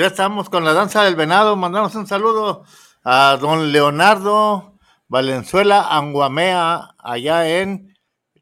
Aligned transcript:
ya 0.00 0.06
estamos 0.06 0.48
con 0.48 0.64
la 0.64 0.72
danza 0.72 1.04
del 1.04 1.14
venado. 1.14 1.56
Mandamos 1.56 1.94
un 1.94 2.06
saludo 2.06 2.64
a 3.04 3.36
don 3.38 3.70
Leonardo 3.70 4.78
Valenzuela 5.08 5.94
Anguamea, 5.94 6.94
allá 6.96 7.60
en 7.60 7.94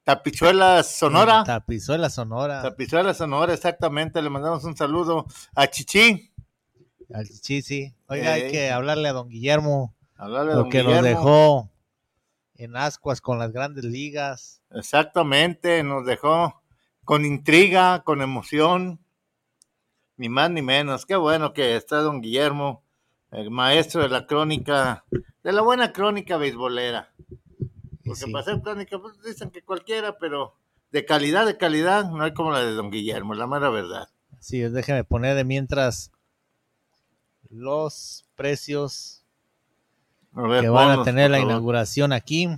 Tapizuela, 0.04 0.84
Sonora. 0.84 1.42
Tapizuela, 1.42 2.10
Sonora. 2.10 2.62
Tapizuela, 2.62 3.12
Sonora, 3.12 3.54
exactamente. 3.54 4.22
Le 4.22 4.30
mandamos 4.30 4.62
un 4.62 4.76
saludo 4.76 5.26
a 5.56 5.66
Chichi. 5.66 6.32
Al 7.12 7.26
Chichi, 7.26 7.62
sí. 7.62 7.94
Oiga, 8.06 8.34
hay 8.34 8.52
que 8.52 8.70
hablarle 8.70 9.08
a 9.08 9.12
don 9.12 9.28
Guillermo. 9.28 9.96
Hablarle 10.14 10.52
a 10.52 10.54
lo 10.54 10.60
don 10.60 10.70
que 10.70 10.84
nos 10.84 11.02
dejó 11.02 11.72
en 12.54 12.76
ascuas 12.76 13.20
con 13.20 13.40
las 13.40 13.50
grandes 13.50 13.82
ligas. 13.82 14.62
Exactamente, 14.70 15.82
nos 15.82 16.06
dejó 16.06 16.62
con 17.02 17.24
intriga, 17.24 18.04
con 18.04 18.22
emoción, 18.22 19.00
ni 20.18 20.28
más 20.28 20.50
ni 20.50 20.60
menos. 20.60 21.06
Qué 21.06 21.16
bueno 21.16 21.54
que 21.54 21.76
está 21.76 21.98
don 21.98 22.20
Guillermo, 22.20 22.82
el 23.30 23.50
maestro 23.50 24.02
de 24.02 24.08
la 24.08 24.26
crónica, 24.26 25.04
de 25.42 25.52
la 25.52 25.62
buena 25.62 25.92
crónica 25.92 26.36
beisbolera. 26.36 27.10
Porque 28.04 28.20
sí. 28.24 28.30
para 28.30 28.42
hacer 28.42 28.60
crónica, 28.60 28.98
pues 28.98 29.22
dicen 29.22 29.50
que 29.50 29.62
cualquiera, 29.62 30.18
pero 30.18 30.54
de 30.90 31.04
calidad, 31.04 31.46
de 31.46 31.56
calidad, 31.56 32.10
no 32.10 32.22
hay 32.22 32.34
como 32.34 32.50
la 32.50 32.60
de 32.60 32.72
don 32.72 32.90
Guillermo, 32.90 33.34
la 33.34 33.46
mera 33.46 33.70
verdad. 33.70 34.08
Sí, 34.40 34.60
déjeme 34.60 35.04
poner 35.04 35.36
de 35.36 35.44
mientras 35.44 36.10
los 37.50 38.26
precios 38.34 39.24
ver, 40.32 40.62
que 40.62 40.68
van 40.68 40.98
a 40.98 41.04
tener 41.04 41.30
la 41.30 41.40
inauguración 41.40 42.12
aquí. 42.12 42.48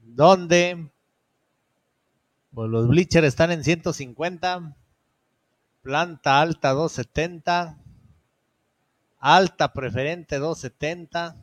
Donde 0.00 0.90
pues, 2.54 2.70
los 2.70 2.86
bleachers 2.86 3.26
están 3.26 3.50
en 3.50 3.64
150, 3.64 4.76
planta 5.82 6.40
alta 6.40 6.70
270, 6.70 7.78
alta 9.18 9.72
preferente 9.72 10.38
270, 10.38 11.36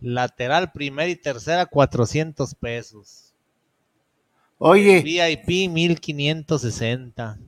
lateral 0.00 0.72
primera 0.72 1.08
y 1.08 1.16
tercera 1.16 1.66
400 1.66 2.54
pesos. 2.56 3.32
Oye, 4.58 5.00
VIP 5.02 5.70
1560. 5.70 7.38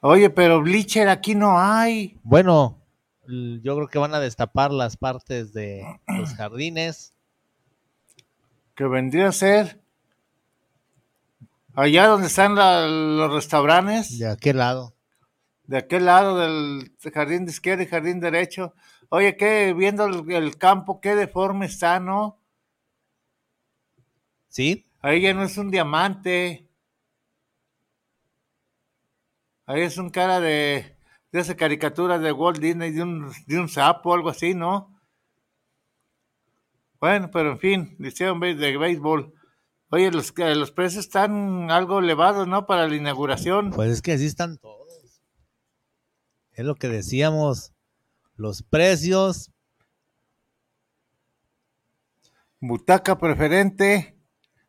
oye, 0.00 0.30
pero 0.30 0.60
Bleacher 0.60 1.08
aquí 1.08 1.34
no 1.34 1.58
hay. 1.58 2.18
Bueno, 2.22 2.78
yo 3.26 3.76
creo 3.76 3.88
que 3.88 3.98
van 3.98 4.14
a 4.14 4.20
destapar 4.20 4.72
las 4.72 4.96
partes 4.96 5.52
de 5.52 5.84
los 6.06 6.34
jardines. 6.34 7.14
Que 8.74 8.84
vendría 8.84 9.28
a 9.28 9.32
ser 9.32 9.81
Allá 11.74 12.06
donde 12.06 12.26
están 12.26 12.54
la- 12.54 12.86
los 12.86 13.32
restaurantes, 13.32 14.18
¿De 14.18 14.28
aquel 14.28 14.58
lado? 14.58 14.94
de 15.64 15.78
aquel 15.78 16.04
lado 16.04 16.38
del 16.38 16.92
jardín 17.14 17.46
de 17.46 17.52
izquierda 17.52 17.82
y 17.82 17.86
jardín 17.86 18.20
derecho. 18.20 18.74
Oye, 19.08 19.36
que 19.36 19.72
viendo 19.72 20.04
el, 20.06 20.30
el 20.30 20.58
campo, 20.58 21.00
qué 21.00 21.14
deforme 21.14 21.66
está, 21.66 21.98
¿no? 22.00 22.38
¿Sí? 24.48 24.84
Ahí 25.00 25.22
ya 25.22 25.32
no 25.32 25.42
es 25.44 25.56
un 25.56 25.70
diamante. 25.70 26.68
Ahí 29.66 29.82
es 29.82 29.96
un 29.96 30.10
cara 30.10 30.40
de, 30.40 30.96
de 31.30 31.40
esa 31.40 31.56
caricatura 31.56 32.18
de 32.18 32.32
Walt 32.32 32.58
Disney, 32.58 32.90
de 32.90 33.02
un, 33.02 33.32
de 33.46 33.58
un 33.58 33.68
sapo, 33.68 34.12
algo 34.12 34.28
así, 34.28 34.54
¿no? 34.54 35.00
Bueno, 37.00 37.30
pero 37.32 37.52
en 37.52 37.58
fin, 37.58 37.96
hicieron 38.00 38.38
de 38.40 38.76
béisbol. 38.76 39.32
Oye, 39.94 40.10
los, 40.10 40.32
los 40.36 40.70
precios 40.70 41.04
están 41.04 41.70
algo 41.70 41.98
elevados, 41.98 42.48
¿no? 42.48 42.66
Para 42.66 42.88
la 42.88 42.96
inauguración. 42.96 43.70
Pues 43.70 43.90
es 43.90 44.00
que 44.00 44.12
así 44.12 44.24
están 44.24 44.56
todos. 44.56 45.20
Es 46.52 46.64
lo 46.64 46.74
que 46.76 46.88
decíamos. 46.88 47.74
Los 48.34 48.62
precios, 48.62 49.52
Butaca 52.58 53.18
preferente. 53.18 54.16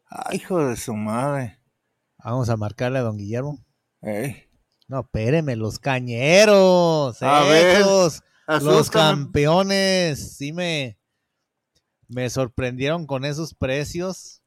Ay, 0.07 0.37
hijo 0.37 0.67
de 0.67 0.75
su 0.75 0.93
madre. 0.93 1.59
vamos 2.17 2.49
a 2.49 2.57
marcarle 2.57 2.99
a 2.99 3.03
don 3.03 3.17
Guillermo. 3.17 3.63
Ey, 4.01 4.49
No, 4.87 5.01
espéreme, 5.01 5.55
los 5.55 5.79
cañeros. 5.79 7.21
A 7.21 7.43
ver, 7.43 7.85
los 8.61 8.89
campeones. 8.89 10.35
Sí 10.35 10.51
me, 10.51 10.97
me 12.09 12.29
sorprendieron 12.29 13.05
con 13.05 13.23
esos 13.23 13.53
precios. 13.53 14.42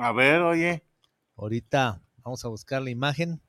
A 0.00 0.12
ver, 0.12 0.40
oye. 0.42 0.82
Ahorita 1.36 2.00
vamos 2.22 2.44
a 2.44 2.48
buscar 2.48 2.82
la 2.82 2.90
imagen. 2.90 3.40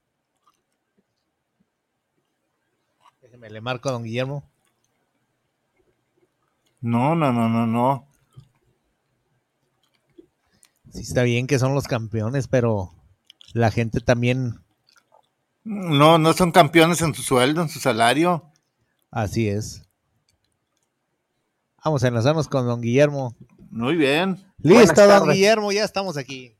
Déjeme, 3.22 3.50
le 3.50 3.62
marco 3.62 3.90
a 3.90 3.92
don 3.92 4.04
Guillermo. 4.04 4.44
No, 6.82 7.16
no, 7.16 7.32
no, 7.34 7.50
no, 7.50 7.68
no. 7.68 8.08
Sí 10.92 11.02
está 11.02 11.24
bien 11.24 11.46
que 11.48 11.60
son 11.60 11.76
los 11.76 11.88
campeones, 11.88 12.48
pero 12.48 12.92
la 13.54 13.70
gente 13.72 14.00
también, 14.00 14.60
No, 15.64 16.18
no 16.18 16.34
son 16.34 16.52
campeones 16.52 17.02
en 17.02 17.14
su 17.16 17.22
sueldo, 17.22 17.62
en 17.62 17.70
su 17.70 17.80
salario. 17.80 18.52
así 19.12 19.48
es. 19.50 19.84
Vamos 21.84 22.04
a 22.04 22.08
enlazarnos 22.10 22.48
con 22.48 22.66
don 22.66 22.82
Guillermo. 22.82 23.36
Muy 23.72 23.96
bien. 23.96 24.32
Listo, 24.58 24.74
Buenas 24.74 24.96
don 24.96 25.08
tardes. 25.08 25.36
Guillermo, 25.36 25.72
ya 25.72 25.84
estamos 25.84 26.18
aquí. 26.18 26.56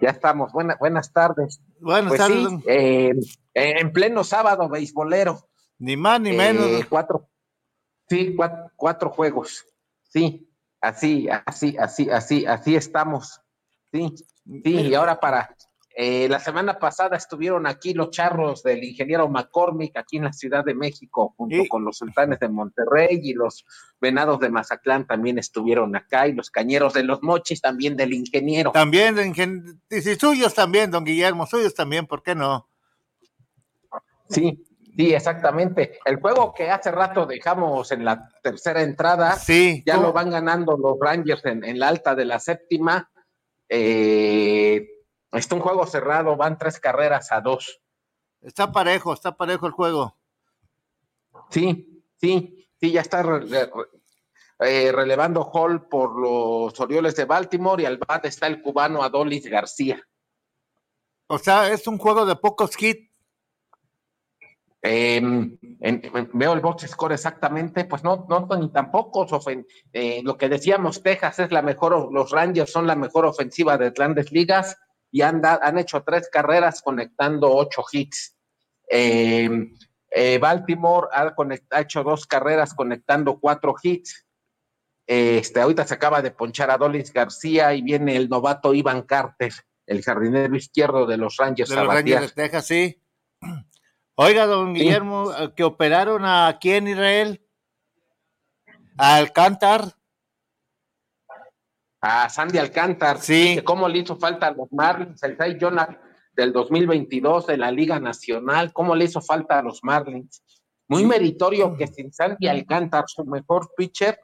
Ya 0.00 0.10
estamos. 0.10 0.52
Buena- 0.52 0.76
buenas 0.78 1.12
tardes. 1.12 1.60
Bueno, 1.80 2.08
Pues 2.08 2.20
está 2.20 2.32
sí, 2.32 2.62
eh, 2.66 3.14
en 3.54 3.92
pleno 3.92 4.24
sábado 4.24 4.68
beisbolero. 4.68 5.48
ni 5.78 5.96
más 5.96 6.20
ni 6.20 6.30
eh, 6.30 6.36
menos. 6.36 6.84
cuatro, 6.88 7.28
sí, 8.08 8.34
cuatro, 8.36 8.70
cuatro 8.76 9.10
juegos. 9.10 9.64
Sí, 10.08 10.50
así, 10.80 11.28
así, 11.28 11.76
así, 11.78 12.10
así, 12.10 12.46
así 12.46 12.76
estamos. 12.76 13.40
Sí, 13.92 14.14
sí, 14.64 14.70
y 14.74 14.94
ahora 14.94 15.18
para. 15.20 15.54
Eh, 15.98 16.28
la 16.28 16.38
semana 16.40 16.78
pasada 16.78 17.16
estuvieron 17.16 17.66
aquí 17.66 17.94
los 17.94 18.10
charros 18.10 18.62
del 18.62 18.84
ingeniero 18.84 19.30
McCormick, 19.30 19.96
aquí 19.96 20.18
en 20.18 20.24
la 20.24 20.32
Ciudad 20.34 20.62
de 20.62 20.74
México, 20.74 21.32
junto 21.38 21.56
con 21.70 21.86
los 21.86 21.96
sultanes 21.96 22.38
de 22.38 22.50
Monterrey 22.50 23.18
y 23.22 23.32
los 23.32 23.64
venados 23.98 24.38
de 24.40 24.50
Mazatlán 24.50 25.06
también 25.06 25.38
estuvieron 25.38 25.96
acá, 25.96 26.28
y 26.28 26.34
los 26.34 26.50
cañeros 26.50 26.92
de 26.92 27.02
los 27.02 27.22
mochis 27.22 27.62
también 27.62 27.96
del 27.96 28.12
ingeniero. 28.12 28.72
También, 28.72 29.14
de 29.14 29.26
ingen- 29.26 29.80
y 29.88 30.02
si 30.02 30.16
suyos 30.16 30.52
también, 30.52 30.90
don 30.90 31.02
Guillermo, 31.02 31.46
suyos 31.46 31.72
también, 31.74 32.06
¿por 32.06 32.22
qué 32.22 32.34
no? 32.34 32.68
Sí, 34.28 34.66
sí, 34.96 35.14
exactamente. 35.14 35.98
El 36.04 36.16
juego 36.20 36.52
que 36.52 36.68
hace 36.70 36.90
rato 36.90 37.24
dejamos 37.24 37.90
en 37.92 38.04
la 38.04 38.28
tercera 38.42 38.82
entrada, 38.82 39.36
Sí. 39.36 39.82
ya 39.86 39.94
¿cómo? 39.94 40.08
lo 40.08 40.12
van 40.12 40.28
ganando 40.30 40.76
los 40.76 40.98
Rangers 41.00 41.44
en, 41.46 41.64
en 41.64 41.78
la 41.78 41.88
alta 41.88 42.14
de 42.14 42.24
la 42.26 42.38
séptima. 42.38 43.10
Eh, 43.68 44.86
está 45.36 45.54
un 45.54 45.60
juego 45.60 45.86
cerrado, 45.86 46.36
van 46.36 46.58
tres 46.58 46.78
carreras 46.80 47.32
a 47.32 47.40
dos. 47.40 47.80
Está 48.40 48.70
parejo, 48.70 49.12
está 49.12 49.36
parejo 49.36 49.66
el 49.66 49.72
juego. 49.72 50.16
Sí, 51.50 52.02
sí, 52.20 52.68
sí, 52.80 52.92
ya 52.92 53.00
está 53.00 53.22
re- 53.22 53.40
re- 53.40 53.70
eh, 54.60 54.90
relevando 54.92 55.42
Hall 55.44 55.86
por 55.88 56.18
los 56.18 56.78
Orioles 56.80 57.14
de 57.16 57.24
Baltimore 57.24 57.82
y 57.82 57.86
al 57.86 57.98
bat 57.98 58.24
está 58.24 58.46
el 58.46 58.62
cubano 58.62 59.02
Adolis 59.02 59.46
García. 59.46 60.00
O 61.28 61.38
sea, 61.38 61.68
es 61.72 61.86
un 61.88 61.98
juego 61.98 62.24
de 62.24 62.36
pocos 62.36 62.80
hits. 62.80 63.10
Eh, 64.82 65.16
en- 65.16 65.58
en- 65.80 66.30
veo 66.32 66.52
el 66.52 66.60
box 66.60 66.86
score 66.88 67.12
exactamente, 67.14 67.84
pues 67.86 68.04
no, 68.04 68.24
no 68.28 68.46
ni 68.56 68.70
tampoco. 68.70 69.26
ofen- 69.26 69.66
eh, 69.92 70.20
lo 70.22 70.36
que 70.38 70.48
decíamos, 70.48 71.02
Texas 71.02 71.40
es 71.40 71.50
la 71.50 71.62
mejor, 71.62 72.12
los 72.12 72.30
Rangers 72.30 72.70
son 72.70 72.86
la 72.86 72.94
mejor 72.94 73.26
ofensiva 73.26 73.76
de 73.76 73.90
grandes 73.90 74.30
ligas 74.30 74.76
y 75.16 75.22
han, 75.22 75.40
da- 75.40 75.60
han 75.62 75.78
hecho 75.78 76.02
tres 76.02 76.28
carreras 76.30 76.82
conectando 76.82 77.50
ocho 77.50 77.82
hits. 77.90 78.36
Eh, 78.90 79.48
eh, 80.10 80.36
Baltimore 80.38 81.08
ha, 81.10 81.34
conect- 81.34 81.66
ha 81.70 81.80
hecho 81.80 82.02
dos 82.04 82.26
carreras 82.26 82.74
conectando 82.74 83.40
cuatro 83.40 83.74
hits. 83.82 84.26
Este, 85.06 85.58
ahorita 85.60 85.86
se 85.86 85.94
acaba 85.94 86.20
de 86.20 86.32
ponchar 86.32 86.70
a 86.70 86.76
Dolis 86.76 87.12
García 87.14 87.72
y 87.72 87.80
viene 87.80 88.14
el 88.16 88.28
novato 88.28 88.74
Ivan 88.74 89.02
Carter, 89.02 89.52
el 89.86 90.02
jardinero 90.02 90.54
izquierdo 90.54 91.06
de 91.06 91.16
los 91.16 91.36
Rangers. 91.38 91.70
De 91.70 91.76
los. 91.76 91.86
Rangers 91.86 92.20
de 92.34 92.42
Texas, 92.42 92.66
sí. 92.66 93.02
Oiga, 94.16 94.44
don 94.44 94.74
Sí. 94.74 94.82
Guillermo, 94.82 95.30
que 95.56 95.64
operaron 95.64 96.26
a 96.26 96.58
quién, 96.60 96.88
Israel? 96.88 97.40
A 98.98 99.16
Alcántar. 99.16 99.94
A 102.08 102.28
Sandy 102.28 102.58
Alcántar, 102.58 103.18
Sí. 103.20 103.56
que 103.56 103.64
cómo 103.64 103.88
le 103.88 103.98
hizo 103.98 104.16
falta 104.16 104.46
a 104.46 104.52
los 104.52 104.70
Marlins, 104.72 105.22
el 105.24 105.36
Cy 105.36 105.56
Jonah 105.60 106.00
del 106.32 106.52
2022 106.52 107.46
de 107.48 107.56
la 107.56 107.70
Liga 107.72 107.98
Nacional, 107.98 108.72
cómo 108.72 108.94
le 108.94 109.06
hizo 109.06 109.20
falta 109.20 109.58
a 109.58 109.62
los 109.62 109.82
Marlins. 109.82 110.42
Muy 110.88 111.04
meritorio 111.04 111.76
que 111.76 111.88
sin 111.88 112.12
Sandy 112.12 112.46
Alcántar, 112.46 113.04
su 113.08 113.24
mejor 113.24 113.70
pitcher, 113.76 114.20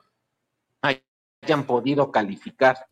hayan 0.81 1.65
podido 1.65 2.13
calificar. 2.13 2.87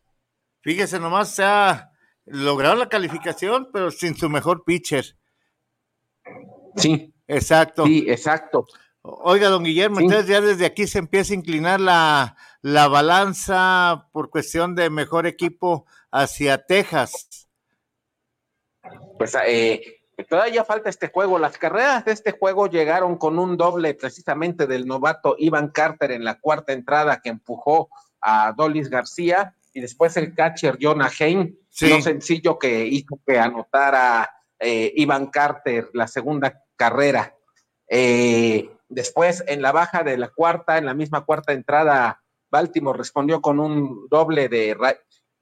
Fíjese 0.61 0.99
nomás, 0.99 1.31
o 1.31 1.35
sea, 1.35 1.91
lograron 2.25 2.79
la 2.79 2.89
calificación, 2.89 3.69
pero 3.71 3.91
sin 3.91 4.15
su 4.17 4.27
mejor 4.29 4.63
pitcher. 4.65 5.05
Sí, 6.75 7.13
Exacto. 7.27 7.85
sí, 7.85 8.05
exacto. 8.09 8.65
Oiga, 9.03 9.49
don 9.49 9.63
Guillermo, 9.63 9.97
Sí. 9.97 10.03
entonces 10.05 10.27
ya 10.27 10.41
desde 10.41 10.65
aquí 10.65 10.85
se 10.85 10.99
empieza 10.99 11.33
a 11.33 11.37
inclinar 11.37 11.79
la, 11.79 12.35
la 12.61 12.87
balanza 12.87 14.07
por 14.11 14.29
cuestión 14.29 14.75
de 14.75 14.89
mejor 14.91 15.25
equipo 15.25 15.85
hacia 16.11 16.65
Texas. 16.65 17.47
Pues 19.17 19.35
eh, 19.47 20.01
todavía 20.29 20.63
falta 20.63 20.89
este 20.89 21.07
juego. 21.07 21.39
Las 21.39 21.57
carreras 21.57 22.05
de 22.05 22.11
este 22.11 22.31
juego 22.31 22.67
llegaron 22.67 23.17
con 23.17 23.39
un 23.39 23.57
doble 23.57 23.93
precisamente 23.93 24.67
del 24.67 24.85
novato 24.87 25.35
Ivan 25.37 25.69
Carter 25.69 26.11
en 26.11 26.23
la 26.23 26.39
cuarta 26.39 26.73
entrada 26.73 27.21
que 27.21 27.29
empujó 27.29 27.89
a 28.21 28.53
Dolis 28.55 28.89
García 28.89 29.55
y 29.73 29.81
después 29.81 30.15
el 30.17 30.35
catcher 30.35 30.77
Jonah 30.81 31.09
Hain, 31.19 31.57
Sí. 31.69 31.89
no 31.89 32.01
sencillo 32.01 32.59
que 32.59 32.85
hizo 32.85 33.19
que 33.25 33.39
anotara 33.39 34.29
eh, 34.59 34.91
Ivan 34.95 35.27
Carter 35.27 35.89
la 35.93 36.07
segunda 36.07 36.61
carrera. 36.75 37.33
Eh, 37.87 38.69
después 38.91 39.43
en 39.47 39.61
la 39.61 39.71
baja 39.71 40.03
de 40.03 40.17
la 40.17 40.29
cuarta, 40.29 40.77
en 40.77 40.85
la 40.85 40.93
misma 40.93 41.25
cuarta 41.25 41.53
entrada, 41.53 42.21
Baltimore 42.51 42.97
respondió 42.97 43.41
con 43.41 43.59
un 43.59 44.07
doble 44.09 44.49
de 44.49 44.77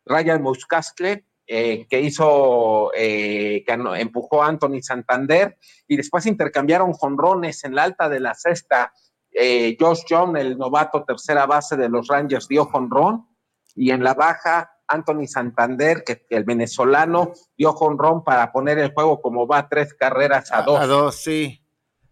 Ryan 0.06 0.42
Muscastle 0.42 1.26
eh, 1.48 1.88
que 1.90 2.00
hizo, 2.00 2.92
eh, 2.96 3.64
que 3.66 3.74
empujó 3.74 4.44
a 4.44 4.48
Anthony 4.48 4.82
Santander 4.82 5.58
y 5.88 5.98
después 5.98 6.28
intercambiaron 6.28 6.94
jonrones 6.94 7.64
en 7.64 7.74
la 7.74 7.84
alta 7.84 8.08
de 8.08 8.20
la 8.20 8.36
sexta. 8.36 8.94
Eh, 9.32 9.76
Josh 9.80 10.04
John, 10.08 10.38
el 10.38 10.58
novato 10.58 11.04
tercera 11.04 11.48
base 11.48 11.76
de 11.76 11.90
los 11.90 12.08
Rangers, 12.08 12.48
dio 12.48 12.66
jonrón 12.66 13.28
y 13.76 13.90
en 13.90 14.04
la 14.04 14.14
baja 14.14 14.72
Anthony 14.88 15.26
Santander, 15.26 16.04
que 16.04 16.26
el 16.30 16.44
venezolano, 16.44 17.34
dio 17.58 17.74
jonrón 17.74 18.24
para 18.24 18.52
poner 18.52 18.78
el 18.78 18.94
juego 18.94 19.22
como 19.22 19.48
va 19.48 19.70
tres 19.70 19.96
carreras 19.96 20.52
a 20.52 20.62
dos. 20.62 20.80
A 20.80 20.86
dos, 20.86 21.16
sí. 21.16 21.59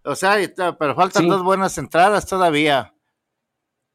O 0.07 0.15
sea, 0.15 0.37
pero 0.79 0.95
faltan 0.95 1.23
Sí. 1.23 1.29
dos 1.29 1.43
buenas 1.43 1.77
entradas 1.77 2.25
todavía. 2.25 2.93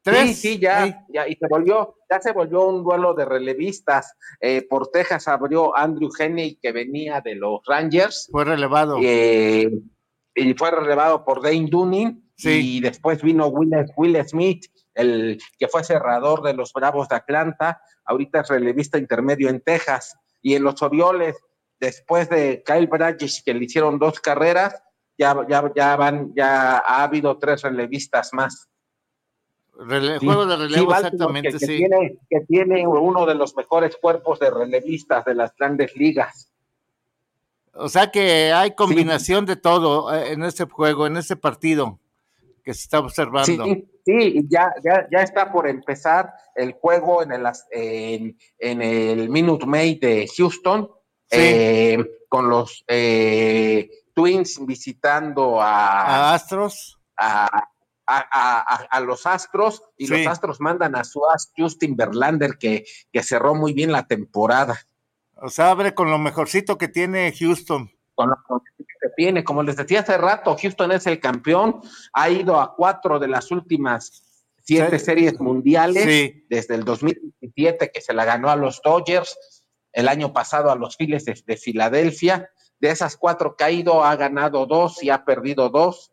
Tres. 0.03 0.27
Sí, 0.27 0.33
sí, 0.55 0.59
ya, 0.59 0.85
Sí. 0.85 0.93
ya, 1.13 1.27
y 1.27 1.35
se 1.35 1.47
volvió, 1.47 1.95
ya 2.09 2.19
se 2.21 2.33
volvió 2.33 2.67
un 2.67 2.83
duelo 2.83 3.13
de 3.13 3.23
relevistas. 3.25 4.15
Eh, 4.41 4.65
por 4.69 4.89
Texas 4.89 5.27
abrió 5.29 5.75
Andrew 5.77 6.09
Henney, 6.17 6.55
que 6.61 6.71
venía 6.73 7.21
de 7.21 7.35
los 7.35 7.61
Rangers, 7.65 8.27
Fue 8.31 8.43
relevado. 8.43 8.97
eh, 9.01 9.71
y 10.35 10.53
fue 10.55 10.71
relevado 10.71 11.23
por 11.23 11.41
Dane 11.41 11.67
Dunning, 11.69 12.31
Sí. 12.35 12.77
y 12.77 12.79
después 12.81 13.21
vino 13.21 13.47
Will, 13.47 13.71
Will 13.95 14.21
Smith, 14.27 14.65
el 14.93 15.39
que 15.57 15.67
fue 15.69 15.83
cerrador 15.85 16.41
de 16.43 16.53
los 16.53 16.73
Bravos 16.73 17.07
de 17.07 17.15
Atlanta, 17.15 17.81
ahorita 18.05 18.41
es 18.41 18.49
relevista 18.49 18.97
intermedio 18.97 19.47
en 19.49 19.61
Texas, 19.61 20.15
y 20.41 20.55
en 20.55 20.63
los 20.63 20.81
Orioles 20.81 21.37
después 21.79 22.29
de 22.29 22.61
Kyle 22.65 22.87
Bradges, 22.87 23.41
que 23.45 23.53
le 23.53 23.63
hicieron 23.65 23.99
dos 23.99 24.19
carreras, 24.19 24.81
ya, 25.17 25.35
ya, 25.47 25.71
ya 25.75 25.95
van, 25.95 26.33
ya 26.35 26.77
ha 26.79 27.03
habido 27.03 27.37
tres 27.37 27.61
relevistas 27.61 28.33
más. 28.33 28.67
Rele- 29.75 30.19
Sí, 30.19 30.25
Juego 30.25 30.45
de 30.45 30.55
sí, 30.55 30.61
relevo, 30.61 30.87
Baltimore, 30.91 31.07
exactamente, 31.15 31.51
que, 31.51 31.57
que 31.59 31.65
sí. 31.65 31.77
tiene, 31.77 32.17
que 32.29 32.39
tiene 32.41 32.87
uno 32.87 33.25
de 33.25 33.35
los 33.35 33.55
mejores 33.55 33.97
cuerpos 33.97 34.39
de 34.39 34.51
relevistas 34.51 35.25
de 35.25 35.35
las 35.35 35.55
grandes 35.55 35.95
ligas. 35.95 36.49
O 37.73 37.89
sea 37.89 38.11
que 38.11 38.51
hay 38.53 38.75
combinación 38.75 39.47
de 39.47 39.55
todo 39.55 40.13
eh, 40.13 40.33
en 40.33 40.43
ese 40.43 40.65
juego, 40.65 41.07
en 41.07 41.17
ese 41.17 41.35
partido 41.35 41.99
que 42.63 42.73
se 42.73 42.81
está 42.81 42.99
observando. 42.99 43.65
Sí, 43.65 43.87
sí, 44.05 44.45
ya, 44.47 44.71
ya, 44.83 45.07
ya 45.11 45.19
está 45.23 45.51
por 45.51 45.67
empezar 45.67 46.31
el 46.55 46.73
juego 46.73 47.23
en 47.23 47.31
el, 47.31 47.43
en, 47.71 48.37
en 48.59 48.81
el 48.81 49.27
Minute 49.29 49.65
Maid 49.65 49.99
de 50.01 50.29
Houston, 50.37 50.89
Sí. 51.31 51.39
eh, 51.39 51.97
con 52.29 52.47
los 52.47 52.83
eh, 52.87 53.89
Twins 54.13 54.63
visitando 54.65 55.61
a, 55.61 56.01
A 56.29 56.33
Astros. 56.33 56.99
a, 57.17 57.45
a- 58.05 58.87
a- 58.91 58.99
los 58.99 59.25
Astros 59.25 59.81
y 59.97 60.07
Sí. 60.07 60.13
los 60.17 60.27
Astros 60.27 60.59
mandan 60.59 60.95
a 60.95 61.03
su 61.03 61.21
as 61.29 61.51
Justin 61.57 61.95
Verlander 61.95 62.57
que, 62.57 62.85
que 63.11 63.23
cerró 63.23 63.55
muy 63.55 63.73
bien 63.73 63.91
la 63.91 64.05
temporada. 64.07 64.77
O 65.35 65.49
sea, 65.49 65.71
abre 65.71 65.93
con 65.93 66.09
lo 66.11 66.17
mejorcito 66.19 66.77
que 66.77 66.87
tiene 66.87 67.33
Houston. 67.37 67.91
con 68.15 68.29
lo 68.29 68.35
que 68.77 69.09
tiene. 69.17 69.43
Como 69.43 69.63
les 69.63 69.75
decía 69.75 70.01
hace 70.01 70.17
rato, 70.17 70.55
Houston 70.61 70.91
es 70.91 71.07
el 71.07 71.19
campeón, 71.19 71.81
ha 72.13 72.29
ido 72.29 72.61
a 72.61 72.75
cuatro 72.75 73.17
de 73.19 73.27
las 73.27 73.49
últimas 73.51 74.21
siete 74.65 74.99
Sí. 74.99 75.05
series 75.05 75.39
mundiales, 75.39 76.03
Sí. 76.03 76.45
desde 76.49 76.75
el 76.75 76.83
2017 76.85 77.91
que 77.91 78.01
se 78.01 78.13
la 78.13 78.23
ganó 78.25 78.49
a 78.49 78.55
los 78.55 78.81
Dodgers, 78.83 79.35
el 79.91 80.07
año 80.07 80.31
pasado 80.31 80.71
a 80.71 80.75
los 80.75 80.95
Phillies 80.95 81.25
de, 81.25 81.41
de 81.45 81.57
Filadelfia. 81.57 82.49
De 82.83 82.89
esas 82.89 83.15
cuatro 83.15 83.55
que 83.55 83.63
ha 83.63 83.71
ido, 83.71 84.03
ha 84.03 84.13
ganado 84.17 84.65
dos 84.65 85.01
y 85.01 85.09
ha 85.09 85.23
perdido 85.23 85.69
dos. 85.69 86.11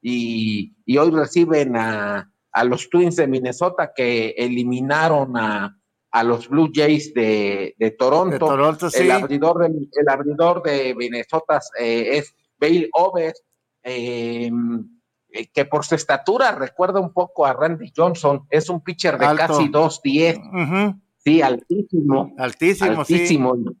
Y, 0.00 0.76
y 0.86 0.96
hoy 0.96 1.10
reciben 1.10 1.74
a, 1.76 2.32
a 2.52 2.64
los 2.64 2.88
Twins 2.88 3.16
de 3.16 3.26
Minnesota 3.26 3.90
que 3.92 4.28
eliminaron 4.38 5.36
a, 5.36 5.76
a 6.12 6.22
los 6.22 6.48
Blue 6.48 6.70
Jays 6.72 7.12
de, 7.12 7.74
de 7.76 7.90
Toronto. 7.90 8.34
De 8.34 8.38
Toronto, 8.38 8.88
sí. 8.88 9.02
El 9.02 9.10
abridor 9.10 9.68
de, 9.68 9.88
el 10.00 10.08
abridor 10.08 10.62
de 10.62 10.94
Minnesota 10.94 11.60
eh, 11.76 12.18
es 12.18 12.32
Bale 12.56 12.88
Over, 12.92 13.34
eh, 13.82 14.48
eh, 15.30 15.46
que 15.52 15.64
por 15.64 15.84
su 15.84 15.96
estatura 15.96 16.52
recuerda 16.52 17.00
un 17.00 17.12
poco 17.12 17.44
a 17.46 17.52
Randy 17.52 17.92
Johnson. 17.96 18.46
Es 18.48 18.68
un 18.68 18.80
pitcher 18.80 19.18
de 19.18 19.26
Alto. 19.26 19.44
casi 19.44 19.68
2'10, 19.68 20.38
Ujú. 20.92 21.00
sí, 21.18 21.42
altísimo. 21.42 22.32
Altísimo, 22.38 23.04
sí. 23.04 23.14
altísimo. 23.14 23.56
Sí, 23.56 23.76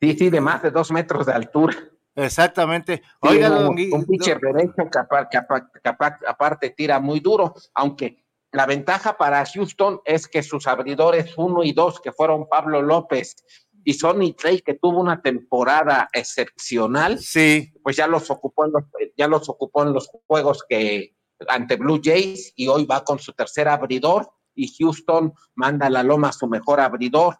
sí, 0.00 0.30
de 0.30 0.40
más 0.40 0.62
de 0.62 0.70
dos 0.70 0.90
metros 0.92 1.26
de 1.26 1.32
altura. 1.32 1.76
Exactamente. 2.14 3.02
Sí, 3.22 3.28
Oiga, 3.28 3.68
un, 3.68 4.06
pitcher 4.06 4.40
derecho 4.40 4.88
que, 4.90 4.98
apa- 4.98 5.28
que 5.28 5.36
apa- 5.36 5.70
que 5.70 5.88
apa- 5.88 6.18
aparte 6.26 6.70
tira 6.70 6.98
muy 6.98 7.20
duro, 7.20 7.54
aunque 7.74 8.24
la 8.52 8.64
ventaja 8.64 9.16
para 9.18 9.44
Houston 9.44 10.00
es 10.04 10.26
que 10.26 10.42
sus 10.42 10.66
abridores 10.66 11.34
uno 11.36 11.62
y 11.62 11.72
dos, 11.72 12.00
que 12.00 12.12
fueron 12.12 12.48
Pablo 12.48 12.80
López 12.80 13.36
y 13.84 13.92
Sonny 13.92 14.32
Trey, 14.32 14.60
que 14.62 14.74
tuvo 14.74 14.98
una 15.00 15.20
temporada 15.20 16.08
excepcional, 16.12 17.18
Sí, 17.18 17.72
pues 17.82 17.96
ya 17.96 18.06
los 18.06 18.30
ocupó 18.30 18.64
en 18.64 18.72
los, 18.72 18.84
ya 19.16 19.28
los 19.28 19.48
ocupó 19.48 19.82
en 19.82 19.92
los 19.92 20.08
juegos 20.26 20.64
que 20.68 21.14
ante 21.48 21.76
Blue 21.76 22.00
Jays 22.02 22.52
y 22.56 22.68
hoy 22.68 22.86
va 22.86 23.04
con 23.04 23.18
su 23.18 23.32
tercer 23.34 23.68
abridor 23.68 24.30
y 24.54 24.74
Houston 24.78 25.34
manda 25.54 25.86
a 25.88 25.90
la 25.90 26.02
loma 26.02 26.30
a 26.30 26.32
su 26.32 26.46
mejor 26.48 26.80
abridor. 26.80 27.36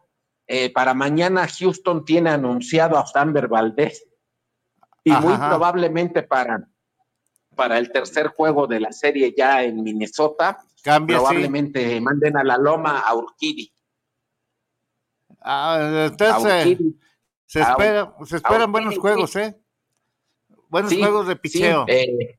Eh, 0.48 0.70
para 0.72 0.94
mañana 0.94 1.48
Houston 1.48 2.04
tiene 2.04 2.30
anunciado 2.30 2.96
a 2.98 3.06
Samber 3.06 3.48
Valdés 3.48 4.06
y 5.02 5.10
Ajá, 5.10 5.20
muy 5.20 5.36
probablemente 5.36 6.22
para, 6.22 6.68
para 7.56 7.78
el 7.78 7.90
tercer 7.90 8.28
juego 8.28 8.66
de 8.68 8.78
la 8.80 8.92
serie 8.92 9.34
ya 9.36 9.64
en 9.64 9.82
Minnesota, 9.82 10.58
cambia, 10.82 11.16
sí. 11.16 11.22
probablemente 11.24 12.00
manden 12.00 12.36
a 12.36 12.44
la 12.44 12.56
loma 12.58 13.00
a 13.00 13.14
Urquidy. 13.14 13.72
Ah, 15.40 16.06
entonces, 16.10 16.78
se, 17.46 17.60
a- 17.62 17.70
espera, 17.70 18.14
se 18.24 18.36
esperan 18.36 18.70
buenos 18.72 18.98
juegos, 18.98 19.34
¿eh? 19.36 19.56
Buenos 20.68 20.92
Sí, 20.92 21.00
juegos 21.00 21.28
de 21.28 21.36
picheo. 21.36 21.86
Sí, 21.88 21.92
eh, 21.92 22.36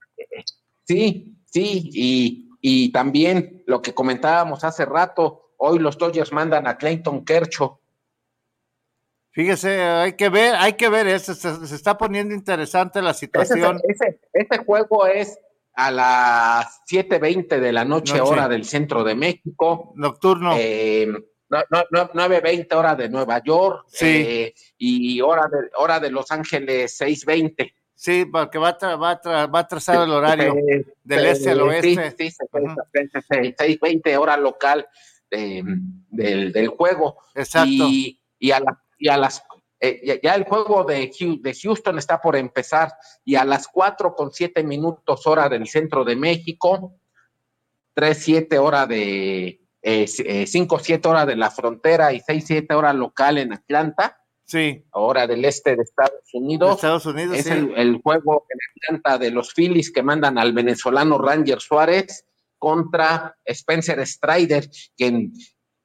sí, 0.84 1.38
sí, 1.46 1.90
y, 1.94 2.50
y 2.62 2.92
también 2.92 3.64
lo 3.68 3.82
que 3.82 3.94
comentábamos 3.94 4.64
hace 4.64 4.86
rato, 4.86 5.54
hoy 5.58 5.80
los 5.80 5.98
Dodgers 5.98 6.32
mandan 6.32 6.68
a 6.68 6.78
Clayton 6.78 7.24
Kershaw. 7.26 7.80
Fíjese, 9.38 9.82
hay 9.84 10.14
que 10.14 10.30
ver, 10.30 10.56
hay 10.56 10.74
que 10.74 10.90
ver 10.90 11.06
eso, 11.06 11.36
se, 11.36 11.68
se 11.68 11.76
está 11.76 11.96
poniendo 11.96 12.34
interesante 12.34 13.04
la 13.04 13.14
situación. 13.14 13.80
ese, 13.88 14.20
ese 14.34 14.58
juego 14.66 15.06
es 15.06 15.38
a 15.76 15.92
las 15.92 16.82
7.20 16.92 17.60
de 17.60 17.72
la 17.72 17.86
noche, 17.86 18.18
Noche. 18.18 18.32
hora 18.32 18.48
del 18.48 18.66
centro 18.66 19.04
de 19.04 19.14
México. 19.14 19.94
Nocturno. 19.96 20.56
Eh, 20.58 21.06
no, 21.50 21.60
no, 21.70 21.84
no, 21.92 22.10
9.20 22.14 22.74
hora 22.74 22.96
de 22.96 23.10
Nueva 23.10 23.40
York 23.44 23.86
Sí. 23.90 24.06
eh, 24.08 24.54
y 24.80 25.22
hora 25.22 25.44
de, 25.44 25.70
hora 25.76 26.00
de 26.00 26.10
Los 26.10 26.32
Ángeles 26.32 27.00
6.20. 27.00 27.72
sí, 27.94 28.26
porque 28.26 28.58
va 28.58 28.70
a, 28.70 28.78
tra- 28.80 29.00
va, 29.00 29.12
a 29.12 29.22
tra- 29.22 29.54
va 29.54 29.60
a 29.60 29.68
trazar 29.68 30.02
el 30.04 30.10
horario. 30.14 30.56
Eh, 30.68 30.84
del 31.04 31.26
este 31.28 31.52
al 31.52 31.62
oeste. 31.62 32.16
Sí, 32.18 32.32
sí, 32.32 32.38
Ujú. 32.52 32.76
6.20 32.92 34.18
hora 34.18 34.36
local 34.36 34.88
eh, 35.30 35.62
del, 36.10 36.52
del 36.52 36.70
juego. 36.70 37.18
Exacto. 37.36 37.70
Y, 37.70 38.20
y 38.40 38.50
a, 38.50 38.62
la- 38.62 38.82
y 38.98 39.10
a 39.10 39.18
las 39.18 39.44
eh, 39.80 40.02
ya, 40.04 40.22
ya 40.22 40.36
el 40.36 40.46
juego 40.46 40.84
de, 40.84 41.12
Houston 41.62 41.98
está 42.00 42.20
por 42.20 42.36
empezar 42.36 42.94
y 43.24 43.36
a 43.36 43.46
las 43.46 43.68
4 43.68 44.16
con 44.16 44.32
7 44.32 44.64
minutos 44.64 45.28
hora 45.28 45.50
del 45.50 45.68
centro 45.68 46.04
de 46.04 46.16
México, 46.16 46.96
3, 47.94 48.18
7 48.18 48.58
hora 48.58 48.88
de 48.88 49.62
eh, 49.84 50.08
5, 50.48 50.80
7 50.80 51.08
hora 51.08 51.26
de 51.28 51.36
la 51.36 51.52
frontera 51.52 52.12
y 52.12 52.22
6, 52.22 52.44
7 52.48 52.74
hora 52.74 52.94
local 52.94 53.38
en 53.38 53.54
Atlanta, 53.54 54.18
Sí, 54.48 54.86
hora 54.92 55.28
del 55.28 55.44
este 55.44 55.76
de 55.76 55.84
Estados 55.84 56.22
de 56.32 56.40
Unidos. 56.40 56.76
Estados 56.76 57.06
Unidos, 57.06 57.38
Es 57.38 57.48
sí. 57.48 57.52
el, 57.52 57.74
el 57.76 58.02
juego 58.02 58.46
en 58.50 58.60
Atlanta 58.94 59.18
de 59.18 59.30
los 59.30 59.54
Phillies 59.54 59.92
que 59.92 60.02
mandan 60.02 60.38
al 60.38 60.54
venezolano 60.54 61.18
Ranger 61.18 61.60
Suárez 61.60 62.26
contra 62.58 63.36
Spencer 63.44 64.08
Strider, 64.08 64.70
quien, 64.96 65.34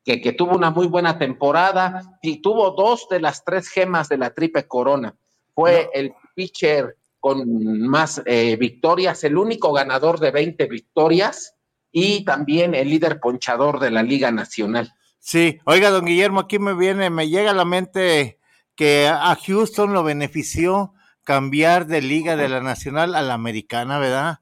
que, 0.05 0.21
que 0.21 0.33
tuvo 0.33 0.57
una 0.57 0.71
muy 0.71 0.87
buena 0.87 1.19
temporada 1.19 2.03
y 2.23 2.43
tuvo 2.43 2.71
dos 2.73 3.07
de 3.11 3.21
las 3.21 3.45
tres 3.45 3.69
gemas 3.69 4.09
de 4.09 4.19
la 4.19 4.31
triple 4.31 4.67
corona. 4.67 5.15
Fue 5.55 5.91
el 5.95 6.13
pitcher 6.35 6.97
con 7.21 7.87
más 7.87 8.21
eh, 8.27 8.57
victorias, 8.57 9.23
el 9.23 9.37
único 9.37 9.73
ganador 9.73 10.19
de 10.19 10.33
20 10.33 10.67
victorias 10.67 11.55
y 11.93 12.25
también 12.25 12.75
el 12.75 12.89
líder 12.89 13.21
ponchador 13.21 13.79
de 13.79 13.93
la 13.93 14.03
Liga 14.03 14.33
Nacional. 14.33 14.93
Sí, 15.21 15.61
oiga, 15.65 15.91
don 15.91 16.05
Guillermo, 16.05 16.41
aquí 16.41 16.59
me 16.59 16.75
viene, 16.75 17.11
me 17.11 17.29
llega 17.29 17.53
a 17.53 17.55
la 17.55 17.65
mente 17.65 18.41
que 18.75 19.07
a 19.07 19.37
Houston 19.37 19.93
lo 19.93 20.03
benefició 20.03 20.95
cambiar 21.23 21.87
de 21.87 22.03
liga 22.03 22.35
de 22.35 22.49
la 22.49 22.61
nacional 22.61 23.15
a 23.15 23.23
la 23.23 23.35
americana, 23.35 23.99
¿verdad? 23.99 24.41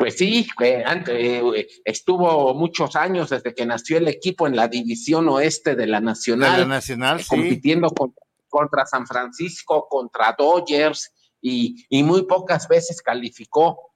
Pues 0.00 0.16
sí, 0.16 0.48
eh, 0.62 1.66
estuvo 1.84 2.54
muchos 2.54 2.96
años 2.96 3.28
desde 3.28 3.52
que 3.54 3.66
nació 3.66 3.98
el 3.98 4.08
equipo 4.08 4.46
en 4.46 4.56
la 4.56 4.66
división 4.66 5.28
oeste 5.28 5.76
de 5.76 5.86
la 5.86 6.00
De 6.00 6.06
Nacional, 6.06 6.60
la 6.62 6.66
nacional, 6.66 7.20
sí. 7.20 7.26
compitiendo 7.28 7.90
con- 7.90 8.14
contra 8.48 8.86
San 8.86 9.06
Francisco, 9.06 9.86
contra 9.90 10.34
Dodgers 10.38 11.12
y, 11.42 11.84
y 11.90 12.02
muy 12.02 12.22
pocas 12.22 12.66
veces 12.66 13.02
calificó. 13.02 13.92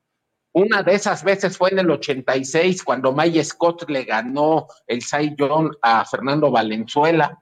Una 0.52 0.82
de 0.82 0.94
esas 0.94 1.24
veces 1.24 1.56
fue 1.56 1.70
en 1.70 1.78
el 1.78 1.90
86 1.90 2.82
cuando 2.84 3.12
Mike 3.14 3.42
Scott 3.42 3.88
le 3.88 4.04
ganó 4.04 4.66
el 4.86 5.00
Cy 5.00 5.34
Young 5.38 5.74
a 5.80 6.04
Fernando 6.04 6.50
Valenzuela. 6.50 7.40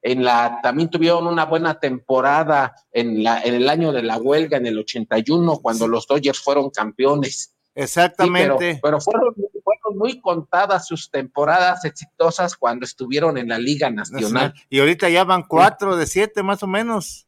En 0.00 0.22
la, 0.22 0.60
también 0.62 0.88
tuvieron 0.88 1.26
una 1.26 1.46
buena 1.46 1.80
temporada 1.80 2.76
en, 2.92 3.24
la, 3.24 3.42
en 3.42 3.54
el 3.54 3.68
año 3.68 3.90
de 3.90 4.04
la 4.04 4.18
huelga, 4.18 4.56
en 4.58 4.66
el 4.66 4.78
81, 4.78 5.58
cuando 5.58 5.88
los 5.88 6.06
Dodgers 6.06 6.38
fueron 6.38 6.70
campeones. 6.70 7.53
Sí, 7.74 7.82
Exactamente. 7.82 8.56
pero, 8.58 8.80
pero 8.82 9.00
fueron, 9.00 9.34
fueron 9.34 9.98
muy 9.98 10.20
contadas 10.20 10.86
sus 10.86 11.10
temporadas 11.10 11.84
exitosas 11.84 12.56
cuando 12.56 12.84
estuvieron 12.84 13.36
en 13.38 13.48
la 13.48 13.58
Liga 13.58 13.90
Nacional. 13.90 14.22
Nacional. 14.22 14.54
Y 14.70 14.80
ahorita 14.80 15.08
ya 15.08 15.24
van 15.24 15.42
cuatro 15.42 15.96
de 15.96 16.06
siete 16.06 16.42
más 16.42 16.62
o 16.62 16.66
menos. 16.66 17.26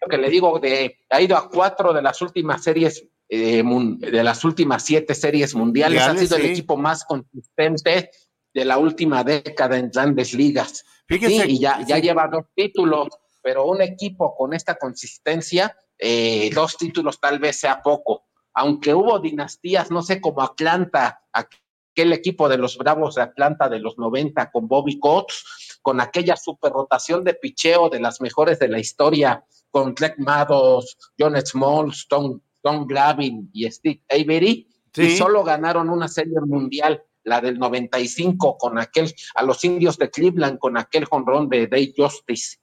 Lo 0.00 0.08
que 0.08 0.18
le 0.18 0.30
digo, 0.30 0.58
de, 0.58 0.98
ha 1.10 1.20
ido 1.20 1.36
a 1.36 1.48
cuatro 1.48 1.92
de 1.92 2.02
las 2.02 2.22
últimas 2.22 2.62
series, 2.62 3.06
eh, 3.28 3.62
de 3.62 4.24
las 4.24 4.44
últimas 4.44 4.84
siete 4.84 5.14
series 5.14 5.54
mundiales. 5.54 6.02
ha 6.02 6.16
sido 6.16 6.36
sí. 6.36 6.42
el 6.42 6.50
equipo 6.52 6.76
más 6.76 7.04
consistente 7.04 8.10
de 8.54 8.64
la 8.64 8.78
última 8.78 9.22
década 9.22 9.76
en 9.76 9.90
grandes 9.90 10.32
ligas. 10.32 10.84
Fíjese. 11.06 11.44
Sí, 11.44 11.52
y 11.52 11.60
ya, 11.60 11.84
ya 11.86 11.98
lleva 11.98 12.26
dos 12.28 12.46
títulos, 12.54 13.08
pero 13.42 13.66
un 13.66 13.82
equipo 13.82 14.34
con 14.34 14.54
esta 14.54 14.76
consistencia, 14.76 15.76
eh, 15.98 16.50
dos 16.54 16.76
títulos 16.76 17.20
tal 17.20 17.38
vez 17.38 17.60
sea 17.60 17.82
poco. 17.82 18.25
Aunque 18.58 18.94
hubo 18.94 19.18
dinastías, 19.18 19.90
no 19.90 20.00
sé, 20.00 20.18
como 20.18 20.40
Atlanta, 20.40 21.20
aquel 21.30 22.12
equipo 22.14 22.48
de 22.48 22.56
los 22.56 22.78
Bravos 22.78 23.16
de 23.16 23.22
Atlanta 23.22 23.68
de 23.68 23.80
los 23.80 23.98
90 23.98 24.50
con 24.50 24.66
Bobby 24.66 24.98
Coates, 24.98 25.44
con 25.82 26.00
aquella 26.00 26.36
super 26.36 26.72
rotación 26.72 27.22
de 27.22 27.34
picheo 27.34 27.90
de 27.90 28.00
las 28.00 28.22
mejores 28.22 28.58
de 28.58 28.68
la 28.68 28.78
historia, 28.78 29.44
con 29.70 29.94
Greg 29.94 30.14
Mados, 30.18 30.96
John 31.18 31.36
Smalls, 31.38 32.06
Tom, 32.08 32.40
Tom 32.62 32.86
Glavin 32.86 33.50
y 33.52 33.70
Steve 33.70 34.02
Avery, 34.08 34.66
y 34.96 35.10
solo 35.10 35.44
ganaron 35.44 35.90
una 35.90 36.08
serie 36.08 36.40
mundial, 36.40 37.04
la 37.24 37.42
del 37.42 37.58
95, 37.58 38.56
con 38.56 38.78
aquel, 38.78 39.12
a 39.34 39.42
los 39.42 39.62
indios 39.64 39.98
de 39.98 40.10
Cleveland, 40.10 40.58
con 40.58 40.78
aquel 40.78 41.04
jonrón 41.04 41.50
de 41.50 41.66
Dave 41.66 41.92
Justice. 41.94 42.56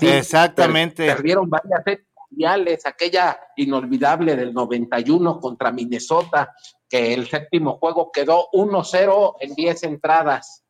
Exactamente. 0.00 1.06
perdieron 1.06 1.48
varias 1.48 1.84
series 1.84 2.05
mundiales, 2.30 2.86
aquella 2.86 3.38
inolvidable 3.56 4.36
del 4.36 4.52
91 4.52 5.40
contra 5.40 5.72
Minnesota, 5.72 6.54
que 6.88 7.14
el 7.14 7.28
séptimo 7.28 7.78
juego 7.78 8.10
quedó 8.12 8.48
1-0 8.52 9.36
en 9.40 9.54
10 9.54 9.82
entradas. 9.84 10.64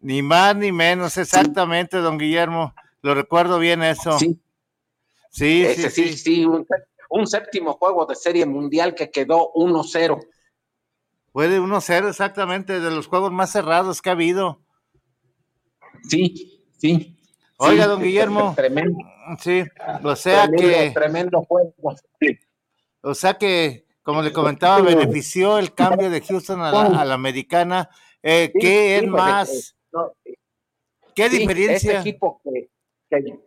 Ni 0.00 0.22
más 0.22 0.56
ni 0.56 0.72
menos, 0.72 1.16
exactamente, 1.18 1.98
don 1.98 2.18
Guillermo. 2.18 2.74
Lo 3.02 3.14
recuerdo 3.14 3.58
bien 3.58 3.82
eso. 3.82 4.18
Sí. 4.18 4.40
Sí, 5.30 5.64
sí, 5.76 5.90
sí, 5.90 6.18
sí. 6.18 6.46
un, 7.08 7.26
séptimo 7.26 7.74
juego 7.74 8.04
de 8.04 8.16
serie 8.16 8.46
mundial 8.46 8.94
que 8.94 9.10
quedó 9.10 9.52
1-0. 9.54 10.26
Fue 11.32 11.48
de 11.48 11.60
1-0 11.60 12.08
exactamente, 12.08 12.80
de 12.80 12.90
los 12.90 13.06
juegos 13.06 13.30
más 13.30 13.52
cerrados 13.52 14.02
que 14.02 14.10
ha 14.10 14.14
habido. 14.14 14.60
Sí, 16.08 16.64
sí. 16.78 17.16
Oiga, 17.58 17.86
don 17.86 18.02
Guillermo. 18.02 18.54
Tremendo. 18.56 18.98
Sí, 19.38 19.62
o 20.02 20.16
sea 20.16 20.48
que. 20.48 20.90
Tremendo 20.92 21.42
juego. 21.42 21.74
O 23.02 23.14
sea 23.14 23.34
que, 23.34 23.86
como 24.02 24.22
le 24.22 24.32
comentaba, 24.32 24.80
benefició 24.80 25.58
el 25.58 25.74
cambio 25.74 26.10
de 26.10 26.20
Houston 26.20 26.60
a 26.60 27.04
la, 27.04 27.14
americana. 27.14 27.88
Eh, 28.22 28.52
¿Qué 28.58 28.98
es 28.98 29.06
más? 29.06 29.76
¿Qué 31.14 31.28
diferencia? 31.28 31.98
Este 31.98 32.10
equipo 32.10 32.40
que, 32.44 32.70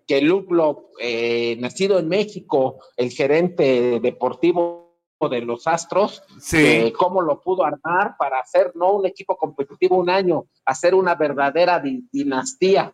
que, 0.07 0.21
Luke 0.21 0.53
eh, 0.99 1.55
nacido 1.59 1.99
en 1.99 2.07
México, 2.07 2.79
el 2.97 3.11
gerente 3.11 3.99
deportivo 3.99 4.83
de 5.29 5.41
los 5.41 5.67
Astros, 5.67 6.23
sí. 6.39 6.91
cómo 6.97 7.21
lo 7.21 7.39
pudo 7.41 7.63
armar 7.63 8.15
para 8.17 8.39
hacer 8.39 8.71
no 8.75 8.93
un 8.93 9.05
equipo 9.05 9.37
competitivo 9.37 9.97
un 9.97 10.09
año, 10.09 10.47
hacer 10.65 10.95
una 10.95 11.15
verdadera 11.15 11.81
dinastía. 12.11 12.93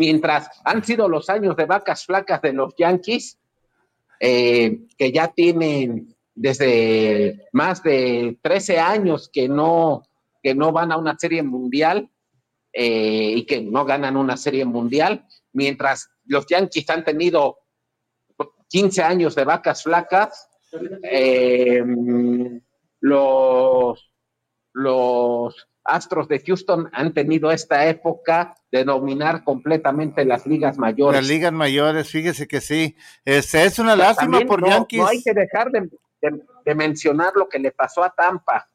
Mientras 0.00 0.48
han 0.64 0.82
sido 0.82 1.10
los 1.10 1.28
años 1.28 1.56
de 1.56 1.66
vacas 1.66 2.06
flacas 2.06 2.40
de 2.40 2.54
los 2.54 2.74
Yankees, 2.74 3.38
eh, 4.18 4.86
que 4.96 5.12
ya 5.12 5.28
tienen 5.28 6.16
desde 6.34 7.46
más 7.52 7.82
de 7.82 8.38
13 8.40 8.78
años 8.78 9.28
que 9.30 9.46
no, 9.46 10.04
que 10.42 10.54
no 10.54 10.72
van 10.72 10.90
a 10.90 10.96
una 10.96 11.18
serie 11.18 11.42
mundial, 11.42 12.08
eh, 12.72 13.34
y 13.36 13.44
que 13.44 13.60
no 13.60 13.84
ganan 13.84 14.16
una 14.16 14.38
serie 14.38 14.64
mundial, 14.64 15.26
mientras 15.52 16.08
los 16.24 16.46
Yankees 16.46 16.88
han 16.88 17.04
tenido 17.04 17.58
15 18.70 19.02
años 19.02 19.34
de 19.34 19.44
vacas 19.44 19.82
flacas, 19.82 20.48
eh, 21.02 21.84
los, 23.00 24.10
los 24.72 25.68
Astros 25.84 26.28
de 26.28 26.40
Houston 26.40 26.88
han 26.92 27.12
tenido 27.12 27.50
esta 27.50 27.86
época 27.86 28.54
de 28.70 28.84
dominar 28.84 29.44
completamente 29.44 30.24
las 30.24 30.46
ligas 30.46 30.78
mayores. 30.78 31.20
Las 31.20 31.28
ligas 31.28 31.52
mayores, 31.52 32.08
fíjese 32.08 32.46
que 32.46 32.60
sí. 32.60 32.96
Es, 33.24 33.54
es 33.54 33.78
una 33.78 33.96
lástima 33.96 34.40
por 34.46 34.66
Yankees. 34.66 35.00
No 35.00 35.06
hay 35.06 35.22
que 35.22 35.32
dejar 35.32 35.70
de 35.70 36.74
mencionar 36.74 37.32
lo 37.34 37.48
que 37.48 37.58
le 37.58 37.72
pasó 37.72 38.04
a 38.04 38.10
Tampa. 38.10 38.68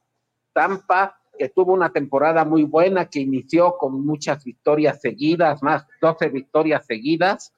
Tampa 0.54 1.18
que 1.38 1.50
tuvo 1.50 1.74
una 1.74 1.92
temporada 1.92 2.46
muy 2.46 2.64
buena, 2.64 3.10
que 3.10 3.20
inició 3.20 3.78
con 3.78 4.06
muchas 4.06 4.44
victorias 4.44 5.02
seguidas, 5.02 5.62
más 5.62 5.86
12 6.02 6.30
victorias 6.30 6.86
seguidas, 6.86 7.54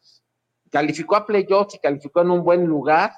calificó 0.71 1.15
a 1.15 1.25
playoffs 1.25 1.75
y 1.75 1.79
calificó 1.79 2.21
en 2.21 2.31
un 2.31 2.43
buen 2.43 2.65
lugar, 2.65 3.13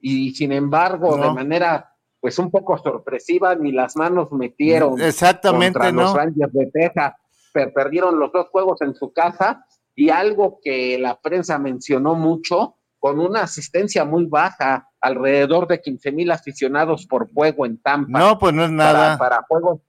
y 0.00 0.34
sin 0.34 0.52
embargo, 0.52 1.16
de 1.16 1.32
manera 1.32 1.93
pues 2.24 2.38
un 2.38 2.50
poco 2.50 2.78
sorpresiva, 2.78 3.54
ni 3.54 3.70
las 3.70 3.96
manos 3.96 4.32
metieron 4.32 4.98
Exactamente, 4.98 5.78
contra 5.78 5.92
los 5.92 6.14
Rangers 6.14 6.52
de 6.54 6.70
Texas, 6.72 7.12
perdieron 7.52 8.18
los 8.18 8.32
dos 8.32 8.48
juegos 8.48 8.80
en 8.80 8.94
su 8.94 9.12
casa, 9.12 9.66
y 9.94 10.08
algo 10.08 10.58
que 10.64 10.98
la 10.98 11.20
prensa 11.20 11.58
mencionó 11.58 12.14
mucho, 12.14 12.76
con 12.98 13.20
una 13.20 13.42
asistencia 13.42 14.06
muy 14.06 14.24
baja, 14.24 14.88
alrededor 15.02 15.68
de 15.68 15.82
15 15.82 16.12
mil 16.12 16.30
aficionados 16.30 17.06
por 17.06 17.30
juego 17.30 17.66
en 17.66 17.76
Tampa. 17.82 18.18
No, 18.18 18.38
pues 18.38 18.54
no 18.54 18.64
es 18.64 18.70
nada. 18.70 19.18
Para, 19.18 19.42
para 19.42 19.46
juegos 19.46 19.80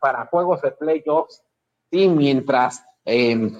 para, 0.00 0.24
juegos 0.24 0.62
de 0.62 0.70
playoffs, 0.70 1.42
y 1.90 2.08
mientras 2.08 2.82
eh, 3.04 3.52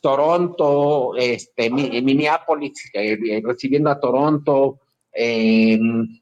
Toronto, 0.00 1.16
este, 1.16 1.68
Minneapolis 1.68 2.92
eh, 2.94 3.18
eh, 3.28 3.42
recibiendo 3.44 3.90
a 3.90 3.98
Toronto, 3.98 4.82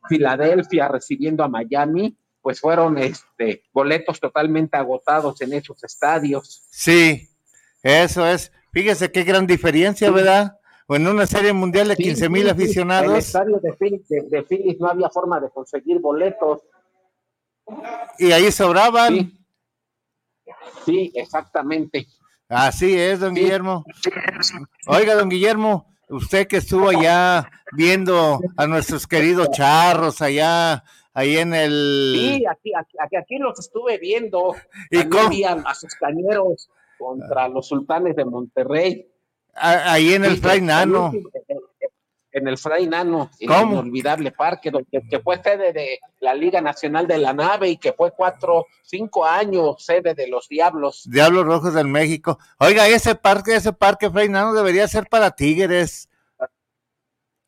Filadelfia 0.08 0.88
recibiendo 0.88 1.42
a 1.42 1.48
Miami, 1.48 2.16
pues 2.40 2.60
fueron 2.60 2.98
este, 2.98 3.64
boletos 3.72 4.20
totalmente 4.20 4.76
agotados 4.76 5.40
en 5.40 5.54
esos 5.54 5.82
estadios. 5.82 6.66
Sí, 6.70 7.28
eso 7.82 8.26
es. 8.26 8.52
Fíjese 8.72 9.10
qué 9.10 9.24
gran 9.24 9.46
diferencia, 9.46 10.10
¿verdad? 10.10 10.58
O 10.86 10.96
en 10.96 11.06
una 11.06 11.26
serie 11.26 11.52
mundial 11.52 11.88
de 11.88 11.96
15 11.96 12.28
mil 12.28 12.48
aficionados. 12.48 13.06
En 13.06 13.12
el 13.12 13.18
estadio 13.18 13.60
de 13.60 14.42
Phillies, 14.42 14.78
no 14.78 14.88
había 14.88 15.08
forma 15.08 15.40
de 15.40 15.48
conseguir 15.50 15.98
boletos. 16.00 16.62
Y 18.18 18.32
ahí 18.32 18.52
sobraban. 18.52 19.32
Sí, 20.84 21.10
exactamente. 21.14 22.06
Así 22.48 22.98
es, 22.98 23.20
don 23.20 23.34
Guillermo. 23.34 23.84
Oiga, 24.86 25.14
don 25.14 25.30
Guillermo, 25.30 25.93
usted 26.08 26.46
que 26.46 26.58
estuvo 26.58 26.88
allá 26.88 27.50
viendo 27.72 28.40
a 28.56 28.66
nuestros 28.66 29.06
queridos 29.06 29.50
charros 29.50 30.20
allá, 30.22 30.84
ahí 31.12 31.36
en 31.36 31.54
el... 31.54 32.14
Sí, 32.16 32.44
aquí, 32.46 32.72
aquí, 32.74 33.16
aquí 33.16 33.38
los 33.38 33.58
estuve 33.58 33.98
viendo. 33.98 34.54
¿Y 34.90 35.04
cómo? 35.08 35.30
A, 35.64 35.74
sus 35.74 35.94
cañeros 35.94 36.68
contra 36.98 37.48
los 37.48 37.68
sultanes 37.68 38.16
de 38.16 38.24
Monterrey. 38.24 39.08
ahí 39.54 40.14
en 40.14 40.24
el 40.24 40.38
Fray 40.38 40.60
Nano 40.60 41.12
en 42.34 42.48
el 42.48 42.58
Fray 42.58 42.88
Nano, 42.88 43.30
el 43.38 43.48
inolvidable 43.48 44.32
parque, 44.32 44.72
donde, 44.72 45.02
que 45.08 45.20
fue 45.20 45.40
sede 45.40 45.72
de 45.72 46.00
la 46.20 46.34
Liga 46.34 46.60
Nacional 46.60 47.06
de 47.06 47.18
la 47.18 47.32
Nave 47.32 47.68
y 47.68 47.76
que 47.76 47.92
fue 47.92 48.10
cuatro, 48.10 48.66
cinco 48.82 49.24
años 49.24 49.76
sede 49.78 50.14
de 50.14 50.26
los 50.26 50.48
Diablos. 50.48 51.04
Diablos 51.08 51.44
Rojos 51.44 51.74
del 51.74 51.86
México. 51.86 52.38
Oiga, 52.58 52.88
ese 52.88 53.14
parque, 53.14 53.54
ese 53.54 53.72
parque 53.72 54.10
Fray 54.10 54.28
Nano 54.28 54.52
debería 54.52 54.88
ser 54.88 55.06
para 55.08 55.30
Tigres. 55.30 56.08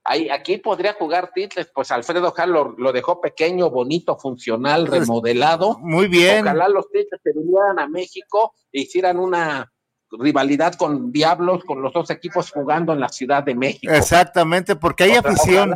Ahí, 0.04 0.28
aquí 0.28 0.58
podría 0.58 0.92
jugar 0.92 1.32
Tigres, 1.34 1.68
pues 1.74 1.90
Alfredo 1.90 2.30
Jal 2.30 2.52
lo, 2.52 2.92
dejó 2.92 3.20
pequeño, 3.20 3.70
bonito, 3.70 4.16
funcional, 4.16 4.86
pues, 4.86 5.00
remodelado. 5.00 5.80
Muy 5.80 6.06
bien. 6.06 6.44
Ojalá 6.46 6.68
los 6.68 6.88
Tigres 6.92 7.20
se 7.24 7.32
vinieran 7.32 7.80
a 7.80 7.88
México 7.88 8.54
e 8.72 8.82
hicieran 8.82 9.18
una 9.18 9.72
rivalidad 10.10 10.74
con 10.74 11.12
Diablos, 11.12 11.64
con 11.64 11.82
los 11.82 11.92
dos 11.92 12.10
equipos 12.10 12.50
jugando 12.50 12.92
en 12.92 13.00
la 13.00 13.08
Ciudad 13.08 13.42
de 13.42 13.54
México. 13.54 13.92
Exactamente, 13.92 14.76
porque 14.76 15.04
hay 15.04 15.12
afición. 15.12 15.74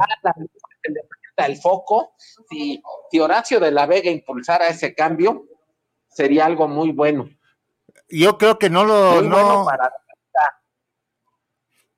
el 1.37 1.57
foco, 1.57 2.15
si, 2.51 2.83
Horacio 3.19 3.61
de 3.61 3.71
la 3.71 3.87
Vega 3.87 4.11
impulsara 4.11 4.69
ese 4.69 4.95
cambio, 4.95 5.47
sería 6.09 6.47
algo 6.47 6.69
muy 6.69 6.93
bueno. 6.93 7.29
Yo 8.09 8.39
creo 8.39 8.59
que 8.59 8.69
no 8.69 8.85
lo, 8.85 9.23
no, 9.23 9.67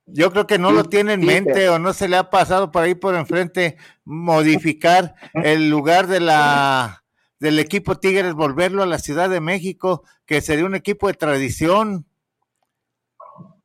yo 0.07 0.31
creo 0.31 0.47
que 0.47 0.59
no 0.59 0.73
lo 0.73 0.85
tiene 0.85 1.15
en 1.15 1.25
mente 1.25 1.69
o 1.69 1.79
no 1.79 1.93
se 1.93 2.09
le 2.09 2.17
ha 2.17 2.29
pasado 2.29 2.71
por 2.71 2.83
ahí 2.83 2.95
por 2.95 3.15
enfrente 3.15 3.79
modificar 4.05 5.15
el 5.35 5.71
lugar 5.71 6.07
de 6.07 6.21
la 6.21 7.03
del 7.39 7.59
equipo 7.59 7.99
Tigres, 7.99 8.35
volverlo 8.35 8.85
a 8.85 8.87
la 8.87 9.01
Ciudad 9.01 9.29
de 9.29 9.41
México, 9.41 10.05
que 10.27 10.41
sería 10.41 10.65
un 10.65 10.77
equipo 10.77 11.09
de 11.09 11.15
tradición. 11.15 12.07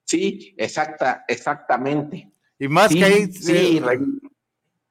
Sí, 0.07 0.55
exacta, 0.57 1.25
exactamente. 1.27 2.31
Y 2.57 2.67
más 2.69 2.93
que 2.93 3.03
ahí. 3.03 3.31
Sí, 3.31 3.81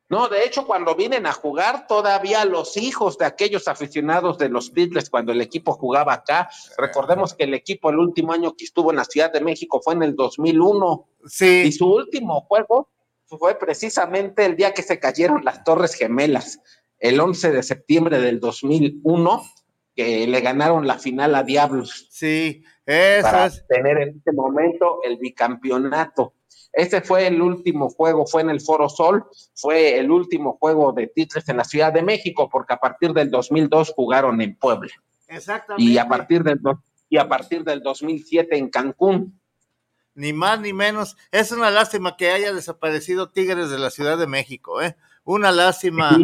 no, 0.09 0.29
de 0.29 0.45
hecho, 0.45 0.67
cuando 0.67 0.95
vienen 0.95 1.27
a 1.27 1.33
jugar, 1.33 1.89
todavía 1.89 2.45
los 2.45 2.77
hijos 2.77 3.19
de 3.19 3.25
aquellos 3.25 3.67
aficionados 3.67 4.39
de 4.39 4.49
los 4.49 4.73
Beatles, 4.73 5.11
cuando 5.11 5.33
el 5.33 5.41
equipo 5.41 5.73
jugaba 5.73 6.13
acá, 6.13 6.49
recordemos 6.79 7.35
que 7.35 7.43
el 7.43 7.55
equipo 7.55 7.91
el 7.91 7.99
último 7.99 8.33
año 8.33 8.55
que 8.57 8.65
estuvo 8.65 8.91
en 8.91 8.99
la 8.99 9.05
Ciudad 9.05 9.33
de 9.33 9.41
México 9.41 9.81
fue 9.83 9.95
en 9.95 10.05
el 10.05 10.15
2001. 10.15 11.09
Sí. 11.27 11.63
Y 11.67 11.73
su 11.73 11.93
último 11.93 12.43
juego 12.43 12.89
fue 13.25 13.59
precisamente 13.59 14.45
el 14.45 14.55
día 14.55 14.73
que 14.73 14.83
se 14.83 15.01
cayeron 15.01 15.45
las 15.45 15.65
Torres 15.65 15.95
Gemelas, 15.95 16.61
el 17.01 17.19
11 17.19 17.51
de 17.51 17.63
septiembre 17.65 18.21
del 18.21 18.39
2001, 18.39 19.43
que 19.97 20.29
le 20.29 20.41
ganaron 20.41 20.87
la 20.87 21.01
final 21.01 21.35
a 21.35 21.43
Diablos. 21.43 22.07
Sí, 22.11 22.63
eso 22.87 23.23
para 23.23 23.51
tener 23.69 23.99
en 23.99 24.17
este 24.17 24.33
momento 24.33 25.01
el 25.05 25.17
bicampeonato. 25.19 26.35
Ese 26.73 27.01
fue 27.01 27.27
el 27.27 27.41
último 27.41 27.89
juego, 27.89 28.27
fue 28.27 28.43
en 28.43 28.51
el 28.51 28.61
Foro 28.61 28.89
Sol, 28.89 29.25
fue 29.55 29.99
el 29.99 30.11
último 30.11 30.59
juego 30.61 30.93
de 30.93 31.07
Tigres 31.07 31.49
en 31.49 31.57
la 31.57 31.65
Ciudad 31.65 31.93
de 31.93 32.03
México, 32.03 32.49
porque 32.51 32.75
a 32.75 32.77
partir 32.77 33.13
del 33.13 33.31
2002 33.31 33.95
jugaron 33.97 34.41
en 34.43 34.57
Puebla. 34.57 34.93
Exactamente. 35.27 35.91
Y 35.91 35.97
a 35.99 36.07
partir 36.07 36.43
del, 36.43 36.61
y 37.09 37.17
a 37.17 37.29
partir 37.29 37.65
del 37.65 37.83
2007 37.83 38.59
en 38.59 38.69
Cancún. 38.69 39.41
Ni 40.15 40.33
más 40.33 40.61
ni 40.61 40.73
menos. 40.73 41.17
Es 41.31 41.51
una 41.51 41.71
lástima 41.71 42.17
que 42.17 42.31
haya 42.31 42.53
desaparecido 42.53 43.31
Tigres 43.31 43.71
de 43.71 43.79
la 43.79 43.91
Ciudad 43.91 44.19
de 44.19 44.27
México, 44.27 44.83
¿eh? 44.83 44.97
Una 45.25 45.51
lástima, 45.51 46.17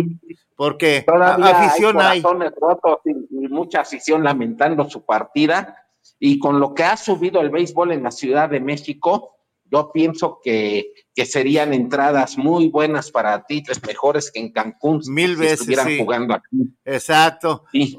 porque 0.55 1.03
Todavía 1.07 1.59
afición 1.59 2.01
hay 2.01 2.18
hay. 2.18 2.22
corazones 2.22 2.53
rotos 2.61 2.98
y, 3.05 3.11
y 3.44 3.48
mucha 3.48 3.81
afición 3.81 4.22
lamentando 4.22 4.88
su 4.88 5.05
partida. 5.05 5.82
Y 6.25 6.39
con 6.39 6.61
lo 6.61 6.73
que 6.73 6.85
ha 6.85 6.97
subido 6.97 7.41
el 7.41 7.51
béisbol 7.51 7.91
en 7.91 8.05
la 8.05 8.13
Ciudad 8.13 8.49
de 8.49 8.61
México, 8.61 9.35
yo 9.69 9.91
pienso 9.91 10.39
que, 10.41 10.93
que 11.13 11.27
serían 11.27 11.75
entradas 11.75 12.39
muy 12.39 12.69
buenas 12.69 13.11
para 13.11 13.45
Tigres, 13.45 13.85
mejores 13.85 14.31
que 14.31 14.39
en 14.39 14.53
Cancún. 14.53 15.01
Mil 15.09 15.31
si 15.35 15.41
veces, 15.41 15.53
estuvieran 15.55 15.89
sí. 15.89 15.99
jugando 15.99 16.35
aquí. 16.35 16.77
Exacto. 16.85 17.65
Sí. 17.73 17.99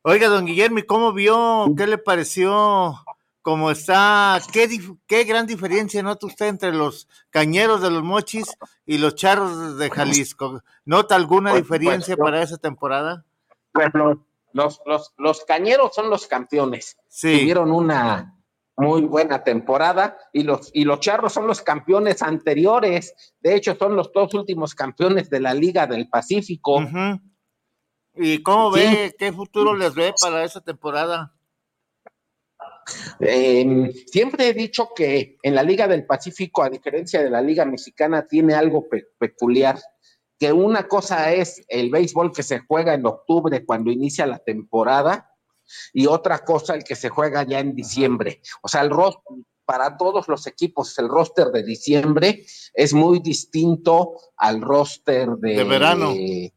Oiga, 0.00 0.28
don 0.28 0.46
Guillermo, 0.46 0.78
¿y 0.78 0.84
cómo 0.84 1.12
vio? 1.12 1.66
¿Qué 1.76 1.86
le 1.86 1.98
pareció? 1.98 2.94
¿Cómo 3.42 3.70
está? 3.70 4.40
¿Qué, 4.50 4.66
qué 5.06 5.24
gran 5.24 5.46
diferencia 5.46 6.02
nota 6.02 6.26
usted 6.26 6.46
entre 6.46 6.72
los 6.72 7.06
cañeros 7.28 7.82
de 7.82 7.90
los 7.90 8.02
mochis 8.02 8.46
y 8.86 8.96
los 8.96 9.14
charros 9.14 9.76
de 9.76 9.90
Jalisco? 9.90 10.62
¿Nota 10.86 11.16
alguna 11.16 11.50
Pues, 11.50 11.64
diferencia 11.64 12.16
pues, 12.16 12.24
para 12.24 12.42
esa 12.42 12.56
temporada? 12.56 13.26
Pues 13.72 13.88
los, 13.92 14.16
los, 14.52 14.80
los, 14.86 15.12
los 15.18 15.44
cañeros 15.44 15.94
son 15.94 16.10
los 16.10 16.26
campeones. 16.26 16.96
Sí, 17.08 17.40
Tuvieron 17.40 17.70
una 17.70 18.34
muy 18.76 19.02
buena 19.02 19.42
temporada 19.42 20.16
y 20.32 20.44
los, 20.44 20.70
y 20.72 20.84
los 20.84 21.00
charros 21.00 21.32
son 21.32 21.46
los 21.46 21.62
campeones 21.62 22.22
anteriores. 22.22 23.34
De 23.40 23.54
hecho, 23.56 23.74
son 23.74 23.96
los 23.96 24.12
dos 24.12 24.32
últimos 24.34 24.74
campeones 24.74 25.28
de 25.30 25.40
la 25.40 25.52
Liga 25.54 25.86
del 25.86 26.08
Pacífico. 26.08 26.80
¿Y 28.14 28.42
cómo 28.42 28.72
Sí. 28.74 28.80
ve? 28.80 29.14
¿Qué 29.18 29.32
futuro 29.32 29.74
les 29.76 29.94
ve 29.94 30.12
para 30.20 30.44
esa 30.44 30.60
temporada? 30.60 31.34
Eh, 33.20 33.92
siempre 34.06 34.48
he 34.48 34.54
dicho 34.54 34.90
que 34.94 35.36
en 35.42 35.54
la 35.54 35.62
Liga 35.62 35.86
del 35.86 36.06
Pacífico, 36.06 36.62
a 36.62 36.70
diferencia 36.70 37.22
de 37.22 37.30
la 37.30 37.42
Liga 37.42 37.64
Mexicana, 37.64 38.26
tiene 38.26 38.54
algo 38.54 38.88
pe- 38.88 39.08
peculiar. 39.18 39.78
Que 40.38 40.52
una 40.52 40.86
cosa 40.86 41.32
es 41.32 41.64
el 41.68 41.90
béisbol 41.90 42.32
que 42.32 42.42
se 42.42 42.60
juega 42.60 42.94
en 42.94 43.04
octubre 43.06 43.64
cuando 43.64 43.90
inicia 43.90 44.26
la 44.26 44.38
temporada 44.38 45.32
y 45.92 46.06
otra 46.06 46.38
cosa 46.44 46.74
el 46.74 46.84
que 46.84 46.94
se 46.96 47.08
juega 47.08 47.42
ya 47.42 47.58
en 47.60 47.74
diciembre. 47.74 48.40
O 48.62 48.68
sea, 48.68 48.82
el 48.82 48.90
roster, 48.90 49.22
para 49.64 49.96
todos 49.96 50.28
los 50.28 50.46
equipos, 50.46 50.98
el 50.98 51.08
roster 51.08 51.48
de 51.48 51.62
diciembre 51.62 52.44
es 52.72 52.94
muy 52.94 53.18
distinto 53.20 54.14
al 54.36 54.62
roster 54.62 55.28
de, 55.36 55.56
De 55.56 55.64
verano. 55.64 56.12
de- 56.14 56.52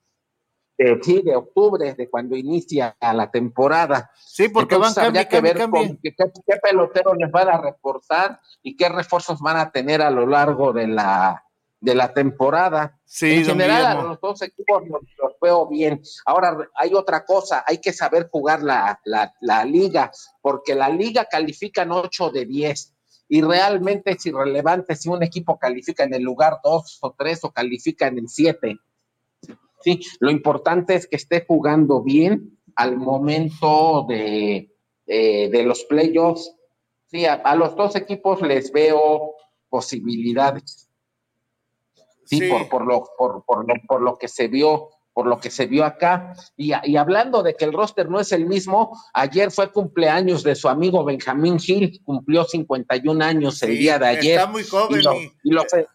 sí, 1.04 1.22
de 1.22 1.36
octubre, 1.36 1.94
de 1.94 2.10
cuando 2.10 2.36
inicia 2.36 2.96
la 3.02 3.30
temporada. 3.30 4.10
Sí, 4.18 4.50
porque 4.50 4.76
Entonces, 4.76 4.96
van 4.96 5.06
habría 5.08 5.28
cambie, 5.28 5.54
que 5.54 5.60
cambie, 5.60 5.88
ver 5.88 5.98
qué, 6.02 6.14
qué- 6.48 6.58
pelotero 6.64 7.14
les 7.14 7.30
van 7.32 7.50
a 7.50 7.58
reportar 7.62 8.40
y 8.64 8.76
qué 8.76 8.90
refuerzos 8.90 9.40
van 9.42 9.58
a 9.58 9.72
tener 9.72 10.02
a 10.02 10.10
lo 10.10 10.26
largo 10.26 10.72
de 10.74 10.88
la, 10.88 11.44
de 11.82 11.96
la 11.96 12.14
temporada. 12.14 12.98
Sí, 13.04 13.34
en 13.34 13.46
general, 13.46 13.98
a 13.98 14.04
los 14.04 14.22
dos 14.22 14.42
equipos 14.44 14.84
los, 14.88 15.02
los 15.18 15.34
veo 15.42 15.68
bien. 15.68 16.02
Ahora, 16.26 16.56
hay 16.76 16.94
otra 16.94 17.26
cosa, 17.26 17.66
hay 17.68 17.80
que 17.80 17.92
saber 17.92 18.30
jugar 18.32 18.62
la, 18.62 19.02
la, 19.04 19.34
la 19.42 19.66
liga, 19.66 20.12
porque 20.42 20.76
la 20.76 20.90
liga 20.90 21.26
califica 21.26 21.82
en 21.82 21.92
8 21.92 22.30
de 22.30 22.46
10. 22.46 22.94
Y 23.30 23.42
realmente 23.42 24.12
es 24.12 24.26
irrelevante 24.26 24.96
si 24.96 25.10
un 25.10 25.24
equipo 25.24 25.58
califica 25.58 26.04
en 26.04 26.14
el 26.14 26.22
lugar 26.22 26.60
2 26.64 27.00
o 27.02 27.16
3 27.18 27.46
o 27.46 27.52
califica 27.52 28.08
en 28.08 28.20
el 28.20 28.30
7. 28.30 28.78
Sí, 29.82 30.00
lo 30.20 30.30
importante 30.30 30.94
es 30.94 31.08
que 31.08 31.16
esté 31.16 31.44
jugando 31.48 32.04
bien 32.04 32.60
al 32.76 32.98
momento 32.98 34.06
de, 34.08 34.72
eh, 35.08 35.50
de 35.50 35.64
los 35.64 35.84
playoffs. 35.86 36.54
Sí, 37.08 37.26
a, 37.26 37.34
a 37.34 37.56
los 37.56 37.76
dos 37.76 37.96
equipos 37.96 38.42
les 38.42 38.72
veo 38.72 39.34
posibilidades. 39.70 40.91
Sí, 42.32 42.40
Sí. 42.40 42.50
Por, 42.50 42.70
por, 42.70 42.86
lo, 42.88 43.04
por, 43.18 43.44
por, 43.46 43.68
lo, 43.68 43.74
por 43.88 44.02
lo 44.02 44.18
que 44.18 44.28
se 44.30 44.48
vio 44.48 44.90
por 45.14 45.28
lo 45.28 45.40
que 45.40 45.52
se 45.52 45.66
vio 45.66 45.84
acá. 45.84 46.34
Y, 46.56 46.72
y, 46.86 46.96
hablando 46.96 47.44
de 47.44 47.54
que 47.56 47.66
el 47.66 47.74
roster 47.74 48.10
no 48.10 48.22
es 48.22 48.32
el 48.32 48.46
mismo, 48.46 48.98
ayer 49.14 49.52
fue 49.52 49.70
cumpleaños 49.70 50.42
de 50.42 50.56
su 50.56 50.70
amigo 50.70 51.04
Benjamín 51.04 51.60
Gil, 51.60 52.00
cumplió 52.06 52.46
51 52.46 53.22
años 53.26 53.58
Sí, 53.60 53.66
el 53.66 53.78
día 53.78 54.00
de 54.00 54.06
ayer. 54.08 54.40
Está 54.40 54.48
muy 54.50 54.64
joven. 54.64 55.02
Y 55.02 55.04
lo, 55.04 55.14
y- 55.20 55.32
lo 55.52 55.64
fe- 55.66 55.88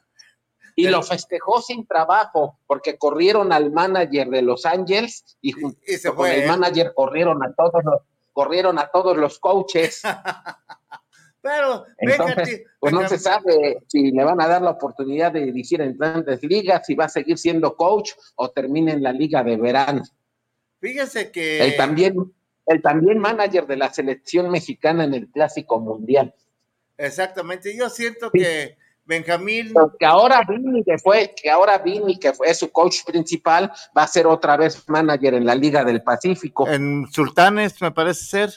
y 0.75 0.89
lo 0.89 1.03
festejó 1.03 1.63
sin 1.63 1.87
trabajo, 1.87 2.59
porque 2.67 2.99
corrieron 2.99 3.55
al 3.55 3.73
manager 3.73 4.29
de 4.29 4.43
Los 4.43 4.67
Ángeles 4.67 5.25
y 5.41 5.53
junto 5.53 5.81
y 5.87 5.95
se 5.97 6.15
con 6.15 6.29
el 6.29 6.43
¿eh? 6.43 6.47
manager 6.47 6.93
corrieron 6.95 7.43
a 7.43 7.55
todos 7.55 7.83
los, 7.83 8.03
corrieron 8.35 8.79
a 8.79 8.89
todos 8.89 9.17
los 9.17 9.39
coaches. 9.39 10.03
Pero, 11.47 11.87
Entonces, 11.99 12.63
Pues 12.81 12.93
no 12.93 13.09
se 13.09 13.19
sabe 13.19 13.79
si 13.87 14.11
le 14.11 14.25
van 14.25 14.41
a 14.41 14.49
dar 14.49 14.63
la 14.63 14.71
oportunidad 14.71 15.33
de 15.33 15.45
dirigir 15.45 15.81
en 15.81 15.97
grandes 15.97 16.43
ligas, 16.43 16.85
si 16.87 16.95
va 16.95 17.05
a 17.05 17.09
seguir 17.09 17.39
siendo 17.39 17.77
coach 17.77 18.11
o 18.35 18.51
termina 18.51 18.93
en 18.93 19.03
la 19.03 19.13
liga 19.13 19.45
de 19.45 19.57
verano. 19.57 20.03
fíjese 20.81 21.31
que. 21.31 21.65
El 21.65 21.77
también, 21.77 22.33
el 22.67 22.83
también 22.83 23.19
manager 23.19 23.67
de 23.67 23.77
la 23.77 23.93
selección 23.93 24.51
mexicana 24.51 25.05
en 25.05 25.15
el 25.15 25.29
Clásico 25.29 25.79
Mundial. 25.79 26.35
Exactamente, 26.99 27.77
yo 27.77 27.89
siento 27.89 28.31
Sí. 28.33 28.41
que 28.41 28.77
Benjamín. 29.05 29.73
Que 30.01 30.07
ahora 30.07 30.43
Vini, 30.49 30.83
que 30.83 30.99
fue, 30.99 31.33
que 31.41 31.49
ahora 31.49 31.79
Vini, 31.79 32.19
que 32.19 32.33
fue 32.33 32.53
su 32.55 32.73
coach 32.73 33.05
principal, 33.07 33.71
va 33.97 34.03
a 34.03 34.09
ser 34.09 34.27
otra 34.27 34.57
vez 34.57 34.83
manager 34.89 35.35
en 35.35 35.47
la 35.47 35.55
Liga 35.55 35.85
del 35.85 36.03
Pacífico. 36.03 36.67
En 36.69 37.07
Sultanes, 37.13 37.81
me 37.81 37.93
parece 37.93 38.25
ser. 38.25 38.51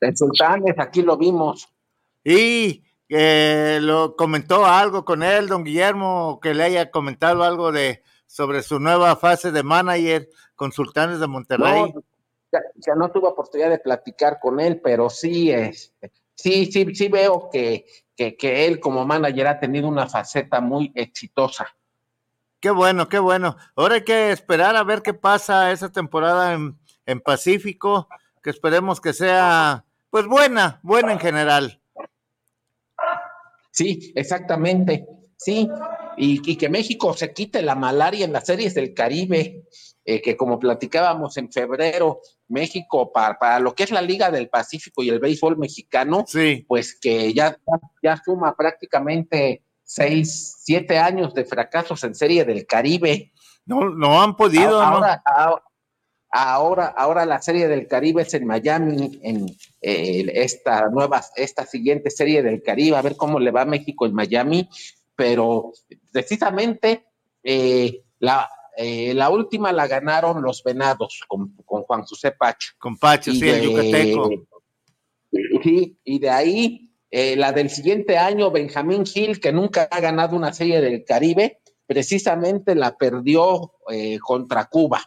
En 0.00 0.16
Sultanes, 0.16 0.74
aquí 0.78 1.02
lo 1.02 1.16
vimos. 1.16 1.68
Y 2.28 2.82
eh, 3.08 3.78
lo 3.80 4.16
comentó 4.16 4.66
algo 4.66 5.04
con 5.04 5.22
él, 5.22 5.46
don 5.46 5.62
Guillermo, 5.62 6.40
que 6.42 6.54
le 6.54 6.64
haya 6.64 6.90
comentado 6.90 7.44
algo 7.44 7.70
de 7.70 8.02
sobre 8.26 8.64
su 8.64 8.80
nueva 8.80 9.14
fase 9.14 9.52
de 9.52 9.62
manager 9.62 10.28
con 10.56 10.72
Sultanes 10.72 11.20
de 11.20 11.28
Monterrey. 11.28 11.92
No, 11.94 12.02
ya, 12.50 12.58
ya 12.74 12.94
no 12.96 13.12
tuve 13.12 13.28
oportunidad 13.28 13.70
de 13.70 13.78
platicar 13.78 14.40
con 14.40 14.58
él, 14.58 14.80
pero 14.80 15.08
sí, 15.08 15.52
este, 15.52 16.10
sí, 16.34 16.66
sí, 16.66 16.92
sí 16.96 17.06
veo 17.06 17.48
que, 17.48 17.86
que, 18.16 18.36
que 18.36 18.66
él 18.66 18.80
como 18.80 19.06
manager 19.06 19.46
ha 19.46 19.60
tenido 19.60 19.86
una 19.86 20.08
faceta 20.08 20.60
muy 20.60 20.90
exitosa. 20.96 21.76
Qué 22.58 22.70
bueno, 22.70 23.08
qué 23.08 23.20
bueno. 23.20 23.56
Ahora 23.76 23.94
hay 23.94 24.04
que 24.04 24.32
esperar 24.32 24.74
a 24.74 24.82
ver 24.82 25.02
qué 25.02 25.14
pasa 25.14 25.70
esa 25.70 25.92
temporada 25.92 26.54
en, 26.54 26.76
en 27.04 27.20
Pacífico, 27.20 28.08
que 28.42 28.50
esperemos 28.50 29.00
que 29.00 29.12
sea, 29.12 29.84
pues 30.10 30.26
buena, 30.26 30.80
buena 30.82 31.12
en 31.12 31.20
general. 31.20 31.80
Sí, 33.76 34.12
exactamente. 34.16 35.06
Sí, 35.36 35.68
y, 36.16 36.40
y 36.50 36.56
que 36.56 36.70
México 36.70 37.12
se 37.12 37.34
quite 37.34 37.60
la 37.60 37.74
malaria 37.74 38.24
en 38.24 38.32
las 38.32 38.46
series 38.46 38.74
del 38.74 38.94
Caribe, 38.94 39.64
eh, 40.06 40.22
que 40.22 40.34
como 40.34 40.58
platicábamos 40.58 41.36
en 41.36 41.52
febrero, 41.52 42.22
México 42.48 43.12
para, 43.12 43.38
para 43.38 43.60
lo 43.60 43.74
que 43.74 43.82
es 43.82 43.90
la 43.90 44.00
Liga 44.00 44.30
del 44.30 44.48
Pacífico 44.48 45.02
y 45.02 45.10
el 45.10 45.20
béisbol 45.20 45.58
mexicano, 45.58 46.24
Sí, 46.26 46.64
pues 46.66 46.98
que 46.98 47.34
ya, 47.34 47.58
ya 48.02 48.16
suma 48.24 48.56
prácticamente 48.56 49.62
seis, 49.84 50.56
siete 50.64 50.98
años 50.98 51.34
de 51.34 51.44
fracasos 51.44 52.02
en 52.04 52.14
serie 52.14 52.46
del 52.46 52.66
Caribe. 52.66 53.32
no, 53.66 53.90
no 53.90 54.22
han 54.22 54.36
podido, 54.36 54.70
¿no? 54.70 54.86
ahora, 54.86 55.22
ahora, 56.30 56.86
ahora 56.86 57.24
la 57.24 57.40
serie 57.40 57.68
del 57.68 57.86
Caribe 57.86 58.22
es 58.22 58.34
en 58.34 58.46
Miami, 58.46 59.18
en 59.22 59.46
eh, 59.80 60.30
esta 60.34 60.88
nueva, 60.88 61.22
esta 61.36 61.66
siguiente 61.66 62.10
serie 62.10 62.42
del 62.42 62.62
Caribe, 62.62 62.96
a 62.96 63.02
ver 63.02 63.16
cómo 63.16 63.38
le 63.38 63.50
va 63.50 63.62
a 63.62 63.66
México 63.66 64.06
en 64.06 64.14
Miami, 64.14 64.68
pero 65.14 65.72
precisamente 66.12 67.06
eh, 67.42 68.02
la, 68.18 68.48
eh, 68.76 69.14
la 69.14 69.30
última 69.30 69.72
la 69.72 69.86
ganaron 69.86 70.42
los 70.42 70.62
Venados 70.62 71.20
con, 71.26 71.54
con 71.64 71.82
Juan 71.82 72.02
José 72.02 72.32
Pacho. 72.32 72.74
Con 72.78 72.96
Pacho, 72.96 73.32
sí, 73.32 73.48
el 73.48 73.62
yucateco. 73.62 74.30
Sí, 75.62 75.98
y 76.04 76.18
de 76.18 76.30
ahí 76.30 76.86
eh, 77.10 77.36
la 77.36 77.52
del 77.52 77.70
siguiente 77.70 78.18
año, 78.18 78.50
Benjamín 78.50 79.06
Gil, 79.06 79.40
que 79.40 79.52
nunca 79.52 79.88
ha 79.90 80.00
ganado 80.00 80.36
una 80.36 80.52
serie 80.52 80.80
del 80.80 81.04
Caribe, 81.04 81.60
precisamente 81.86 82.74
la 82.74 82.96
perdió 82.96 83.72
eh, 83.90 84.18
contra 84.18 84.66
Cuba. 84.66 85.00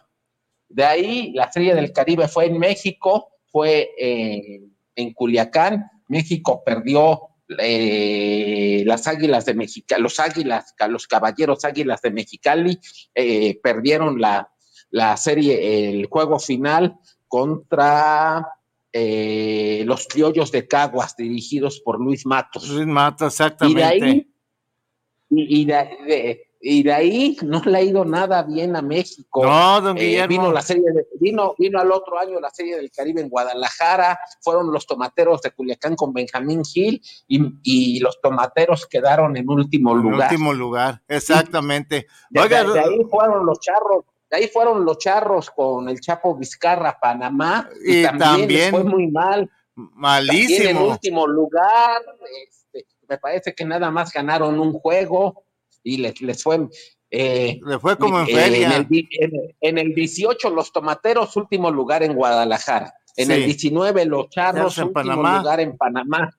De 0.70 0.84
ahí 0.84 1.32
la 1.34 1.50
serie 1.52 1.74
del 1.74 1.92
Caribe 1.92 2.28
fue 2.28 2.46
en 2.46 2.58
México, 2.58 3.28
fue 3.50 3.90
eh, 3.98 4.60
en 4.94 5.12
Culiacán, 5.12 5.90
México 6.08 6.62
perdió 6.64 7.20
eh, 7.58 8.84
las 8.86 9.06
Águilas 9.08 9.44
de 9.44 9.54
Mexicali, 9.54 10.00
los 10.02 10.20
Águilas, 10.20 10.74
los 10.88 11.08
Caballeros 11.08 11.64
Águilas 11.64 12.00
de 12.02 12.12
Mexicali 12.12 12.78
eh, 13.14 13.58
perdieron 13.60 14.20
la, 14.20 14.48
la 14.90 15.16
serie, 15.16 15.90
el 15.90 16.06
juego 16.06 16.38
final 16.38 16.96
contra 17.26 18.46
eh, 18.92 19.82
los 19.86 20.06
criollos 20.06 20.52
de 20.52 20.68
Caguas, 20.68 21.16
dirigidos 21.16 21.80
por 21.80 22.00
Luis 22.00 22.24
Matos. 22.26 22.68
Luis 22.68 22.86
Y 23.26 23.26
de 23.26 23.26
exactamente. 23.26 23.84
ahí, 24.04 24.32
y, 25.30 25.60
y 25.62 25.64
de, 25.64 25.74
de- 26.06 26.49
y 26.62 26.82
de 26.82 26.92
ahí 26.92 27.36
no 27.42 27.62
le 27.64 27.78
ha 27.78 27.82
ido 27.82 28.04
nada 28.04 28.42
bien 28.42 28.76
a 28.76 28.82
México. 28.82 29.44
No, 29.44 29.80
don 29.80 29.96
Eh, 29.98 30.26
vino 30.28 30.52
la 30.52 30.60
serie 30.60 30.84
de- 30.92 31.06
vino, 31.18 31.54
vino 31.58 31.80
al 31.80 31.90
otro 31.90 32.18
año 32.18 32.38
la 32.38 32.50
serie 32.50 32.76
del 32.76 32.90
Caribe 32.90 33.22
en 33.22 33.30
Guadalajara, 33.30 34.18
fueron 34.42 34.70
los 34.70 34.86
tomateros 34.86 35.40
de 35.40 35.52
Culiacán 35.52 35.96
con 35.96 36.12
Benjamín 36.12 36.62
Gil 36.64 37.00
y, 37.26 37.40
y 37.62 38.00
los 38.00 38.20
tomateros 38.20 38.86
quedaron 38.86 39.36
en 39.38 39.48
último 39.48 39.92
En 39.96 40.02
lugar. 40.02 40.30
último 40.30 40.52
lugar, 40.52 41.02
exactamente. 41.08 42.06
De, 42.28 42.40
Oiga, 42.40 42.62
de- 42.64 42.72
de 42.74 42.80
ahí 42.80 43.04
fueron 43.10 43.46
los 43.46 43.58
charros, 43.60 44.04
de 44.30 44.36
ahí 44.36 44.48
fueron 44.48 44.84
los 44.84 44.98
charros 44.98 45.50
con 45.50 45.88
el 45.88 45.98
Chapo 46.00 46.36
Vizcarra, 46.36 46.98
Panamá, 47.00 47.68
y, 47.84 48.00
Y 48.00 48.02
también, 48.02 48.70
fue 48.70 48.84
muy 48.84 49.06
mal. 49.10 49.48
También 49.74 49.94
en 49.94 50.00
malísimo. 50.00 50.84
último 50.88 51.26
lugar, 51.26 52.02
este, 52.46 52.86
me 53.08 53.16
parece 53.16 53.54
que 53.54 53.64
nada 53.64 53.90
más 53.90 54.12
ganaron 54.12 54.60
un 54.60 54.74
juego 54.74 55.44
y 55.82 55.96
les, 55.98 56.20
les 56.20 56.42
fue. 56.42 56.68
eh, 57.10 57.58
Le 57.66 57.78
fue 57.78 57.96
como 57.98 58.20
en 58.20 58.28
eh, 58.28 58.34
feria. 58.34 58.66
En 58.76 58.86
el, 58.90 59.08
en- 59.20 59.56
en 59.60 59.78
el 59.78 59.94
18, 59.94 60.50
los 60.50 60.72
tomateros, 60.72 61.36
último 61.36 61.70
lugar 61.70 62.02
en 62.02 62.14
Guadalajara. 62.14 62.94
En 63.16 63.26
Sí. 63.26 63.32
el 63.32 63.44
19, 63.46 64.04
los 64.04 64.28
charros, 64.30 64.78
en 64.78 64.84
último 64.84 65.02
Panamá. 65.02 65.38
lugar 65.38 65.60
en 65.60 65.76
Panamá. 65.76 66.30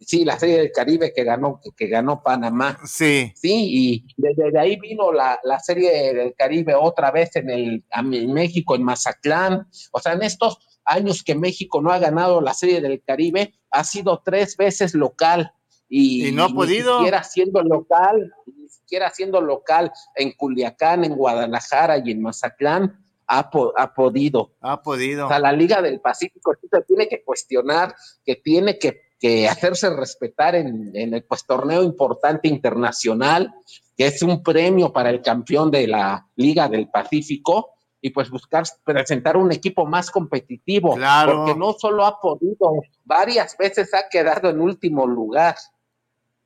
Sí, 0.00 0.24
la 0.24 0.38
serie 0.38 0.58
del 0.58 0.72
Caribe 0.72 1.12
que 1.14 1.24
ganó, 1.24 1.58
que, 1.62 1.70
que 1.74 1.86
ganó 1.88 2.22
Panamá. 2.22 2.78
Sí, 2.84 3.32
Sí, 3.34 3.68
y 3.70 4.06
desde 4.18 4.50
de 4.50 4.58
ahí 4.60 4.76
vino 4.78 5.10
la, 5.12 5.38
la 5.44 5.58
serie 5.60 6.12
del 6.12 6.34
Caribe 6.34 6.74
otra 6.74 7.10
vez 7.10 7.34
en, 7.36 7.48
el, 7.48 7.84
a- 7.90 8.00
en 8.00 8.32
México, 8.34 8.74
en 8.74 8.82
Mazatlán. 8.82 9.66
O 9.92 10.00
sea, 10.00 10.12
en 10.12 10.22
estos 10.22 10.58
años 10.84 11.22
que 11.22 11.34
México 11.34 11.80
no 11.80 11.90
ha 11.90 11.98
ganado 11.98 12.42
la 12.42 12.52
serie 12.52 12.82
del 12.82 13.02
Caribe, 13.02 13.54
ha 13.70 13.84
sido 13.84 14.20
tres 14.22 14.56
veces 14.58 14.92
local. 14.94 15.52
Y, 15.96 16.26
Y 16.28 16.32
no 16.32 16.44
ha 16.44 16.48
ni 16.48 16.54
podido. 16.54 16.96
siquiera 16.98 17.22
siendo 17.22 17.62
local, 17.62 18.32
ni 18.46 18.68
siquiera 18.68 19.10
siendo 19.10 19.40
local 19.40 19.92
en 20.16 20.32
Culiacán, 20.32 21.04
en 21.04 21.14
Guadalajara 21.14 21.98
y 22.04 22.10
en 22.10 22.20
Mazatlán, 22.20 22.98
ha, 23.28 23.48
po- 23.48 23.72
ha 23.76 23.94
podido. 23.94 24.54
ha 24.60 24.82
podido. 24.82 25.26
O 25.26 25.28
sea, 25.28 25.38
la 25.38 25.52
Liga 25.52 25.80
del 25.80 26.00
Pacífico 26.00 26.52
se 26.68 26.82
tiene 26.82 27.06
que 27.08 27.22
cuestionar, 27.22 27.94
que 28.24 28.34
tiene 28.36 28.76
que, 28.76 29.02
que 29.20 29.46
hacerse 29.48 29.88
respetar 29.94 30.56
en, 30.56 30.90
en 30.94 31.14
el 31.14 31.22
pues, 31.24 31.46
torneo 31.46 31.84
importante 31.84 32.48
internacional, 32.48 33.54
que 33.96 34.06
es 34.08 34.20
un 34.22 34.42
premio 34.42 34.92
para 34.92 35.10
el 35.10 35.22
campeón 35.22 35.70
de 35.70 35.86
la 35.86 36.26
Liga 36.34 36.68
del 36.68 36.88
Pacífico, 36.90 37.70
y 38.00 38.10
pues 38.10 38.28
buscar 38.30 38.64
presentar 38.84 39.36
un 39.36 39.50
equipo 39.52 39.86
más 39.86 40.10
competitivo, 40.10 40.96
Claro. 40.96 41.36
porque 41.36 41.54
no 41.58 41.72
solo 41.72 42.04
ha 42.04 42.20
podido, 42.20 42.72
varias 43.04 43.56
veces 43.56 43.94
ha 43.94 44.08
quedado 44.10 44.50
en 44.50 44.60
último 44.60 45.06
lugar. 45.06 45.54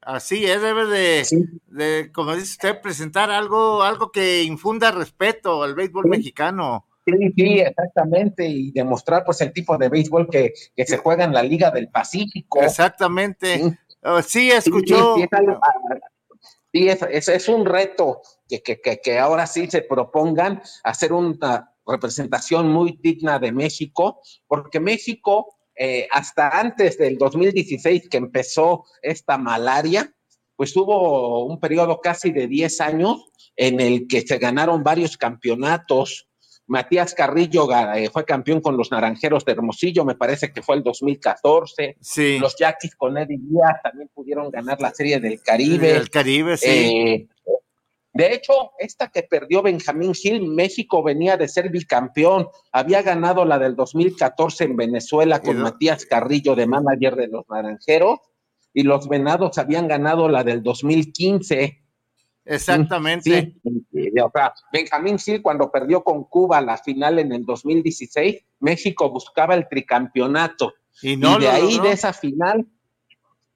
Así 0.02 0.44
es, 0.46 0.62
debe 0.62 0.86
de, 0.86 1.24
Sí. 1.24 1.44
de, 1.66 2.10
como 2.14 2.34
dice 2.34 2.52
usted, 2.52 2.80
presentar 2.80 3.30
algo, 3.30 3.82
algo 3.82 4.10
que 4.12 4.42
infunda 4.42 4.90
respeto 4.90 5.62
al 5.62 5.74
béisbol 5.74 6.04
Sí. 6.04 6.10
mexicano. 6.10 6.86
Sí, 7.04 7.12
sí, 7.36 7.58
exactamente, 7.60 8.46
y 8.46 8.70
demostrar 8.70 9.24
pues 9.24 9.40
el 9.40 9.52
tipo 9.52 9.76
de 9.78 9.88
béisbol 9.88 10.28
que, 10.30 10.52
que 10.76 10.84
se 10.86 10.98
juega 10.98 11.24
en 11.24 11.32
la 11.32 11.42
Liga 11.42 11.70
del 11.70 11.88
Pacífico. 11.88 12.60
Exactamente. 12.62 13.58
Sí. 13.58 13.70
Oh, 14.04 14.18
escuchó. 14.18 15.16
es, 15.16 15.32
algo- 15.32 15.58
sí, 16.72 16.88
es- 16.88 17.02
es- 17.10 17.28
es 17.28 17.48
un 17.48 17.66
reto 17.66 18.20
que, 18.48 18.62
que- 18.62 18.80
que- 18.80 19.00
que 19.00 19.18
ahora 19.18 19.46
sí 19.46 19.68
se 19.68 19.82
propongan 19.82 20.62
hacer 20.84 21.12
una 21.12 21.72
representación 21.86 22.68
muy 22.68 22.98
digna 23.02 23.38
de 23.38 23.50
México, 23.52 24.20
porque 24.46 24.78
México, 24.78 25.57
eh, 25.78 26.08
hasta 26.10 26.48
antes 26.48 26.98
del 26.98 27.18
2016 27.18 28.08
que 28.08 28.16
empezó 28.16 28.84
esta 29.00 29.38
malaria, 29.38 30.12
pues 30.56 30.76
hubo 30.76 31.44
un 31.46 31.60
periodo 31.60 32.00
casi 32.00 32.32
de 32.32 32.48
10 32.48 32.80
años 32.80 33.30
en 33.54 33.80
el 33.80 34.08
que 34.08 34.22
se 34.22 34.38
ganaron 34.38 34.82
varios 34.82 35.16
campeonatos. 35.16 36.28
Matías 36.66 37.14
Carrillo 37.14 37.68
eh, 37.94 38.10
fue 38.12 38.24
campeón 38.24 38.60
con 38.60 38.76
los 38.76 38.90
Naranjeros 38.90 39.44
de 39.44 39.52
Hermosillo, 39.52 40.04
me 40.04 40.16
parece 40.16 40.52
que 40.52 40.62
fue 40.62 40.76
el 40.76 40.82
2014. 40.82 41.96
Sí. 42.00 42.38
Los 42.40 42.56
Yaquis 42.58 42.96
con 42.96 43.16
Eddie 43.16 43.38
Díaz 43.40 43.80
también 43.82 44.10
pudieron 44.12 44.50
ganar 44.50 44.80
la 44.80 44.92
Serie 44.92 45.20
del 45.20 45.40
Caribe. 45.40 45.92
El 45.92 46.10
Caribe, 46.10 46.56
sí. 46.56 46.66
Eh, 46.68 47.28
de 48.18 48.34
hecho, 48.34 48.72
esta 48.80 49.12
que 49.12 49.22
perdió 49.22 49.62
Benjamín 49.62 50.12
Gil, 50.12 50.48
México 50.48 51.04
venía 51.04 51.36
de 51.36 51.46
ser 51.46 51.70
bicampeón. 51.70 52.48
Había 52.72 53.00
ganado 53.02 53.44
la 53.44 53.60
del 53.60 53.76
2014 53.76 54.64
en 54.64 54.76
Venezuela 54.76 55.40
con 55.40 55.58
Matías 55.58 56.04
Carrillo 56.04 56.56
de 56.56 56.66
manager 56.66 57.14
de 57.14 57.28
los 57.28 57.48
Naranjeros. 57.48 58.18
Y 58.74 58.82
los 58.82 59.08
Venados 59.08 59.56
habían 59.58 59.86
ganado 59.86 60.28
la 60.28 60.42
del 60.42 60.64
2015. 60.64 61.80
Exactamente. 62.44 63.54
Sí, 63.62 64.10
o 64.20 64.30
sea, 64.34 64.52
Benjamín 64.72 65.20
Gil 65.20 65.40
cuando 65.40 65.70
perdió 65.70 66.02
con 66.02 66.24
Cuba 66.24 66.60
la 66.60 66.76
final 66.76 67.20
en 67.20 67.32
el 67.32 67.44
2016, 67.44 68.44
México 68.58 69.10
buscaba 69.10 69.54
el 69.54 69.68
tricampeonato. 69.68 70.74
Y 71.02 71.16
no 71.16 71.38
y 71.38 71.42
de 71.42 71.48
ahí, 71.50 71.74
logró. 71.74 71.84
de 71.84 71.92
esa 71.92 72.12
final, 72.12 72.66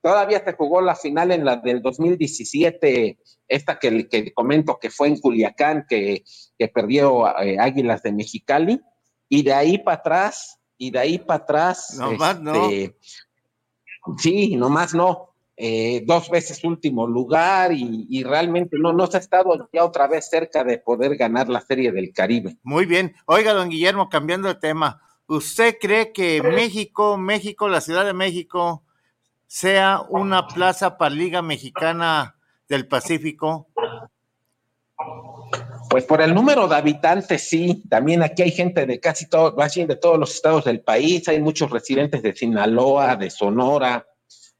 todavía 0.03 0.45
se 0.45 0.53
jugó 0.53 0.81
la 0.81 0.97
final 0.97 1.31
en 1.31 1.45
la 1.45 1.57
del 1.57 1.81
2017, 1.81 3.19
esta 3.49 3.79
que, 3.79 4.09
que 4.09 4.35
comento 4.35 4.79
que 4.79 4.91
fue 4.91 5.09
en 5.09 5.19
Culiacán, 5.19 5.87
que, 5.89 6.25
que 6.59 6.69
perdió 6.69 7.29
eh, 7.39 7.57
Águilas 7.59 8.03
de 8.03 8.13
Mexicali, 8.13 8.81
y 9.29 9.43
de 9.43 9.55
ahí 9.55 9.79
para 9.79 9.99
atrás, 9.99 10.59
y 10.77 10.91
de 10.91 10.99
ahí 10.99 11.19
para 11.19 11.45
atrás. 11.45 11.97
Nomás 11.99 12.41
no. 12.41 12.69
Sí, 14.19 14.57
nomás 14.57 14.95
no. 14.95 15.29
Eh, 15.57 16.03
dos 16.07 16.29
veces 16.29 16.65
último 16.65 17.07
lugar 17.07 17.73
y, 17.73 18.07
y 18.09 18.25
realmente 18.25 18.77
no, 18.79 18.93
no 18.93 19.07
se 19.07 19.19
ha 19.19 19.21
estado 19.21 19.69
ya 19.73 19.85
otra 19.85 20.09
vez 20.09 20.29
cerca 20.29 20.65
de 20.65 20.79
poder 20.79 21.17
ganar 21.17 21.49
la 21.49 21.61
Serie 21.61 21.93
del 21.93 22.13
Caribe. 22.13 22.57
Muy 22.63 22.85
bien. 22.85 23.15
Oiga, 23.27 23.53
don 23.53 23.69
Guillermo, 23.69 24.09
cambiando 24.09 24.49
de 24.49 24.57
tema, 24.57 25.01
¿usted 25.27 25.77
cree 25.81 26.11
que 26.13 26.43
México, 26.43 27.17
México, 27.17 27.69
la 27.69 27.81
Ciudad 27.81 28.05
de 28.05 28.15
México, 28.15 28.83
sea 29.55 30.01
una 30.09 30.47
plaza 30.47 30.97
para 30.97 31.15
Liga 31.15 31.43
Mexicana 31.43 32.37
del 32.71 32.89
Pacífico? 32.89 33.69
Pues 35.91 36.05
por 36.05 36.23
el 36.23 36.35
número 36.35 36.67
de 36.69 36.75
habitantes, 36.77 37.51
sí. 37.51 37.83
También 37.91 38.23
aquí 38.23 38.41
hay 38.41 38.51
gente 38.51 38.87
de 38.87 38.99
casi 38.99 39.29
todo, 39.29 39.51
de 39.55 39.97
todos 39.97 40.19
los 40.19 40.35
estados 40.35 40.65
del 40.65 40.81
país. 40.81 41.29
Hay 41.29 41.39
muchos 41.39 41.71
residentes 41.71 42.23
de 42.23 42.35
Sinaloa, 42.35 43.15
de 43.17 43.29
Sonora. 43.29 44.07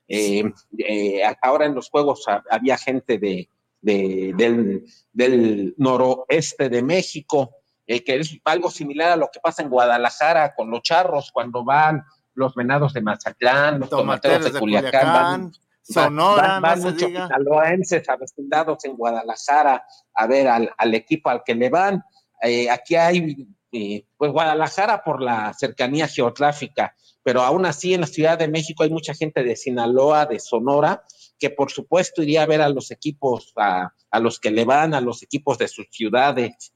Eh, 0.09 0.45
eh, 0.77 1.23
ahora 1.41 1.65
en 1.65 1.75
los 1.75 1.89
juegos 1.89 2.29
ha- 2.29 2.45
había 2.51 2.77
gente 2.77 3.17
de, 3.17 3.49
de- 3.81 4.35
del, 4.37 4.85
del 5.11 5.75
noroeste 5.79 6.69
de 6.69 6.83
México, 6.83 7.53
eh, 7.87 8.05
que 8.05 8.17
es 8.17 8.39
algo 8.45 8.71
similar 8.71 9.13
a 9.13 9.17
lo 9.17 9.31
que 9.33 9.41
pasa 9.41 9.63
en 9.63 9.71
Guadalajara 9.71 10.55
con 10.55 10.71
los 10.71 10.83
charros 10.83 11.31
cuando 11.33 11.65
van 11.65 12.05
los 12.35 12.55
venados 12.55 12.93
de 12.93 13.01
Mazatlán, 13.03 13.81
los 13.81 13.91
tomateros 13.91 14.39
Tomateros 14.39 14.45
de 14.47 14.53
de 14.53 14.59
Culiacán, 14.61 15.13
van- 15.13 15.53
Sonora, 15.83 16.43
van, 16.47 16.63
van 16.63 16.79
no 16.81 16.91
muchos 16.91 17.09
diga. 17.09 17.27
sinaloenses 17.27 18.09
avecindados 18.09 18.85
en 18.85 18.97
Guadalajara 18.97 19.85
a 20.15 20.27
ver 20.27 20.47
al, 20.49 20.71
al 20.79 20.95
equipo 20.95 21.29
al 21.29 21.43
que 21.45 21.55
le 21.57 21.69
van. 21.71 22.03
Eh, 22.41 22.71
aquí 22.71 22.95
hay, 22.95 23.47
eh, 23.73 24.07
pues 24.17 24.31
Guadalajara 24.33 25.03
por 25.03 25.21
la 25.21 25.53
cercanía 25.55 26.07
geográfica, 26.07 26.95
pero 27.25 27.43
aún 27.43 27.67
así 27.67 27.95
en 27.95 28.03
la 28.03 28.07
Ciudad 28.07 28.39
de 28.39 28.49
México 28.49 28.83
hay 28.85 28.91
mucha 28.91 29.13
gente 29.15 29.43
de 29.43 29.57
Sinaloa, 29.57 30.27
de 30.27 30.39
Sonora, 30.39 31.03
que 31.39 31.51
por 31.51 31.71
supuesto 31.73 32.23
iría 32.23 32.45
a 32.45 32.47
ver 32.47 32.61
a 32.63 32.69
los 32.69 32.91
equipos, 32.93 33.53
a, 33.57 33.93
a 34.11 34.21
los 34.21 34.39
que 34.39 34.53
le 34.53 34.65
van, 34.65 34.95
a 34.95 35.01
los 35.01 35.23
equipos 35.25 35.59
de 35.59 35.67
sus 35.69 35.87
ciudades. 35.91 36.73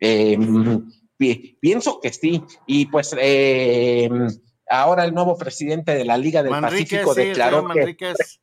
Eh, 0.00 0.38
pi- 1.16 1.58
pienso 1.60 1.98
que 2.00 2.12
sí, 2.12 2.40
y 2.66 2.86
pues 2.86 3.14
eh, 3.18 4.08
ahora 4.70 5.04
el 5.04 5.14
nuevo 5.14 5.36
presidente 5.36 5.94
de 5.94 6.04
la 6.04 6.16
Liga 6.18 6.42
del 6.42 6.52
Pacífico 6.70 7.14
sí, 7.14 7.20
declaró 7.28 7.68
que. 7.74 7.96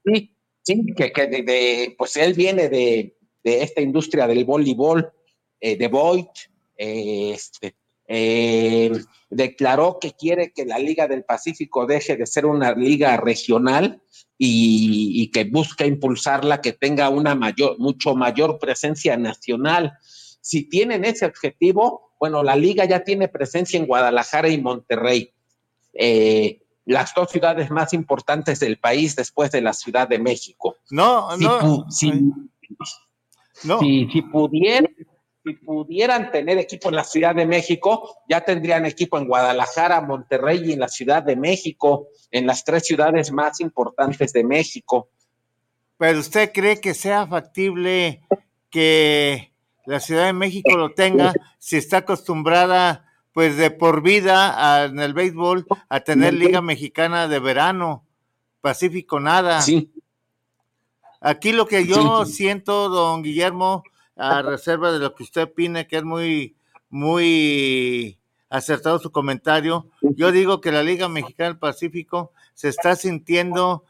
Sí, 0.05 0.35
sí, 0.63 0.85
que, 0.95 1.11
que 1.11 1.27
de, 1.27 1.43
de- 1.43 1.95
pues 1.97 2.15
él 2.17 2.33
viene 2.33 2.69
de, 2.69 3.17
de 3.43 3.63
esta 3.63 3.81
industria 3.81 4.27
del 4.27 4.45
voleibol, 4.45 5.11
eh, 5.59 5.77
de 5.77 5.88
Voigt, 5.88 6.31
eh, 6.77 7.31
este, 7.33 7.75
eh, 8.07 8.91
declaró 9.29 9.97
que 9.99 10.11
quiere 10.11 10.51
que 10.51 10.65
la 10.65 10.77
Liga 10.79 11.07
del 11.07 11.23
Pacífico 11.23 11.85
deje 11.85 12.15
de 12.17 12.25
ser 12.25 12.45
una 12.45 12.73
liga 12.73 13.17
regional 13.17 14.01
y, 14.38 15.11
y 15.23 15.31
que 15.31 15.45
busca 15.45 15.85
impulsarla, 15.85 16.61
que 16.61 16.73
tenga 16.73 17.09
una 17.09 17.35
mayor, 17.35 17.79
mucho 17.79 18.15
mayor 18.15 18.59
presencia 18.59 19.17
nacional. 19.17 19.93
Si 20.41 20.69
tienen 20.69 21.05
ese 21.05 21.25
objetivo, 21.25 22.13
bueno, 22.19 22.43
la 22.43 22.55
liga 22.55 22.85
ya 22.85 23.03
tiene 23.03 23.27
presencia 23.27 23.79
en 23.79 23.88
Guadalajara 23.88 24.49
y 24.49 24.61
Monterrey. 24.61 25.33
Eh, 25.95 26.62
las 26.86 27.13
dos 27.15 27.31
ciudades 27.31 27.71
más 27.71 27.93
importantes 27.93 28.60
del 28.60 28.77
país 28.77 29.15
después 29.15 29.49
de 29.51 29.62
la 29.62 29.73
Ciudad 29.73 30.08
de 30.08 30.19
México. 30.19 30.75
No, 30.91 31.31
Si, 31.38 31.43
no. 31.43 31.89
si- 31.89 32.12
no. 33.63 33.79
si- 33.79 34.08
si 34.12 34.21
pudieran, 34.21 34.88
si 35.43 35.53
pudieran 35.53 36.31
tener 36.31 36.58
equipo 36.60 36.89
en 36.89 36.95
la 36.95 37.03
Ciudad 37.03 37.34
de 37.34 37.45
México, 37.47 38.17
ya 38.29 38.41
tendrían 38.41 38.86
equipo 38.86 39.17
en 39.17 39.27
Guadalajara, 39.27 40.01
Monterrey 40.01 40.62
y 40.65 40.73
en 40.73 40.79
la 40.79 40.88
Ciudad 40.88 41.23
de 41.23 41.36
México, 41.36 42.10
en 42.29 42.45
las 42.45 42.63
tres 42.63 42.86
ciudades 42.86 43.31
más 43.31 43.60
importantes 43.62 44.34
de 44.34 44.43
México. 44.43 45.10
Pero 45.97 46.19
usted 46.19 46.51
cree 46.53 46.79
que 46.81 46.93
sea 46.93 47.25
factible 47.25 48.21
que 48.69 49.53
la 49.86 49.99
Ciudad 49.99 50.25
de 50.25 50.34
México 50.34 50.75
lo 50.77 50.93
tenga 50.93 51.34
si 51.58 51.77
está 51.77 51.97
acostumbrada 51.97 53.05
pues 53.36 53.58
de 53.58 53.69
por 53.69 54.02
vida 54.02 54.56
a- 54.78 54.86
en 54.86 54.98
el 54.98 55.13
béisbol 55.13 55.67
a 55.89 56.00
tener 56.00 56.34
Liga 56.34 56.62
Mexicana 56.62 57.28
de 57.28 57.39
verano, 57.39 58.06
Pacífico 58.62 59.19
nada. 59.19 59.62
Sí, 59.62 59.91
Aquí 61.19 61.52
lo 61.52 61.65
que 61.67 61.86
yo 61.86 62.24
Sí. 62.26 62.32
siento, 62.34 62.88
don 62.88 63.24
Guillermo, 63.24 63.84
a 64.15 64.41
reserva 64.41 64.91
de 64.91 65.00
lo 65.00 65.15
que 65.15 65.24
usted 65.24 65.43
opine, 65.43 65.86
que 65.88 65.98
es 65.98 66.04
muy, 66.04 66.56
muy 66.89 68.17
acertado 68.50 69.00
su 69.00 69.12
comentario, 69.12 69.88
yo 70.02 70.32
digo 70.32 70.62
que 70.62 70.71
la 70.71 70.84
Liga 70.84 71.10
Mexicana 71.10 71.50
del 71.50 71.58
Pacífico 71.58 72.32
se 72.54 72.69
está 72.69 72.95
sintiendo 72.95 73.84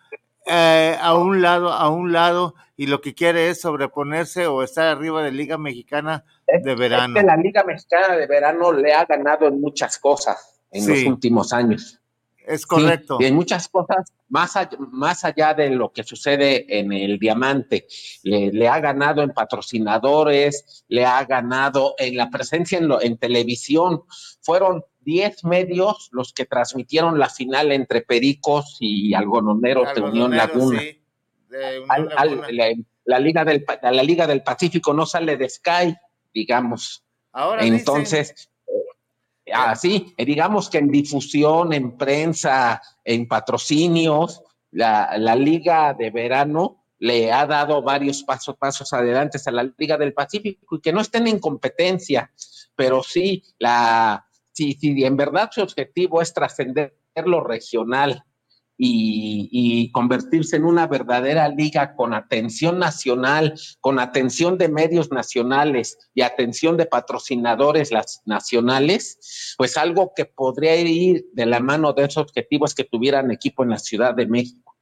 eh, 0.46 0.96
a 1.00 1.16
un 1.16 1.42
lado, 1.42 1.72
a 1.72 1.90
un 1.90 2.12
lado, 2.12 2.56
y 2.78 2.88
lo 2.88 3.02
que 3.02 3.14
quiere 3.14 3.50
es 3.50 3.62
sobreponerse 3.62 4.48
o 4.48 4.62
estar 4.64 4.88
arriba 4.88 5.24
de 5.24 5.32
Liga 5.32 5.58
Mexicana 5.58 6.24
de 6.64 6.76
verano. 6.76 7.18
Es 7.18 7.22
que 7.24 7.28
la 7.28 7.38
Liga 7.38 7.64
Mexicana 7.64 8.16
de 8.16 8.28
Verano 8.28 8.72
le 8.74 8.94
ha 8.94 9.06
ganado 9.06 9.48
en 9.48 9.60
muchas 9.62 9.98
cosas 9.98 10.60
en 10.72 10.84
Sí. 10.84 11.04
los 11.06 11.14
últimos 11.14 11.54
años. 11.54 12.00
Es 12.46 12.62
Sí, 12.62 12.68
correcto. 12.68 13.18
y 13.20 13.26
en 13.26 13.34
muchas 13.36 13.68
cosas, 13.70 14.14
más 14.30 14.56
allá, 14.56 14.78
más 14.92 15.26
allá 15.26 15.56
de 15.56 15.72
lo 15.72 15.92
que 15.92 16.04
sucede 16.04 16.78
en 16.80 16.94
el 16.94 17.18
diamante, 17.18 17.88
le, 18.22 18.52
le 18.52 18.68
ha 18.68 18.80
ganado 18.80 19.24
en 19.24 19.32
patrocinadores, 19.32 20.84
le 20.88 21.06
ha 21.06 21.24
ganado 21.26 21.96
en 21.98 22.18
la 22.18 22.30
presencia 22.30 22.78
en, 22.78 22.88
lo- 22.88 23.02
en 23.02 23.18
televisión. 23.18 24.04
Fueron 24.42 24.84
10 25.06 25.44
medios 25.46 26.10
los 26.12 26.34
que 26.34 26.46
transmitieron 26.46 27.18
la 27.20 27.30
final 27.30 27.72
entre 27.72 28.02
Pericos 28.02 28.78
y 28.80 29.14
Algodoneros 29.14 29.94
de 29.96 30.02
Unión 30.02 30.36
Laguna. 30.36 30.80
sí, 30.82 31.02
de 31.50 31.80
Unión 31.80 31.92
Al- 31.92 32.10
al- 32.18 32.30
Laguna. 32.32 32.48
la, 32.52 32.66
la 33.06 33.20
Liga 33.20 33.46
del, 33.46 33.64
la 33.84 34.04
Liga 34.04 34.28
del 34.28 34.44
Pacífico 34.44 34.94
no 34.94 35.06
sale 35.06 35.38
de 35.38 35.48
Sky, 35.50 35.96
digamos. 36.34 37.04
Ahora 37.32 37.62
dicen- 37.64 37.80
Entonces, 37.80 38.50
eh, 39.46 39.54
así, 39.54 40.14
eh, 40.18 40.26
digamos 40.26 40.70
que 40.70 40.80
en 40.80 40.90
difusión, 40.90 41.72
en 41.74 41.98
prensa, 41.98 42.82
en 43.04 43.28
patrocinios, 43.28 44.42
la, 44.72 45.18
la 45.18 45.36
Liga 45.36 45.94
de 45.94 46.10
Verano 46.10 46.82
le 46.98 47.32
ha 47.32 47.46
dado 47.46 47.82
varios 47.82 48.24
pasos, 48.24 48.56
pasos 48.58 48.92
adelante 48.94 49.38
a 49.46 49.52
la 49.52 49.70
Liga 49.78 49.98
del 49.98 50.14
Pacífico 50.14 50.76
y 50.78 50.82
que 50.82 50.92
no 50.94 51.02
estén 51.02 51.28
en 51.28 51.40
competencia, 51.40 52.32
pero 52.76 53.04
sí, 53.04 53.44
la, 53.60 54.26
si, 54.56 54.78
en 54.82 55.18
verdad 55.18 55.50
su 55.52 55.62
objetivo 55.62 56.22
es 56.22 56.34
trascender 56.34 56.96
lo 57.26 57.44
regional 57.44 58.24
y, 58.78 59.50
y 59.52 59.92
convertirse 59.92 60.58
en 60.58 60.66
una 60.66 60.88
verdadera 60.88 61.48
liga 61.50 61.96
con 61.96 62.14
atención 62.14 62.80
nacional, 62.80 63.54
con 63.80 64.00
atención 64.00 64.58
de 64.58 64.68
medios 64.70 65.12
nacionales 65.12 65.98
y 66.14 66.22
atención 66.22 66.76
de 66.76 66.86
patrocinadores 66.86 67.92
las 67.92 68.22
nacionales, 68.26 69.56
pues 69.58 69.78
algo 69.78 70.12
que 70.16 70.26
podría 70.26 70.76
ir 70.76 71.26
de 71.34 71.46
la 71.46 71.60
mano 71.60 71.94
de 71.94 72.04
esos 72.06 72.24
objetivos 72.24 72.76
que 72.76 72.84
tuvieran 72.84 73.32
equipo 73.32 73.64
en 73.64 73.70
la 73.70 73.80
Ciudad 73.80 74.14
de 74.14 74.28
México. 74.28 74.75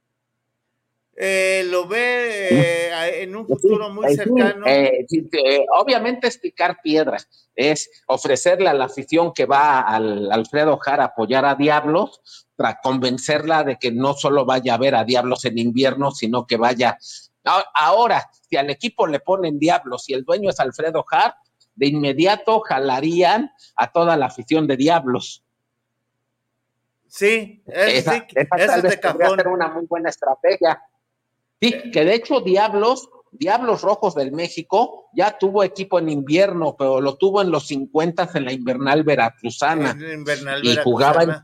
Eh, 1.16 1.64
lo 1.70 1.86
ve 1.86 2.48
eh, 2.50 3.22
en 3.22 3.36
un 3.36 3.46
futuro 3.46 3.88
muy 3.90 4.14
cercano. 4.16 4.66
eh, 4.66 5.06
obviamente 5.78 6.26
es 6.26 6.38
picar 6.38 6.78
piedras, 6.82 7.28
es 7.54 7.88
ofrecerle 8.08 8.68
a 8.68 8.74
la 8.74 8.86
afición 8.86 9.32
que 9.32 9.46
va 9.46 9.80
al 9.80 10.32
Alfredo 10.32 10.76
Jara 10.78 11.04
a 11.04 11.06
apoyar 11.08 11.44
a 11.44 11.54
Diablos, 11.54 12.20
para 12.56 12.80
convencerla 12.80 13.64
de 13.64 13.76
que 13.76 13.90
no 13.92 14.14
solo 14.14 14.44
vaya 14.44 14.74
a 14.74 14.78
ver 14.78 14.94
a 14.94 15.04
Diablos 15.04 15.44
en 15.44 15.58
invierno, 15.58 16.10
sino 16.10 16.46
que 16.46 16.56
vaya. 16.56 16.98
Ahora, 17.74 18.28
si 18.48 18.56
al 18.56 18.70
equipo 18.70 19.06
le 19.06 19.20
ponen 19.20 19.58
Diablos 19.58 20.08
y 20.08 20.14
el 20.14 20.24
dueño 20.24 20.50
es 20.50 20.60
Alfredo 20.60 21.04
Jara, 21.04 21.36
de 21.74 21.88
inmediato 21.88 22.60
jalarían 22.60 23.52
a 23.76 23.90
toda 23.90 24.16
la 24.16 24.26
afición 24.26 24.66
de 24.66 24.76
Diablos. 24.76 25.44
Sí, 27.08 27.62
es, 27.66 27.94
Esa, 27.94 28.12
sí, 28.14 28.22
esa 28.34 28.56
tal 28.56 28.84
es 28.84 28.90
de 28.90 29.00
cajón. 29.00 29.36
ser 29.36 29.48
una 29.48 29.68
muy 29.68 29.86
buena 29.86 30.10
estrategia. 30.10 30.80
Sí, 31.64 31.90
que 31.90 32.04
de 32.04 32.14
hecho 32.14 32.40
Diablos, 32.40 33.08
Diablos 33.32 33.82
Rojos 33.82 34.14
del 34.14 34.32
México, 34.32 35.06
ya 35.14 35.38
tuvo 35.38 35.64
equipo 35.64 35.98
en 35.98 36.08
invierno, 36.08 36.76
pero 36.78 37.00
lo 37.00 37.16
tuvo 37.16 37.42
en 37.42 37.50
los 37.50 37.66
50 37.68 38.30
en 38.34 38.44
la 38.44 38.52
invernal 38.52 39.02
veracruzana 39.02 39.90
En 39.92 40.20
invernal 40.20 40.64
y 40.64 40.76
jugaba 40.76 41.22
en-. 41.22 41.34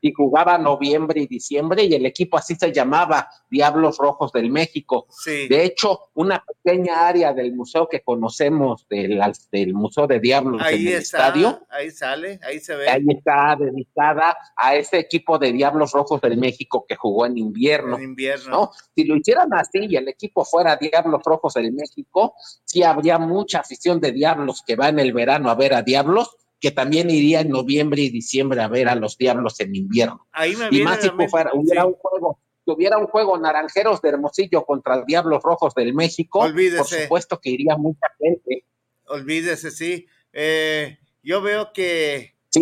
Y 0.00 0.12
jugaba 0.12 0.58
noviembre 0.58 1.20
y 1.20 1.26
diciembre 1.26 1.84
y 1.84 1.94
el 1.94 2.06
equipo 2.06 2.36
así 2.38 2.54
se 2.54 2.72
llamaba 2.72 3.28
Diablos 3.50 3.98
Rojos 3.98 4.32
del 4.32 4.50
México. 4.50 5.06
Sí, 5.10 5.48
De 5.48 5.64
hecho, 5.64 6.10
una 6.14 6.44
pequeña 6.44 7.08
área 7.08 7.32
del 7.32 7.52
museo 7.54 7.88
que 7.88 8.00
conocemos 8.00 8.86
del, 8.88 9.20
del 9.50 9.74
Museo 9.74 10.06
de 10.06 10.20
Diablos 10.20 10.62
ahí 10.64 10.82
en 10.82 10.88
el 10.88 10.94
está, 10.94 11.28
estadio, 11.28 11.60
ahí 11.68 11.90
sale, 11.90 12.40
ahí 12.42 12.60
se 12.60 12.76
ve. 12.76 12.88
ahí 12.88 13.04
está 13.08 13.56
dedicada 13.58 14.36
a 14.56 14.74
ese 14.76 14.98
equipo 14.98 15.38
de 15.38 15.52
Diablos 15.52 15.92
Rojos 15.92 16.20
del 16.20 16.36
México 16.36 16.84
que 16.88 16.96
jugó 16.96 17.26
en 17.26 17.38
invierno. 17.38 17.96
en 17.96 18.04
invierno. 18.04 18.50
¿no? 18.50 18.70
Si 18.94 19.04
lo 19.04 19.16
hicieran 19.16 19.52
así 19.54 19.86
y 19.88 19.96
el 19.96 20.08
equipo 20.08 20.44
fuera 20.44 20.76
Diablos 20.76 21.22
Rojos 21.24 21.54
del 21.54 21.72
México, 21.72 22.34
sí 22.64 22.82
habría 22.82 23.18
mucha 23.18 23.60
afición 23.60 24.00
de 24.00 24.12
Diablos 24.12 24.62
que 24.66 24.76
va 24.76 24.88
en 24.88 24.98
el 24.98 25.12
verano 25.12 25.50
a 25.50 25.54
ver 25.54 25.74
a 25.74 25.82
Diablos, 25.82 26.36
que 26.60 26.70
también 26.70 27.08
iría 27.10 27.40
en 27.40 27.48
noviembre 27.48 28.02
y 28.02 28.10
diciembre 28.10 28.60
a 28.60 28.68
ver 28.68 28.88
a 28.88 28.94
los 28.94 29.16
Diablos 29.16 29.58
en 29.60 29.74
invierno. 29.74 30.26
Ahí 30.32 30.54
me 30.56 30.68
Y 30.70 30.82
más 30.82 31.00
si 31.00 31.08
fuera- 31.28 31.50
hubiera 31.54 31.82
sí. 31.82 31.88
un 31.88 31.94
juego, 31.94 32.38
hubiera 32.66 32.98
un 32.98 33.06
juego 33.06 33.38
Naranjeros 33.38 34.00
de 34.02 34.10
Hermosillo 34.10 34.64
contra 34.64 35.02
Diablos 35.04 35.42
Rojos 35.42 35.74
del 35.74 35.94
México, 35.94 36.40
Olvídese. 36.40 36.76
por 36.78 36.86
supuesto 36.86 37.40
que 37.40 37.50
iría 37.50 37.76
mucha 37.76 38.06
gente. 38.18 38.64
Olvídese, 39.08 39.70
sí. 39.70 40.06
Eh, 40.32 40.98
yo 41.22 41.40
veo 41.42 41.72
que. 41.72 42.34
Sí, 42.50 42.60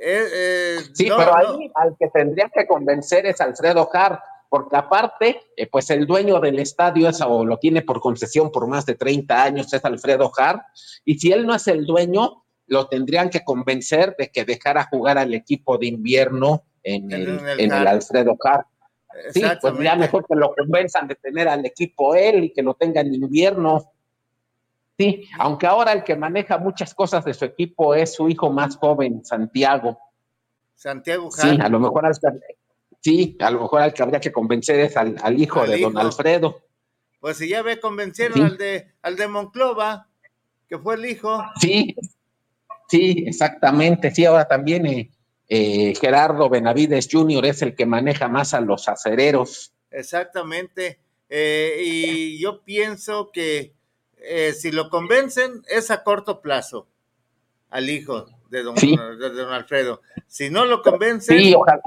eh, 0.00 0.24
eh, 0.32 0.76
Sí, 0.92 1.08
no, 1.08 1.16
pero 1.16 1.30
no, 1.32 1.36
ahí 1.58 1.70
al 1.74 1.96
que 1.98 2.08
tendría 2.08 2.50
que 2.54 2.66
convencer 2.66 3.26
es 3.26 3.40
Alfredo 3.40 3.88
Hart, 3.92 4.20
porque 4.48 4.76
aparte, 4.76 5.40
pues 5.72 5.90
el 5.90 6.06
dueño 6.06 6.38
del 6.40 6.58
estadio 6.58 7.08
es, 7.08 7.20
o 7.20 7.44
lo 7.44 7.58
tiene 7.58 7.82
por 7.82 8.00
concesión 8.00 8.52
por 8.52 8.66
más 8.68 8.86
de 8.86 8.94
30 8.94 9.42
años, 9.42 9.72
es 9.72 9.84
Alfredo 9.84 10.30
Hart, 10.36 10.62
y 11.04 11.18
si 11.18 11.32
él 11.32 11.46
no 11.46 11.54
es 11.54 11.66
el 11.66 11.84
dueño, 11.84 12.44
lo 12.68 12.86
tendrían 12.88 13.28
que 13.30 13.44
convencer 13.44 14.14
de 14.18 14.30
que 14.30 14.44
dejara 14.44 14.84
jugar 14.90 15.18
al 15.18 15.34
equipo 15.34 15.76
de 15.78 15.86
invierno 15.88 16.64
en 16.82 17.10
En- 17.12 17.12
el, 17.12 17.28
en 17.40 17.46
el 17.48 17.60
en 17.60 17.66
el 17.72 17.78
Hart. 17.78 17.88
Alfredo 17.88 18.36
Hart. 18.44 18.66
Sí, 19.32 19.42
pues 19.60 19.74
ya 19.80 19.96
mejor 19.96 20.26
que 20.28 20.36
lo 20.36 20.54
convenzan 20.54 21.08
de 21.08 21.16
tener 21.16 21.48
al 21.48 21.64
equipo 21.66 22.14
él 22.14 22.44
y 22.44 22.52
que 22.52 22.62
lo 22.62 22.74
tenga 22.74 23.00
en 23.00 23.12
invierno. 23.14 23.90
Sí, 24.96 25.26
aunque 25.38 25.66
ahora 25.66 25.92
el 25.92 26.04
que 26.04 26.14
maneja 26.16 26.58
muchas 26.58 26.94
cosas 26.94 27.24
de 27.24 27.34
su 27.34 27.44
equipo 27.44 27.94
es 27.94 28.14
su 28.14 28.28
hijo 28.28 28.50
más 28.52 28.76
joven, 28.76 29.24
Santiago. 29.24 29.98
Santiago 30.74 31.30
Sí, 31.30 31.58
a 31.60 31.68
lo 31.68 31.80
mejor 31.80 32.06
al, 32.06 32.14
sí, 33.00 33.36
a 33.40 33.50
lo 33.50 33.62
mejor 33.62 33.82
al 33.82 33.92
que 33.94 34.02
habría 34.02 34.20
que 34.20 34.30
convencer 34.32 34.78
es 34.80 34.96
al, 34.96 35.16
al 35.22 35.40
hijo 35.40 35.60
Al 35.62 35.70
de 35.70 35.80
don. 35.80 35.96
Alfredo. 35.98 36.62
Pues 37.20 37.38
si 37.38 37.48
ya 37.48 37.62
ve, 37.62 37.80
convencieron 37.80 38.34
Sí. 38.34 38.42
al 38.42 38.56
de 38.58 38.92
al 39.02 39.16
de 39.16 39.26
Monclova, 39.26 40.06
que 40.68 40.78
fue 40.78 40.94
el 40.96 41.06
hijo. 41.06 41.42
Sí, 41.60 41.96
sí, 42.88 43.24
exactamente. 43.26 44.10
Sí, 44.10 44.24
ahora 44.24 44.48
también 44.48 44.86
eh, 44.86 45.10
eh, 45.48 45.94
Gerardo 46.00 46.48
Benavides 46.48 47.08
Jr. 47.10 47.46
es 47.46 47.62
el 47.62 47.74
que 47.74 47.86
maneja 47.86 48.28
más 48.28 48.54
a 48.54 48.60
los 48.60 48.88
acereros. 48.88 49.72
Exactamente. 49.90 50.98
Eh, 51.28 51.82
y 51.84 52.40
yo 52.40 52.62
pienso 52.64 53.30
que 53.32 53.74
eh, 54.16 54.52
si 54.52 54.72
lo 54.72 54.90
convencen 54.90 55.62
es 55.68 55.90
a 55.90 56.02
corto 56.02 56.40
plazo 56.40 56.88
al 57.70 57.88
hijo 57.90 58.26
de 58.50 58.62
don, 58.62 58.76
Sí. 58.76 58.96
de 58.96 59.30
don 59.30 59.52
Alfredo. 59.52 60.00
Si 60.26 60.50
no 60.50 60.64
lo 60.64 60.82
convencen, 60.82 61.38
Sí, 61.38 61.54
ojalá, 61.54 61.80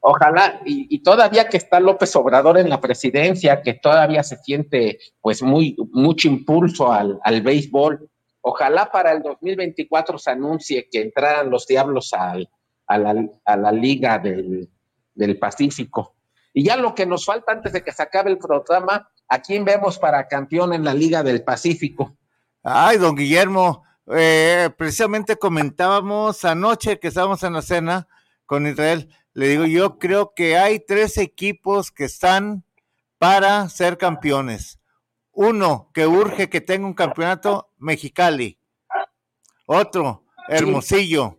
ojalá, 0.00 0.60
y, 0.64 0.86
y 0.94 1.02
todavía 1.02 1.48
que 1.48 1.56
está 1.56 1.80
López 1.80 2.14
Obrador 2.16 2.58
en 2.58 2.68
la 2.68 2.80
presidencia, 2.80 3.62
que 3.62 3.74
todavía 3.74 4.22
se 4.22 4.36
siente 4.38 4.98
pues 5.20 5.42
muy 5.42 5.76
mucho 5.92 6.28
impulso 6.28 6.92
al, 6.92 7.18
al 7.24 7.42
béisbol, 7.42 8.08
ojalá 8.46 8.90
para 8.92 9.12
el 9.12 9.22
2024 9.22 10.18
se 10.18 10.30
anuncie 10.30 10.88
que 10.90 11.00
entraran 11.00 11.48
los 11.48 11.66
diablos 11.66 12.12
al, 12.12 12.50
a, 12.86 12.98
la, 12.98 13.26
a 13.44 13.56
la 13.56 13.72
Liga 13.72 14.18
del, 14.18 14.68
Pacífico. 15.40 16.14
Y 16.52 16.64
ya 16.64 16.76
lo 16.76 16.94
que 16.94 17.06
nos 17.06 17.24
falta 17.24 17.52
antes 17.52 17.72
de 17.72 17.82
que 17.82 17.92
se 17.92 18.02
acabe 18.02 18.30
el 18.30 18.38
programa, 18.38 19.08
¿a 19.28 19.40
quién 19.40 19.64
vemos 19.64 19.98
para 19.98 20.28
campeón 20.28 20.74
en 20.74 20.84
la 20.84 20.92
Liga 20.92 21.22
del 21.22 21.42
Pacífico? 21.42 22.16
Ay, 22.62 22.98
don 22.98 23.16
Guillermo, 23.16 23.82
eh, 24.14 24.68
precisamente 24.76 25.36
comentábamos 25.36 26.44
anoche 26.44 26.98
que 26.98 27.08
estábamos 27.08 27.42
en 27.44 27.54
la 27.54 27.62
cena 27.62 28.08
con 28.44 28.66
Israel. 28.66 29.08
Le 29.32 29.48
digo, 29.48 29.64
yo 29.64 29.98
creo 29.98 30.34
que 30.34 30.58
hay 30.58 30.80
tres 30.80 31.16
equipos 31.16 31.90
que 31.90 32.04
están 32.04 32.64
para 33.18 33.68
ser 33.70 33.96
campeones. 33.96 34.78
Uno 35.34 35.90
que 35.92 36.06
urge 36.06 36.48
que 36.48 36.60
tenga 36.60 36.86
un 36.86 36.94
campeonato 36.94 37.72
Mexicali. 37.78 38.58
Otro, 39.66 40.24
Hermosillo. 40.48 41.36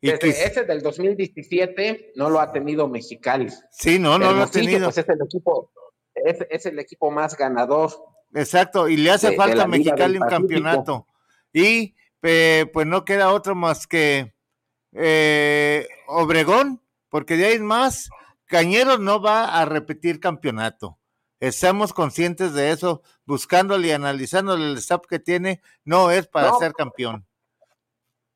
Y 0.00 0.08
Desde 0.10 0.18
quiz- 0.28 0.46
ese 0.50 0.64
del 0.64 0.82
2017 0.82 2.12
no 2.16 2.28
lo 2.28 2.40
ha 2.40 2.50
tenido 2.52 2.88
Mexicali. 2.88 3.48
sí, 3.70 3.98
no, 3.98 4.18
no 4.18 4.18
lo 4.18 4.24
ha 4.26 4.30
Hermosillo, 4.32 4.64
tenido. 4.64 4.86
Pues 4.86 4.98
es 4.98 5.08
el 5.08 5.18
equipo, 5.24 5.70
es, 6.14 6.38
es 6.50 6.66
el 6.66 6.78
equipo 6.78 7.10
más 7.10 7.36
ganador 7.36 7.92
Exacto, 8.34 8.88
y 8.88 8.96
le 8.96 9.10
hace 9.10 9.30
de- 9.30 9.36
falta 9.36 9.56
de 9.56 9.62
a 9.62 9.66
Mexicali 9.66 10.16
un 10.18 10.26
campeonato. 10.26 11.06
Y 11.52 11.94
eh, 12.22 12.66
pues 12.72 12.86
no 12.86 13.04
queda 13.04 13.32
otro 13.32 13.54
más 13.54 13.86
que 13.86 14.34
eh, 14.92 15.86
Obregón, 16.08 16.82
porque 17.10 17.36
de 17.36 17.46
ahí 17.46 17.58
más, 17.58 18.08
Cañeros 18.46 19.00
no 19.00 19.20
va 19.22 19.60
a 19.60 19.64
repetir 19.66 20.18
campeonato. 20.18 20.98
Estamos 21.42 21.92
conscientes 21.92 22.52
de 22.54 22.70
eso, 22.70 23.02
buscándole 23.26 23.88
y 23.88 23.90
analizándole 23.90 24.64
el 24.70 24.78
staff 24.78 25.00
que 25.08 25.18
tiene, 25.18 25.60
no 25.84 26.12
es 26.12 26.28
para 26.28 26.50
No. 26.50 26.58
ser 26.60 26.72
campeón. 26.72 27.26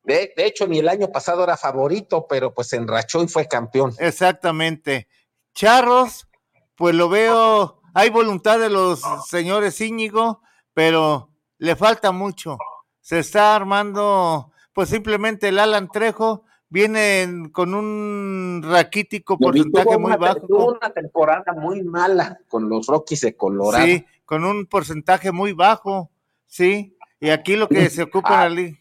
De, 0.03 0.33
de 0.35 0.45
hecho, 0.45 0.67
ni 0.67 0.79
el 0.79 0.89
año 0.89 1.09
pasado 1.09 1.45
era 1.45 1.55
favorito, 1.55 2.27
pero 2.27 2.53
pues 2.53 2.67
se 2.67 2.75
enrachó 2.75 3.23
y 3.23 3.29
fue 3.29 3.47
campeón. 3.47 3.93
Exactamente. 3.99 5.07
Charros, 5.53 6.27
pues 6.75 6.95
lo 6.95 7.07
veo, 7.07 7.81
hay 7.93 8.09
voluntad 8.09 8.59
de 8.59 8.69
los 8.69 9.01
señores 9.29 9.79
Íñigo, 9.79 10.41
pero 10.73 11.29
le 11.59 11.77
falta 11.77 12.11
mucho. 12.11 12.57
Se 12.99 13.19
está 13.19 13.55
armando, 13.55 14.51
pues 14.73 14.89
simplemente 14.89 15.47
el 15.47 15.59
Alan 15.59 15.89
Trejo 15.89 16.43
viene 16.69 17.21
en- 17.23 17.49
con 17.49 17.73
un 17.73 18.61
raquítico 18.63 19.37
porcentaje 19.37 19.97
muy 19.97 20.15
bajo. 20.17 20.47
tuvo 20.47 20.73
una 20.73 20.89
temporada 20.91 21.53
muy 21.53 21.83
mala 21.83 22.39
con 22.49 22.67
los 22.69 22.87
Rockies 22.87 23.21
de 23.21 23.35
Colorado. 23.35 23.85
Sí, 23.85 24.05
con 24.25 24.43
un 24.43 24.65
porcentaje 24.65 25.31
muy 25.31 25.53
bajo, 25.53 26.09
sí. 26.45 26.95
Y 27.19 27.29
aquí 27.29 27.55
lo 27.55 27.67
que 27.69 27.89
se 27.89 28.03
ocupa 28.03 28.45
en 28.45 28.49
la 28.49 28.49
liga, 28.61 28.77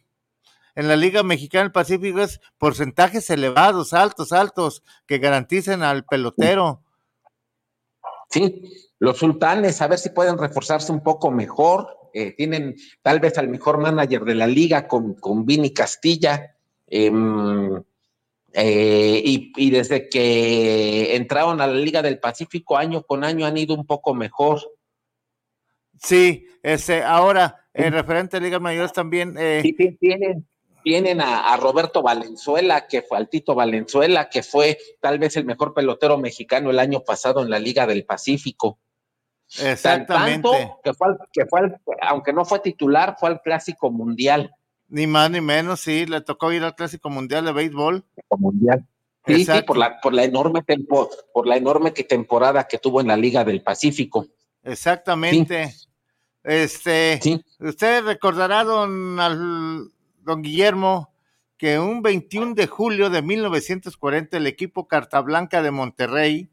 en 0.74 0.88
la 0.88 0.96
Liga 0.96 1.22
Mexicana 1.22 1.62
del 1.64 1.72
Pacífico 1.72 2.20
es 2.20 2.40
porcentajes 2.58 3.30
elevados, 3.30 3.92
altos, 3.94 4.32
altos, 4.32 4.82
que 5.06 5.18
garanticen 5.18 5.82
al 5.82 6.04
pelotero. 6.04 6.82
Sí, 8.30 8.62
los 8.98 9.18
sultanes, 9.18 9.80
a 9.80 9.86
ver 9.86 9.98
si 9.98 10.10
pueden 10.10 10.36
reforzarse 10.38 10.92
un 10.92 11.02
poco 11.02 11.30
mejor. 11.30 11.94
eh, 12.18 12.32
tienen 12.34 12.74
tal 13.02 13.20
vez 13.20 13.36
al 13.36 13.48
mejor 13.48 13.76
manager 13.78 14.24
de 14.24 14.34
la 14.34 14.46
liga 14.46 14.88
con, 14.88 15.12
con 15.14 15.44
Vini 15.44 15.74
Castilla. 15.74 16.55
Em, 16.86 17.82
eh, 18.52 19.22
y, 19.24 19.52
y 19.56 19.70
desde 19.70 20.08
que 20.08 21.14
entraron 21.16 21.60
a 21.60 21.66
la 21.66 21.74
Liga 21.74 22.02
del 22.02 22.18
Pacífico, 22.18 22.76
año 22.76 23.02
con 23.02 23.24
año 23.24 23.44
han 23.46 23.56
ido 23.56 23.74
un 23.74 23.86
poco 23.86 24.14
mejor. 24.14 24.60
Sí, 26.00 26.46
este, 26.62 27.02
ahora, 27.02 27.66
en 27.72 27.92
referente 27.92 28.36
a 28.36 28.40
Ligas 28.40 28.60
Mayores 28.60 28.92
también, 28.92 29.34
eh, 29.38 29.60
Sí, 29.62 29.74
sí, 29.78 29.96
tienen, 29.98 30.46
tienen 30.82 31.20
a, 31.20 31.52
a 31.52 31.56
Roberto 31.56 32.02
Valenzuela, 32.02 32.86
que 32.86 33.02
fue 33.02 33.18
Altito 33.18 33.54
Valenzuela, 33.54 34.28
que 34.28 34.42
fue 34.42 34.78
tal 35.00 35.18
vez 35.18 35.36
el 35.36 35.44
mejor 35.44 35.74
pelotero 35.74 36.18
mexicano 36.18 36.70
el 36.70 36.78
año 36.78 37.00
pasado 37.00 37.42
en 37.42 37.50
la 37.50 37.58
Liga 37.58 37.86
del 37.86 38.04
Pacífico. 38.04 38.78
Tan- 39.56 39.68
exactamente, 39.68 40.48
Tanto 40.50 40.80
que 40.82 40.92
fue, 40.94 41.08
al- 41.08 41.18
que 41.32 41.46
fue 41.46 41.60
al- 41.60 41.80
aunque 42.02 42.32
no 42.32 42.44
fue 42.44 42.60
titular, 42.60 43.16
fue 43.18 43.28
al 43.30 43.40
Clásico 43.42 43.90
Mundial. 43.90 44.52
Ni 44.88 45.06
más 45.06 45.30
ni 45.30 45.40
menos, 45.40 45.80
sí, 45.80 46.06
le 46.06 46.20
tocó 46.20 46.52
ir 46.52 46.62
al 46.64 46.74
Clásico 46.74 47.10
Mundial 47.10 47.44
de 47.44 47.52
Béisbol. 47.52 48.04
mundial. 48.38 48.86
Sí, 49.26 49.44
sí, 49.44 49.62
por 49.66 49.76
la, 49.76 50.00
por 50.00 50.14
la 50.14 50.22
enorme 50.22 50.62
tempo, 50.62 51.10
por 51.32 51.48
la 51.48 51.56
enorme 51.56 51.92
que 51.92 52.04
temporada 52.04 52.68
que 52.68 52.78
tuvo 52.78 53.00
en 53.00 53.08
la 53.08 53.16
Liga 53.16 53.44
del 53.44 53.60
Pacífico. 53.60 54.26
Exactamente. 54.62 55.74
Este, 56.44 57.18
Sí. 57.20 57.44
usted 57.58 58.04
recordará, 58.04 58.62
don, 58.62 59.18
al- 59.18 59.88
don 60.20 60.42
Guillermo, 60.42 61.12
que 61.56 61.78
un 61.80 62.02
21 62.02 62.54
de 62.54 62.68
julio 62.68 63.10
de 63.10 63.22
1940 63.22 64.36
el 64.36 64.46
equipo 64.46 64.86
Carta 64.86 65.20
Blanca 65.22 65.60
de 65.62 65.70
Monterrey 65.72 66.48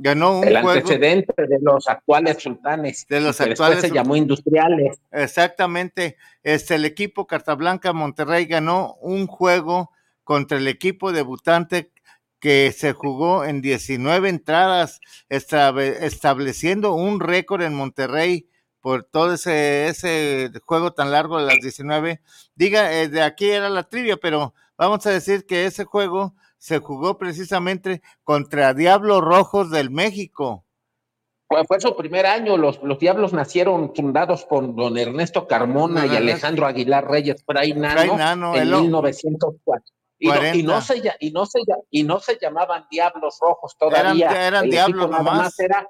ganó 0.00 0.38
un 0.38 0.48
El 0.48 0.60
juego. 0.60 0.70
antecedente 0.70 1.34
de 1.36 1.58
los 1.60 1.88
actuales 1.88 2.40
sultanes. 2.40 3.04
De 3.08 3.20
los 3.20 3.40
actuales 3.40 3.80
se 3.80 3.90
llamó 3.90 4.16
Industriales. 4.16 5.00
Exactamente. 5.10 6.16
Este, 6.42 6.76
el 6.76 6.84
equipo 6.84 7.26
Carta 7.26 7.54
Blanca 7.54 7.92
Monterrey 7.92 8.46
ganó 8.46 8.94
un 9.00 9.26
juego 9.26 9.90
contra 10.22 10.58
el 10.58 10.68
equipo 10.68 11.12
debutante 11.12 11.90
que 12.38 12.70
se 12.70 12.92
jugó 12.92 13.44
en 13.44 13.60
19 13.60 14.28
entradas, 14.28 15.00
estableciendo 15.28 16.94
un 16.94 17.18
récord 17.18 17.62
en 17.62 17.74
Monterrey 17.74 18.48
por 18.80 19.02
todo 19.02 19.34
ese, 19.34 19.88
ese 19.88 20.52
juego 20.64 20.92
tan 20.92 21.10
largo 21.10 21.38
de 21.38 21.46
las 21.46 21.58
19. 21.60 22.20
Diga, 22.54 22.92
eh, 22.92 23.08
de 23.08 23.22
aquí 23.22 23.50
era 23.50 23.68
la 23.68 23.88
trivia, 23.88 24.16
pero 24.16 24.54
vamos 24.76 25.04
a 25.06 25.10
decir 25.10 25.44
que 25.46 25.66
ese 25.66 25.84
juego 25.84 26.36
se 26.58 26.78
jugó 26.78 27.16
precisamente 27.18 28.02
contra 28.24 28.74
Diablos 28.74 29.22
Rojos 29.22 29.70
del 29.70 29.90
México. 29.90 30.64
Fue, 31.48 31.64
fue 31.64 31.80
su 31.80 31.96
primer 31.96 32.26
año, 32.26 32.58
los, 32.58 32.82
los 32.82 32.98
Diablos 32.98 33.32
nacieron 33.32 33.94
fundados 33.94 34.44
por 34.44 34.74
don 34.74 34.98
Ernesto 34.98 35.46
Carmona 35.46 36.02
Don 36.02 36.12
y 36.12 36.16
Ernesto. 36.16 36.32
Alejandro 36.32 36.66
Aguilar 36.66 37.08
Reyes 37.08 37.42
Fray 37.46 37.72
Nano, 37.72 38.16
Nano, 38.18 38.54
en 38.54 38.62
el- 38.62 38.80
1904. 38.82 39.84
Y 40.20 40.26
no, 40.26 40.34
y, 40.34 40.36
40. 40.36 40.72
no 40.74 40.80
se, 40.82 41.02
y, 41.20 41.30
no 41.30 41.46
se, 41.46 41.60
y 41.90 42.02
no 42.02 42.18
se 42.20 42.38
llamaban 42.40 42.86
Diablos 42.90 43.38
Rojos 43.40 43.76
todavía. 43.78 44.46
Eran- 44.48 44.68
Diablos 44.68 45.08
nada 45.08 45.22
nomás. 45.22 45.38
más 45.38 45.60
Era, 45.60 45.88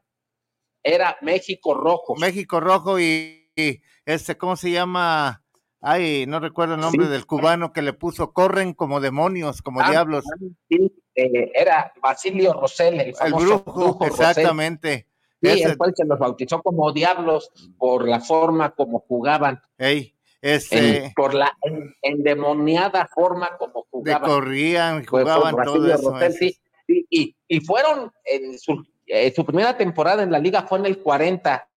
era 0.83 1.16
México 1.23 1.73
Rojos. 1.75 2.21
México 2.21 2.61
Rojo 2.61 3.01
y, 3.01 3.51
y 3.57 3.81
este, 4.05 4.37
¿cómo 4.37 4.55
se 4.57 4.71
llama? 4.71 5.43
Ay, 5.81 6.26
no 6.26 6.41
recuerdo 6.41 6.74
el 6.74 6.81
nombre 6.81 7.07
Sí. 7.07 7.12
del 7.12 7.26
cubano 7.26 7.72
que 7.72 7.83
le 7.83 7.93
puso, 7.93 8.33
corren 8.33 8.74
como 8.74 9.01
demonios, 9.01 9.62
como 9.62 9.81
Ah, 9.81 9.91
diablos. 9.91 10.24
Sí, 10.68 10.93
eh, 11.14 11.53
era 11.55 11.93
Basilio 12.03 12.53
Rosell, 12.53 12.95
el 12.95 13.09
El 13.09 13.14
famoso 13.14 13.62
brujo, 13.64 14.07
Rosell. 14.07 14.26
exactamente. 14.29 15.07
Sí, 15.41 15.49
Ese- 15.51 15.68
el 15.70 15.76
que 15.95 16.05
los 16.05 16.18
bautizó 16.18 16.61
como 16.62 16.93
diablos 16.93 17.51
por 17.79 18.09
la 18.09 18.18
forma 18.20 18.70
como 18.70 18.99
jugaban, 19.07 19.61
ey, 19.79 20.16
este, 20.43 21.07
en- 21.07 21.12
por 21.14 21.33
la 21.35 21.57
en- 21.62 21.95
endemoniada 22.03 23.09
forma 23.14 23.57
como 23.57 23.83
de 23.83 23.89
jugaban. 23.91 24.29
corrían, 24.29 25.05
Fue 25.05 25.22
por 25.22 25.33
jugaban 25.33 25.55
todo 25.64 25.74
Basilio 25.74 25.95
eso. 25.95 26.11
Rosell, 26.11 26.33
sí, 26.33 26.59
y, 26.89 27.37
y 27.47 27.61
fueron 27.61 28.11
en 28.24 28.59
su, 28.59 28.85
eh, 29.07 29.33
su 29.33 29.45
primera 29.45 29.76
temporada 29.76 30.24
en 30.24 30.33
la 30.33 30.41
liga 30.41 30.62
fue 30.62 30.79
en 30.81 30.87
el 30.87 30.99
40 31.03 31.68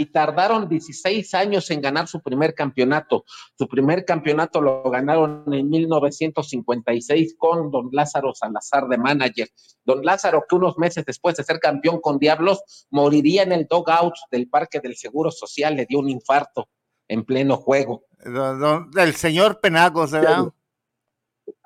y 0.00 0.06
tardaron 0.06 0.66
16 0.66 1.34
años 1.34 1.70
en 1.70 1.82
ganar 1.82 2.08
su 2.08 2.22
primer 2.22 2.54
campeonato. 2.54 3.26
Su 3.58 3.68
primer 3.68 4.06
campeonato 4.06 4.62
lo 4.62 4.82
ganaron 4.90 5.44
en 5.52 5.68
1956 5.68 7.34
con 7.36 7.70
don 7.70 7.90
Lázaro 7.92 8.32
Salazar 8.34 8.88
de 8.88 8.96
manager. 8.96 9.50
Don 9.84 10.02
Lázaro, 10.02 10.46
que 10.48 10.56
unos 10.56 10.78
meses 10.78 11.04
después 11.04 11.36
de 11.36 11.44
ser 11.44 11.60
campeón 11.60 12.00
con 12.00 12.18
Diablos, 12.18 12.86
moriría 12.88 13.42
en 13.42 13.52
el 13.52 13.66
dugout 13.68 14.14
del 14.30 14.48
Parque 14.48 14.80
del 14.80 14.96
Seguro 14.96 15.30
Social, 15.30 15.76
le 15.76 15.84
dio 15.84 15.98
un 15.98 16.08
infarto 16.08 16.70
en 17.06 17.22
pleno 17.22 17.58
juego. 17.58 18.04
Del 18.94 19.14
señor 19.16 19.60
Penagos, 19.60 20.12
¿verdad? 20.12 20.46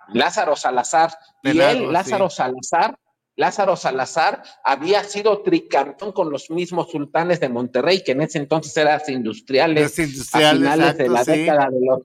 Lázaro 0.08 0.56
Salazar. 0.56 1.16
y 1.44 1.60
él, 1.60 1.92
Lázaro 1.92 2.28
sí. 2.28 2.38
Salazar, 2.38 2.98
Lázaro 3.36 3.76
Salazar 3.76 4.42
había 4.62 5.02
sido 5.04 5.42
tricampeón 5.42 6.12
con 6.12 6.30
los 6.30 6.50
mismos 6.50 6.90
sultanes 6.90 7.40
de 7.40 7.48
Monterrey, 7.48 8.02
que 8.04 8.12
en 8.12 8.22
ese 8.22 8.38
entonces 8.38 8.76
eran 8.76 9.00
industriales, 9.08 9.98
industriales, 9.98 10.68
a 10.68 10.72
finales 10.72 10.98
de 10.98 11.08
la 11.08 11.24
sí, 11.24 11.30
década 11.32 11.68
de 11.70 11.80
los 11.80 12.02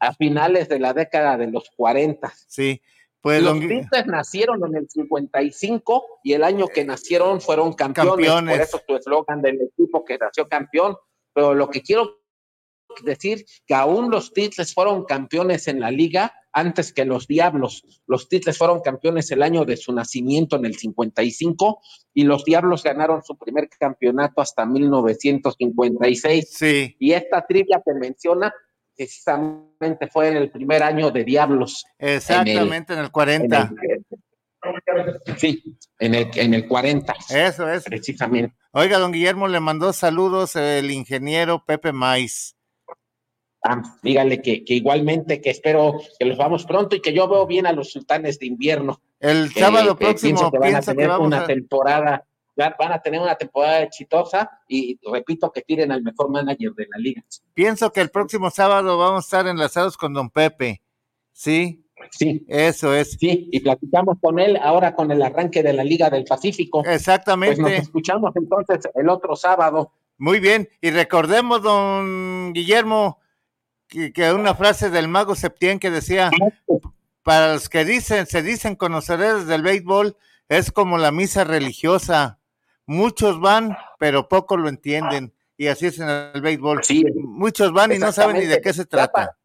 a 0.00 0.12
finales 0.14 0.68
de 0.68 0.80
la 0.80 0.92
década 0.92 1.36
de 1.36 1.46
los 1.46 1.70
40. 1.76 2.32
sí. 2.46 2.80
Pues 3.20 3.40
los 3.40 3.52
don 3.52 3.60
Tigres 3.60 4.06
nacieron 4.06 4.66
en 4.66 4.74
el 4.74 4.90
55 4.90 6.18
y 6.24 6.32
el 6.32 6.42
año 6.42 6.66
que 6.66 6.84
nacieron 6.84 7.40
fueron 7.40 7.72
campeones, 7.72 8.26
Campeones. 8.26 8.56
por 8.56 8.62
eso 8.62 8.80
tu 8.84 8.96
eslogan 8.96 9.40
del 9.40 9.60
equipo 9.60 10.04
que 10.04 10.18
nació 10.18 10.48
campeón, 10.48 10.96
pero 11.32 11.54
lo 11.54 11.70
que 11.70 11.82
quiero 11.82 12.20
decir 13.04 13.46
que 13.64 13.74
aún 13.74 14.10
los 14.10 14.32
Tigres 14.32 14.74
fueron 14.74 15.04
campeones 15.04 15.68
en 15.68 15.78
la 15.78 15.92
liga 15.92 16.34
antes 16.52 16.92
que 16.92 17.04
los 17.04 17.26
Diablos. 17.26 17.84
Los 18.06 18.28
Tigres 18.28 18.58
fueron 18.58 18.80
campeones 18.80 19.30
el 19.30 19.42
año 19.42 19.64
de 19.64 19.76
su 19.76 19.92
nacimiento 19.92 20.56
en 20.56 20.66
el 20.66 20.76
55 20.76 21.80
y 22.14 22.24
los 22.24 22.44
Diablos 22.44 22.82
ganaron 22.82 23.22
su 23.22 23.36
primer 23.38 23.68
campeonato 23.70 24.40
hasta 24.40 24.66
1956. 24.66 26.48
sí, 26.52 26.96
Y 26.98 27.12
esta 27.12 27.44
trivia 27.46 27.82
que 27.84 27.94
menciona 27.94 28.52
precisamente 28.94 30.06
fue 30.12 30.28
en 30.28 30.36
el 30.36 30.50
primer 30.50 30.82
año 30.82 31.10
de 31.10 31.24
Diablos. 31.24 31.84
exactamente 31.98 32.92
en 32.92 32.98
el, 32.98 33.04
En 33.06 33.10
40. 33.10 33.72
el- 33.82 35.38
sí, 35.38 35.62
en 35.98 36.14
el, 36.14 36.28
en 36.34 36.54
el 36.54 36.68
40, 36.68 37.14
Eso 37.30 37.68
es. 37.68 37.84
precisamente. 37.84 38.54
Oiga, 38.72 38.98
don 38.98 39.12
Guillermo, 39.12 39.48
le 39.48 39.60
mandó 39.60 39.92
saludos 39.92 40.56
el 40.56 40.90
ingeniero 40.90 41.64
Pepe 41.66 41.92
Maiz. 41.92 42.54
Ah, 43.64 43.80
dígale 44.02 44.42
que, 44.42 44.64
que 44.64 44.74
igualmente 44.74 45.40
que 45.40 45.50
espero 45.50 46.00
que 46.18 46.24
los 46.24 46.36
vamos 46.36 46.64
pronto 46.64 46.96
y 46.96 47.00
que 47.00 47.12
yo 47.12 47.28
veo 47.28 47.46
bien 47.46 47.66
a 47.66 47.72
los 47.72 47.92
sultanes 47.92 48.38
de 48.38 48.46
invierno. 48.46 49.00
El 49.20 49.52
sábado 49.52 49.96
próximo 49.96 50.50
pienso 50.50 50.50
que 50.50 50.58
van 50.58 50.74
a 50.74 50.80
tener 50.80 51.10
una 51.10 51.44
a... 51.44 51.46
temporada, 51.46 52.26
van 52.56 52.92
a 52.92 53.00
tener 53.00 53.20
una 53.20 53.36
temporada 53.36 53.82
exitosa 53.82 54.50
y 54.66 54.98
repito 55.10 55.52
que 55.52 55.62
tiren 55.62 55.92
al 55.92 56.02
mejor 56.02 56.28
manager 56.30 56.72
de 56.72 56.86
la 56.90 56.98
liga. 56.98 57.22
Pienso 57.54 57.92
que 57.92 58.00
el 58.00 58.10
próximo 58.10 58.50
sábado 58.50 58.98
vamos 58.98 59.24
a 59.24 59.26
estar 59.26 59.46
enlazados 59.46 59.96
con 59.96 60.12
don 60.12 60.28
Pepe. 60.28 60.82
Sí, 61.32 61.78
Sí, 62.10 62.44
eso 62.48 62.92
es. 62.94 63.12
sí, 63.12 63.48
y 63.52 63.60
platicamos 63.60 64.18
con 64.20 64.40
él 64.40 64.58
ahora 64.60 64.94
con 64.94 65.12
el 65.12 65.22
arranque 65.22 65.62
de 65.62 65.72
la 65.72 65.84
Liga 65.84 66.10
del 66.10 66.24
Pacífico. 66.24 66.82
Pues 66.82 66.88
nos 66.88 66.96
Exactamente. 66.96 67.76
escuchamos 67.76 68.32
entonces 68.34 68.88
el 68.94 69.08
otro 69.08 69.36
sábado. 69.36 69.92
Muy 70.18 70.40
bien, 70.40 70.68
y 70.80 70.90
recordemos, 70.90 71.62
don 71.62 72.52
Guillermo, 72.52 73.18
que, 73.92 74.12
que 74.12 74.32
una 74.32 74.54
frase 74.54 74.88
del 74.90 75.06
mago 75.08 75.34
Septién 75.34 75.78
que 75.78 75.90
decía, 75.90 76.30
para 77.22 77.52
los 77.52 77.68
que 77.68 77.84
dicen, 77.84 78.26
se 78.26 78.42
dicen 78.42 78.74
conocedores 78.74 79.46
del 79.46 79.62
béisbol, 79.62 80.16
es 80.48 80.72
como 80.72 80.96
la 80.98 81.12
misa 81.12 81.44
religiosa. 81.44 82.38
Muchos 82.86 83.40
van, 83.40 83.76
pero 83.98 84.28
pocos 84.28 84.58
lo 84.58 84.68
entienden. 84.68 85.32
Y 85.56 85.68
así 85.68 85.86
es 85.86 85.98
en 86.00 86.08
el 86.08 86.40
béisbol. 86.40 86.82
Sí. 86.82 87.04
Muchos 87.14 87.72
van 87.72 87.92
y 87.92 87.98
no 87.98 88.10
saben 88.12 88.36
ni 88.38 88.46
de 88.46 88.60
qué 88.60 88.72
se 88.72 88.86
trata. 88.86 89.36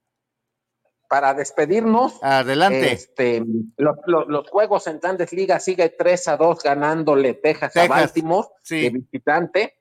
Para 1.10 1.34
despedirnos, 1.34 2.22
Adelante. 2.22 2.92
este, 2.92 3.44
lo- 3.78 3.96
lo- 4.08 4.26
los 4.26 4.50
juegos 4.50 4.88
en 4.88 5.00
Grandes 5.00 5.32
Ligas 5.32 5.64
sigue 5.64 5.90
3 5.90 6.28
a 6.30 6.38
2 6.38 6.64
ganándole 6.64 7.34
Texas, 7.36 7.72
Texas, 7.74 7.90
a 7.92 8.02
Baltimore 8.02 8.48
sí. 8.64 8.82
de 8.82 8.90
visitante. 8.90 9.78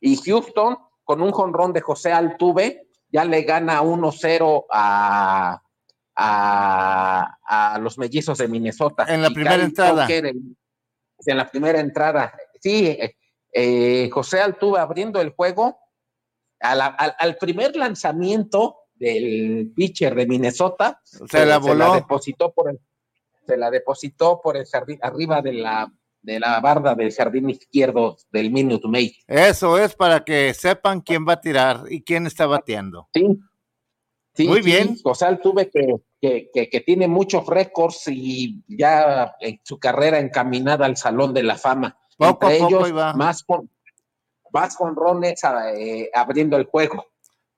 Y 0.00 0.16
Houston, 0.18 0.76
con 1.04 1.20
un 1.22 1.32
jonrón 1.32 1.72
de 1.72 1.80
José 1.80 2.12
Altuve, 2.12 2.86
ya 3.12 3.24
le 3.24 3.42
gana 3.42 3.82
1-0 3.82 4.64
a, 4.72 5.62
a, 6.16 7.38
a 7.74 7.78
los 7.78 7.98
mellizos 7.98 8.38
de 8.38 8.48
Minnesota. 8.48 9.04
En 9.08 9.22
la 9.22 9.30
primera 9.30 9.62
entrada. 9.62 10.06
En, 10.10 11.36
la 11.36 11.48
primera 11.50 11.78
entrada. 11.80 12.32
Sí, 12.60 12.86
eh, 12.88 13.16
eh, 13.52 14.10
José 14.12 14.40
Altuve 14.40 14.80
abriendo 14.80 15.20
el 15.20 15.30
juego. 15.30 15.78
a 16.60 16.74
la- 16.74 16.86
al, 16.86 17.14
al 17.18 17.36
primer 17.36 17.74
lanzamiento 17.76 18.76
del 18.94 19.72
pitcher 19.74 20.14
de 20.14 20.26
Minnesota, 20.26 21.00
Se 21.04 21.44
la 21.44 21.58
voló. 21.58 21.94
depositó 21.94 22.52
por 22.52 22.70
el, 22.70 22.78
se 23.46 23.56
la 23.56 23.68
depositó 23.70 24.40
por 24.40 24.56
el 24.56 24.64
jardín, 24.66 24.98
arriba 25.02 25.42
de 25.42 25.52
la, 25.54 25.92
de 26.22 26.40
la 26.40 26.60
barda 26.60 26.94
del 26.94 27.12
jardín 27.12 27.50
izquierdo 27.50 28.16
del 28.30 28.50
Minute 28.50 28.86
Maid. 28.88 29.12
Eso 29.26 29.76
es 29.78 29.94
para 29.94 30.24
que 30.24 30.54
sepan 30.54 31.00
quién 31.00 31.26
va 31.28 31.34
a 31.34 31.40
tirar 31.40 31.84
y 31.90 32.02
quién 32.02 32.26
está 32.26 32.46
bateando. 32.46 33.08
Sí. 33.12 33.38
Sí, 34.34 34.48
Muy 34.48 34.62
sí, 34.62 34.70
bien. 34.70 34.96
Sea, 35.14 35.38
tuve 35.38 35.68
que, 35.68 35.96
que, 36.18 36.48
que, 36.54 36.70
que 36.70 36.80
tiene 36.80 37.06
muchos 37.06 37.46
récords 37.46 38.04
y 38.08 38.62
ya 38.66 39.34
en 39.40 39.60
su 39.62 39.78
carrera 39.78 40.18
encaminada 40.20 40.86
al 40.86 40.96
Salón 40.96 41.34
de 41.34 41.42
la 41.42 41.56
Fama. 41.58 41.98
Poco 42.16 42.46
a 42.46 42.50
poco 42.50 42.66
ellos, 42.86 42.96
va. 42.96 43.12
más 43.12 43.42
con 43.42 43.68
más 44.52 44.76
jonrones 44.76 45.40
eh, 45.76 46.10
abriendo 46.14 46.56
el 46.56 46.64
juego. 46.64 47.06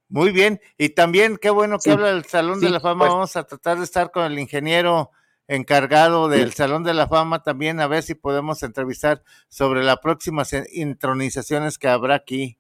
Muy 0.09 0.31
bien, 0.33 0.61
y 0.79 0.91
también 0.91 1.39
qué 1.41 1.51
bueno 1.51 1.77
que 1.77 1.83
Sí. 1.83 1.91
habla 1.91 2.09
del 2.09 2.25
Salón 2.25 2.61
de 2.61 2.71
la 2.71 2.81
Fama. 2.81 3.05
pues. 3.05 3.13
Vamos 3.13 3.37
a 3.37 3.45
tratar 3.45 3.79
de 3.79 3.85
estar 3.85 4.11
con 4.11 4.25
el 4.25 4.39
ingeniero 4.39 5.11
encargado 5.49 6.29
del 6.29 6.53
Salón 6.55 6.85
de 6.85 6.95
la 6.95 7.07
Fama 7.07 7.43
también, 7.43 7.81
a 7.81 7.87
ver 7.87 8.03
si 8.03 8.15
podemos 8.15 8.63
entrevistar 8.63 9.23
sobre 9.49 9.83
las 9.85 9.99
próximas 9.99 10.53
eh, 10.53 10.67
intronizaciones 10.73 11.79
que 11.79 11.89
habrá 11.89 12.15
aquí. 12.15 12.59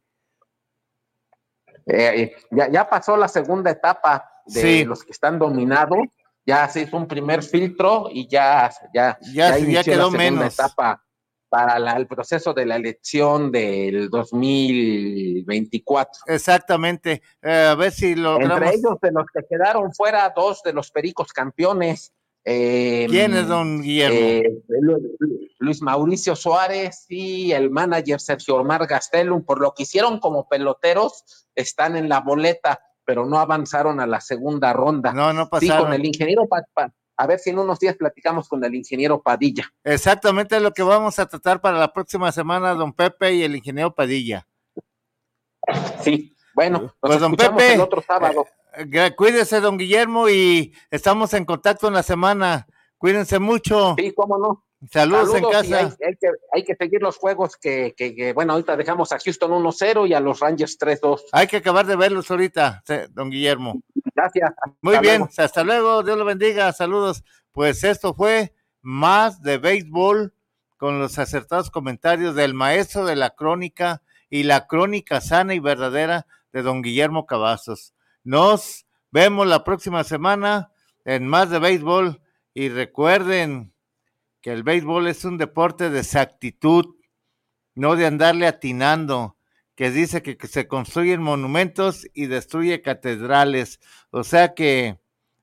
Eh, 1.87 2.35
ya, 2.51 2.71
ya 2.71 2.89
pasó 2.89 3.17
la 3.17 3.29
segunda 3.29 3.71
etapa 3.71 4.31
de 4.47 4.61
Sí. 4.61 4.85
los 4.85 5.03
que 5.05 5.13
están 5.13 5.39
dominados. 5.39 5.99
Ya 6.47 6.69
se 6.69 6.83
hizo 6.83 6.97
un 6.99 7.09
primer 7.09 7.43
filtro 7.43 8.09
y 8.11 8.29
ya, 8.29 8.71
ya, 8.93 9.19
Ya- 9.33 9.57
ya 9.59 9.83
quedó 9.83 10.11
la 10.11 10.19
segunda 10.19 10.21
menos. 10.41 10.55
etapa 10.55 11.03
para 11.49 11.79
la- 11.79 11.93
el 11.93 12.07
proceso 12.07 12.53
de 12.53 12.67
la 12.67 12.77
elección 12.77 13.51
del 13.51 14.11
2024. 14.11 16.25
Exactamente, 16.27 17.23
eh, 17.41 17.69
a 17.71 17.75
ver 17.75 17.93
si 17.93 18.15
logramos. 18.15 18.59
Entre 18.59 18.75
ellos, 18.77 19.01
de 19.01 19.13
los 19.13 19.25
que 19.33 19.41
quedaron 19.49 19.93
fuera, 19.95 20.33
dos 20.37 20.63
de 20.63 20.73
los 20.73 20.91
pericos 20.91 21.33
campeones. 21.33 22.13
Eh, 22.45 23.07
¿Quién 23.09 23.35
es 23.35 23.49
don 23.49 23.81
Guillermo? 23.83 24.17
eh, 24.19 24.63
Lu- 24.69 24.99
Lu- 25.19 25.39
Luis 25.59 25.81
Mauricio 25.83 26.37
Suárez 26.37 27.07
y 27.09 27.53
el 27.53 27.71
manager 27.71 28.21
Sergio 28.21 28.57
Omar 28.57 28.87
Gastelum, 28.87 29.45
por 29.45 29.61
lo 29.61 29.73
que 29.73 29.85
hicieron 29.85 30.19
como 30.21 30.47
peloteros, 30.49 31.47
están 31.55 31.97
en 31.97 32.09
la 32.09 32.21
boleta, 32.21 32.81
pero 33.05 33.25
no 33.27 33.39
avanzaron 33.39 33.99
a 34.01 34.07
la 34.07 34.21
segunda 34.21 34.73
ronda. 34.73 35.13
no, 35.13 35.33
no 35.33 35.45
sí, 35.45 35.49
pasaron. 35.51 35.85
con 35.87 35.95
el 35.95 36.05
ingeniero, 36.05 36.47
Pa- 36.49 36.65
Pa- 36.75 36.93
a 37.17 37.27
ver 37.29 37.39
si 37.39 37.51
en 37.51 37.59
unos 37.61 37.79
días 37.79 37.97
platicamos 37.97 38.49
con 38.49 38.63
el 38.65 38.75
ingeniero 38.75 39.23
Padilla. 39.23 39.73
Exactamente 39.85 40.59
lo 40.61 40.73
que 40.73 40.83
vamos 40.83 41.19
a 41.19 41.27
tratar 41.27 41.61
para 41.61 41.79
la 41.79 41.93
próxima 41.93 42.31
semana, 42.33 42.75
don 42.75 42.93
Pepe 42.93 43.35
y 43.35 43.43
el 43.45 43.55
ingeniero 43.57 43.95
Padilla. 43.95 44.47
Sí, 46.03 46.35
bueno, 46.55 46.81
nos 46.81 46.93
Pues, 47.01 47.21
don 47.21 47.37
Pepe, 47.37 47.75
el 47.75 47.81
otro 47.81 48.03
sábado. 48.03 48.47
Cuídese, 49.17 49.61
don 49.61 49.79
Guillermo, 49.79 50.29
y 50.29 50.75
estamos 50.91 51.33
en 51.35 51.45
contacto 51.45 51.89
en 51.89 51.95
la 51.95 52.03
semana. 52.03 52.67
Cuídense 52.99 53.39
mucho. 53.39 53.95
sí, 53.99 54.13
cómo 54.15 54.39
no. 54.39 54.65
Saludos, 54.91 55.35
en 55.35 55.45
casa. 55.45 55.79
Hay, 55.79 55.85
hay 55.87 56.17
que, 56.21 56.29
hay 56.53 56.65
que 56.65 56.75
seguir 56.77 57.01
los 57.01 57.17
juegos 57.17 57.57
que, 57.57 57.95
que- 57.97 58.15
que, 58.15 58.33
bueno, 58.35 58.53
ahorita 58.53 58.77
dejamos 58.77 59.13
a 59.13 59.19
Houston 59.19 59.51
1-0 59.53 60.07
y 60.09 60.13
a 60.13 60.21
los 60.21 60.41
Rangers 60.41 60.79
3-2. 60.79 61.21
Hay 61.33 61.47
que 61.47 61.57
acabar 61.57 61.87
de 61.87 61.97
verlos 61.97 62.31
ahorita, 62.31 62.83
don 63.13 63.31
Guillermo. 63.31 63.81
Gracias. 64.15 64.51
Muy 64.83 64.95
Hasta 64.95 65.01
bien, 65.03 65.19
luego. 65.21 65.33
hasta 65.39 65.65
luego, 65.65 66.03
Dios 66.03 66.19
lo 66.19 66.25
bendiga, 66.27 66.71
saludos. 66.75 67.25
Pues 67.53 67.83
esto 67.83 68.13
fue 68.15 68.53
más 68.83 69.41
de 69.41 69.57
béisbol 69.57 70.35
con 70.77 70.99
los 70.99 71.19
acertados 71.19 71.71
comentarios 71.71 72.35
del 72.35 72.53
maestro 72.53 73.07
de 73.07 73.17
la 73.17 73.31
crónica 73.31 74.03
y 74.29 74.43
la 74.43 74.67
crónica 74.67 75.23
sana 75.23 75.55
y 75.55 75.61
verdadera 75.61 76.27
de 76.53 76.61
don 76.61 76.83
Guillermo 76.83 77.25
Cavazos. 77.25 77.94
Nos 78.25 78.87
vemos 79.11 79.47
la 79.47 79.65
próxima 79.65 80.03
semana 80.03 80.73
en 81.05 81.29
más 81.29 81.51
de 81.51 81.59
béisbol 81.59 82.23
y 82.55 82.71
recuerden 82.71 83.75
que 84.41 84.53
el 84.53 84.63
béisbol 84.63 85.07
es 85.09 85.27
un 85.27 85.37
deporte 85.37 85.91
de 85.91 86.01
exactitud, 86.01 86.97
no 87.75 87.97
de 87.97 88.07
andarle 88.07 88.47
atinando, 88.47 89.37
que 89.75 89.91
dice 89.91 90.23
que, 90.23 90.39
se 90.47 90.69
construyen 90.69 91.21
monumentos 91.21 92.07
y 92.15 92.27
destruye 92.27 92.81
catedrales. 92.81 93.79
O 94.11 94.25
sea 94.25 94.55
que 94.55 94.99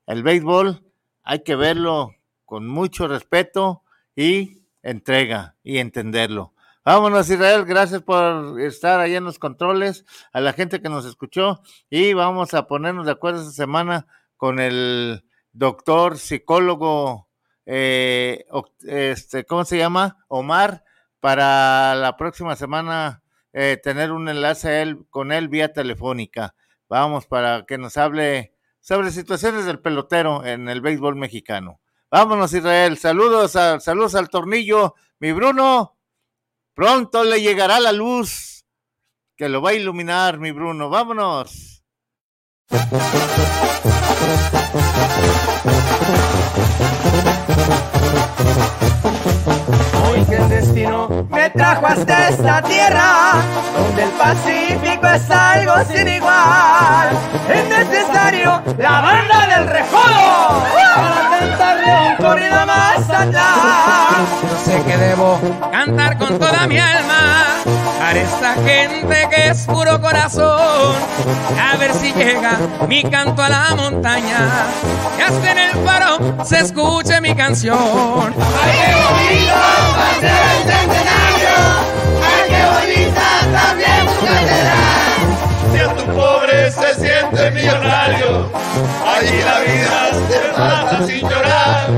el 0.06 0.24
béisbol 0.24 0.84
hay 1.22 1.44
que 1.44 1.54
verlo 1.54 2.16
con 2.44 2.66
mucho 2.66 3.06
respeto 3.06 3.84
y 4.16 4.62
entrega 4.82 5.56
y 5.62 5.78
entenderlo. 5.78 6.51
Vámonos 6.84 7.30
Israel, 7.30 7.64
gracias 7.64 8.02
por 8.02 8.60
estar 8.60 8.98
allá 8.98 9.18
en 9.18 9.24
los 9.24 9.38
controles, 9.38 10.04
a 10.32 10.40
la 10.40 10.52
gente 10.52 10.82
que 10.82 10.88
nos 10.88 11.04
escuchó 11.04 11.60
y 11.88 12.12
vamos 12.12 12.54
a 12.54 12.66
ponernos 12.66 13.06
de 13.06 13.12
acuerdo 13.12 13.40
esta 13.40 13.52
semana 13.52 14.08
con 14.36 14.58
el 14.58 15.24
doctor 15.52 16.18
psicólogo, 16.18 17.28
eh, 17.66 18.46
este, 18.80 19.44
¿cómo 19.44 19.64
se 19.64 19.78
llama? 19.78 20.24
Omar, 20.26 20.82
para 21.20 21.94
la 21.94 22.16
próxima 22.16 22.56
semana 22.56 23.22
eh, 23.52 23.78
tener 23.80 24.10
un 24.10 24.28
enlace 24.28 24.96
con 25.08 25.30
él 25.30 25.46
vía 25.46 25.72
telefónica. 25.72 26.56
Vamos 26.88 27.28
para 27.28 27.64
que 27.64 27.78
nos 27.78 27.96
hable 27.96 28.54
sobre 28.80 29.12
situaciones 29.12 29.66
del 29.66 29.78
pelotero 29.78 30.44
en 30.44 30.68
el 30.68 30.80
béisbol 30.80 31.14
mexicano. 31.14 31.80
Vámonos 32.10 32.52
Israel, 32.52 32.98
saludos, 32.98 33.54
a, 33.54 33.78
saludos 33.78 34.16
al 34.16 34.30
tornillo, 34.30 34.96
mi 35.20 35.30
Bruno. 35.30 35.96
Pronto 36.82 37.22
le 37.22 37.40
llegará 37.40 37.78
la 37.78 37.92
luz 37.92 38.64
que 39.36 39.48
lo 39.48 39.62
va 39.62 39.70
a 39.70 39.74
iluminar, 39.74 40.40
mi 40.40 40.50
Bruno. 40.50 40.90
Vámonos. 40.90 41.84
trajo 51.72 51.86
hasta 51.86 52.28
esta 52.28 52.60
tierra, 52.62 53.32
donde 53.76 54.02
el 54.02 54.10
Pacífico 54.10 55.06
es 55.06 55.30
algo 55.30 55.72
sin 55.88 56.08
igual. 56.08 57.10
Es 57.48 57.64
necesario 57.68 58.60
la 58.78 59.00
banda 59.00 59.46
del 59.46 59.68
recodo 59.68 60.64
para 60.94 61.30
cantarle 61.38 62.10
un 62.10 62.16
corrido 62.16 62.66
más 62.66 63.08
atrás. 63.08 64.26
Sé 64.64 64.82
que 64.84 64.96
debo 64.96 65.38
cantar 65.70 66.18
con 66.18 66.36
toda 66.38 66.66
mi 66.66 66.78
alma 66.78 67.44
para 67.98 68.20
esta 68.20 68.54
gente 68.54 69.28
que 69.30 69.48
es 69.48 69.66
puro 69.66 70.00
corazón. 70.00 70.96
A 71.58 71.76
ver 71.76 71.92
si 71.94 72.12
llega 72.12 72.58
mi 72.86 73.02
canto 73.04 73.42
a 73.42 73.48
la 73.48 73.74
montaña 73.76 74.48
y 75.18 75.22
hasta 75.22 75.50
en 75.52 75.58
el 75.58 75.70
faro 75.84 76.18
se 76.44 76.60
escuche 76.60 77.20
mi 77.20 77.34
canción. 77.34 78.34
¡Ay, 78.62 78.78
qué 78.78 78.94
bonito 78.94 79.54
Si 85.72 85.78
a 85.78 85.94
tu 85.96 86.04
pobre 86.14 86.70
se 86.70 86.94
siente 86.94 87.50
millonario, 87.50 88.50
allí 89.06 89.42
la 89.42 89.60
vida 89.60 90.10
se 90.28 90.38
pasa 90.56 91.06
sin 91.06 91.20
llorar. 91.28 91.88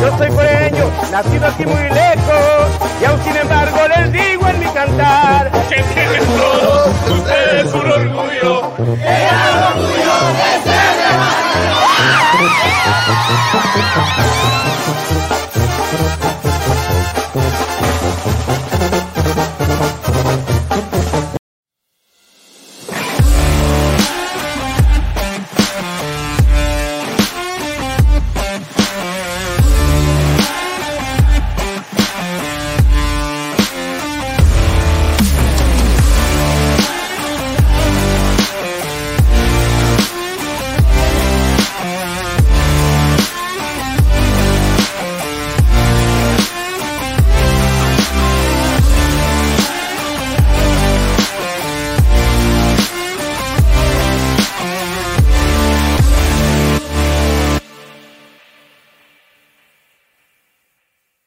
Yo 0.00 0.18
soy 0.18 0.30
pureño, 0.30 0.90
nacido 1.12 1.46
aquí 1.46 1.66
muy 1.66 1.82
lejos, 1.90 2.68
y 3.00 3.04
aún 3.04 3.22
sin 3.22 3.36
embargo 3.36 3.78
les 3.96 4.12
digo 4.12 4.48
en 4.48 4.60
mi 4.60 4.66
cantar 4.66 5.50
Que 5.68 5.82
tienen 5.82 6.24
todos 6.24 6.88
ustedes 7.10 7.74
un 7.74 7.90
orgullo. 7.90 8.72
el 8.78 9.62
orgullo 9.68 10.14
de 10.38 10.70
ser 10.70 10.90